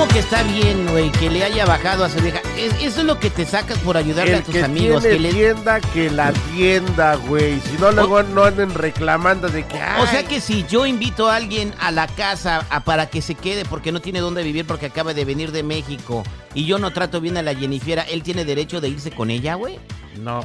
¿Cómo 0.00 0.12
que 0.14 0.20
está 0.20 0.42
bien, 0.44 0.86
güey, 0.86 1.12
que 1.12 1.28
le 1.28 1.44
haya 1.44 1.66
bajado 1.66 2.04
a 2.06 2.08
su 2.08 2.18
vieja? 2.22 2.40
Es- 2.56 2.72
eso 2.80 3.00
es 3.00 3.04
lo 3.06 3.20
que 3.20 3.28
te 3.28 3.44
sacas 3.44 3.76
por 3.80 3.98
ayudarle 3.98 4.32
El 4.32 4.38
a 4.40 4.42
tus 4.42 4.54
que 4.54 4.64
amigos. 4.64 5.02
tiene 5.02 5.16
Que 5.18 5.22
le... 5.22 5.30
tienda, 5.34 5.78
que 5.80 6.10
la 6.10 6.32
tienda, 6.32 7.16
güey. 7.16 7.60
Si 7.60 7.76
no, 7.78 7.92
luego 7.92 8.22
no 8.22 8.44
anden 8.44 8.72
reclamando 8.72 9.48
de 9.50 9.66
que... 9.66 9.74
O 9.74 10.06
sea 10.06 10.20
"Ay, 10.20 10.24
que 10.24 10.40
si 10.40 10.64
yo 10.66 10.86
invito 10.86 11.28
a 11.28 11.36
alguien 11.36 11.74
a 11.78 11.90
la 11.90 12.06
casa 12.06 12.64
a- 12.70 12.80
para 12.80 13.10
que 13.10 13.20
se 13.20 13.34
quede 13.34 13.66
porque 13.66 13.92
no 13.92 14.00
tiene 14.00 14.20
dónde 14.20 14.42
vivir 14.42 14.66
porque 14.66 14.86
acaba 14.86 15.12
de 15.12 15.26
venir 15.26 15.52
de 15.52 15.62
México 15.62 16.22
y 16.54 16.64
yo 16.64 16.78
no 16.78 16.92
trato 16.94 17.20
bien 17.20 17.36
a 17.36 17.42
la 17.42 17.54
Jennifiera, 17.54 18.00
¿él 18.04 18.22
tiene 18.22 18.46
derecho 18.46 18.80
de 18.80 18.88
irse 18.88 19.10
con 19.10 19.30
ella, 19.30 19.56
güey? 19.56 19.78
No. 20.18 20.40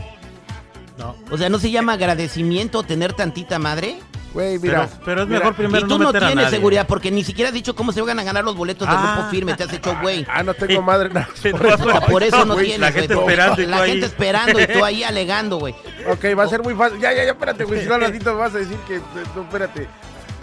No. 0.98 1.16
O 1.32 1.38
sea, 1.38 1.48
¿no 1.48 1.60
se 1.60 1.72
llama 1.72 1.94
agradecimiento 1.94 2.84
tener 2.84 3.14
tantita 3.14 3.58
madre? 3.58 4.00
Güey, 4.36 4.60
mira. 4.60 4.86
Pero, 4.88 5.02
pero 5.06 5.22
es 5.24 5.28
mira. 5.28 5.40
mejor 5.40 5.56
primero 5.56 5.86
y 5.86 5.90
tú 5.90 5.98
no 5.98 6.04
no, 6.04 6.06
meter 6.10 6.24
a 6.24 6.28
tienes 6.28 6.46
nadie. 6.46 6.58
seguridad 6.58 6.86
porque 6.88 7.10
ni 7.10 7.24
siquiera 7.24 7.48
has 7.48 7.54
dicho 7.54 7.74
cómo 7.74 7.92
se 7.94 8.02
van 8.02 8.20
a 8.20 8.24
ganar 8.24 8.44
los 8.44 8.56
boletos 8.56 8.88
del 8.88 8.98
Ah. 9.00 9.14
grupo 9.16 9.30
firme. 9.32 9.54
Te 9.56 9.64
has 9.64 9.72
hecho 9.74 9.98
güey. 10.02 10.28
Ah, 10.30 10.44
no 10.44 10.54
tengo 10.54 10.82
madre. 10.82 11.10
No, 11.10 11.26
por 11.58 11.66
eso. 11.66 11.90
Ah, 11.90 12.02
Por 12.02 12.22
eso 12.22 12.46
no 12.46 12.56
tienes, 12.58 12.80
la 12.80 12.92
güey, 12.92 13.02
gente 13.02 13.16
porque- 13.16 13.32
esperando 13.34 13.62
y 13.62 13.66
La 13.66 13.78
ahí. 13.82 13.92
gente 13.92 14.06
esperando 14.06 14.60
y 14.60 14.68
tú 14.68 14.84
ahí 14.86 15.04
alegando, 15.06 15.58
güey. 15.58 15.74
Ok, 16.12 16.26
va 16.38 16.44
a 16.44 16.48
ser 16.50 16.62
muy 16.62 16.76
fácil. 16.76 17.00
Ya, 17.00 17.14
ya, 17.14 17.24
ya, 17.24 17.32
espérate, 17.32 17.64
güey. 17.64 17.82
Si 17.82 17.88
no, 17.88 17.96
al 17.96 18.02
ratito 18.02 18.34
me 18.34 18.40
vas 18.42 18.54
a 18.54 18.58
decir 18.58 18.78
que. 18.88 19.00
No, 19.36 19.42
espérate. 19.44 19.84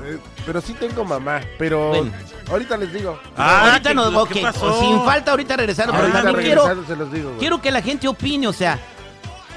Eh, 0.05 0.19
pero 0.47 0.61
sí 0.63 0.73
tengo 0.73 1.05
mamá. 1.05 1.41
Pero 1.59 1.91
Bueno. 1.91 2.11
ahorita 2.51 2.77
les 2.79 2.93
digo. 2.95 3.21
Ah, 3.37 3.73
ahorita 3.73 3.91
¿qué- 3.91 3.95
no, 3.95 4.11
qué 4.27 4.39
ok, 4.39 4.43
pasó? 4.43 4.81
sin 4.81 5.05
falta 5.05 5.31
ahorita 5.33 5.55
regresando, 5.57 5.93
pero 5.93 6.09
también 6.09 6.37
quiero, 6.41 6.63
regresando 6.67 6.87
se 6.87 6.97
los 6.97 7.13
digo, 7.13 7.29
güey. 7.29 7.39
quiero 7.39 7.61
que 7.61 7.71
la 7.71 7.83
gente 7.83 8.09
opine, 8.09 8.49
o 8.49 8.53
sea, 8.55 8.79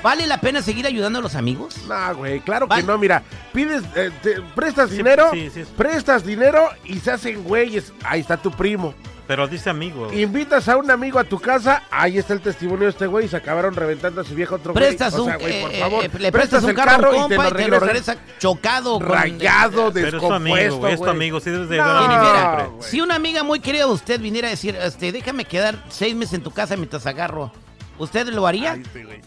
¿vale 0.05 0.27
la 0.27 0.39
pena 0.39 0.61
seguir 0.61 0.85
ayudando 0.85 1.17
a 1.17 1.21
los 1.23 1.33
amigos? 1.33 1.75
No, 1.87 2.15
güey, 2.15 2.39
claro 2.41 2.67
Vale. 2.67 2.83
que 2.83 2.87
no, 2.87 2.97
mira, 2.99 3.23
pides, 3.51 3.81
eh, 3.95 4.11
te- 4.21 4.39
prestas 4.55 4.91
dinero, 4.91 5.29
sí, 5.33 5.49
sí, 5.51 5.63
sí. 5.65 5.71
prestas 5.75 6.23
dinero 6.23 6.69
y 6.83 6.99
se 6.99 7.09
hacen 7.09 7.43
güeyes, 7.43 7.91
ahí 8.03 8.19
está 8.21 8.37
tu 8.37 8.51
primo. 8.51 8.93
Pero 9.27 9.47
dice 9.47 9.71
amigo. 9.71 10.13
Invitas 10.13 10.69
a 10.69 10.77
un 10.77 10.91
amigo 10.91 11.17
a 11.17 11.23
tu 11.23 11.39
casa, 11.39 11.81
ahí 11.89 12.19
está 12.19 12.33
el 12.33 12.41
testimonio 12.41 12.83
de 12.83 12.89
este 12.91 13.07
güey 13.07 13.25
y 13.25 13.27
se 13.27 13.35
acabaron 13.35 13.73
reventando 13.73 14.21
a 14.21 14.23
su 14.23 14.35
viejo 14.35 14.53
otro 14.53 14.71
güey. 14.73 14.85
Prestas 14.85 15.15
un, 15.15 15.33
güey, 15.33 15.61
por 15.63 15.71
eh, 15.73 15.79
favor, 15.79 16.05
eh, 16.05 16.09
le 16.19 16.31
prestas 16.31 16.63
un 16.63 16.73
carro, 16.75 17.07
a 17.07 17.09
un 17.09 17.15
y 17.15 17.35
compa 17.35 17.47
y 17.49 17.53
te 17.53 17.67
lo 17.67 17.79
regresa 17.79 18.17
chocado. 18.37 18.99
con- 18.99 19.07
Rayado, 19.09 19.91
Pero 19.91 20.05
es 20.09 20.11
tu 20.13 20.19
descompuesto, 20.19 20.35
amigo, 20.35 20.77
güey, 20.77 20.93
es 20.93 20.99
tu 20.99 21.05
güey. 21.05 21.15
amigo. 21.15 21.39
Sí 21.39 21.49
debes 21.49 21.69
de 21.69 21.77
No, 21.77 21.83
ayudar 21.85 21.97
a 21.97 22.07
Jennifer, 22.07 22.35
siempre. 22.45 22.65
güey. 22.77 22.89
si 22.91 23.01
una 23.01 23.15
amiga 23.15 23.41
muy 23.43 23.59
querida 23.59 23.85
de 23.87 23.91
usted 23.91 24.21
viniera 24.21 24.47
a 24.47 24.51
decir, 24.51 24.75
este, 24.75 25.11
déjame 25.11 25.45
quedar 25.45 25.83
seis 25.89 26.13
meses 26.15 26.35
en 26.35 26.43
tu 26.43 26.51
casa 26.51 26.77
mientras 26.77 27.07
agarro, 27.07 27.51
¿usted 27.97 28.27
lo 28.29 28.45
haría? 28.47 28.75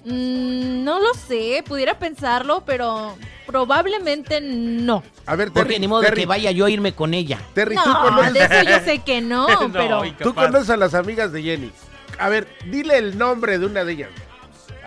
Mm, 0.04 0.84
no 0.84 1.00
lo 1.00 1.14
sé, 1.14 1.62
pudiera 1.66 1.98
pensarlo, 1.98 2.62
pero 2.64 3.16
probablemente 3.46 4.40
no. 4.40 5.02
A 5.26 5.36
ver, 5.36 5.48
Porque 5.52 5.68
Terry, 5.70 5.80
ni 5.80 5.88
modo 5.88 6.02
de 6.02 6.12
que 6.12 6.26
vaya 6.26 6.50
yo 6.50 6.66
a 6.66 6.70
irme 6.70 6.92
con 6.94 7.14
ella. 7.14 7.38
Terry, 7.54 7.76
tú 7.76 7.88
No, 7.88 8.00
conoces, 8.02 8.32
de 8.34 8.44
eso 8.44 8.62
yo 8.70 8.80
sé 8.84 8.98
que 9.00 9.20
no, 9.20 9.48
No, 9.68 9.72
pero... 9.72 10.02
tú 10.22 10.34
conoces 10.34 10.70
a 10.70 10.76
las 10.76 10.94
amigas 10.94 11.32
de 11.32 11.42
Jenny. 11.42 11.70
A 12.18 12.28
ver, 12.28 12.48
dile 12.66 12.98
el 12.98 13.16
nombre 13.18 13.58
de 13.58 13.66
una 13.66 13.84
de 13.84 13.92
ellas. 13.92 14.10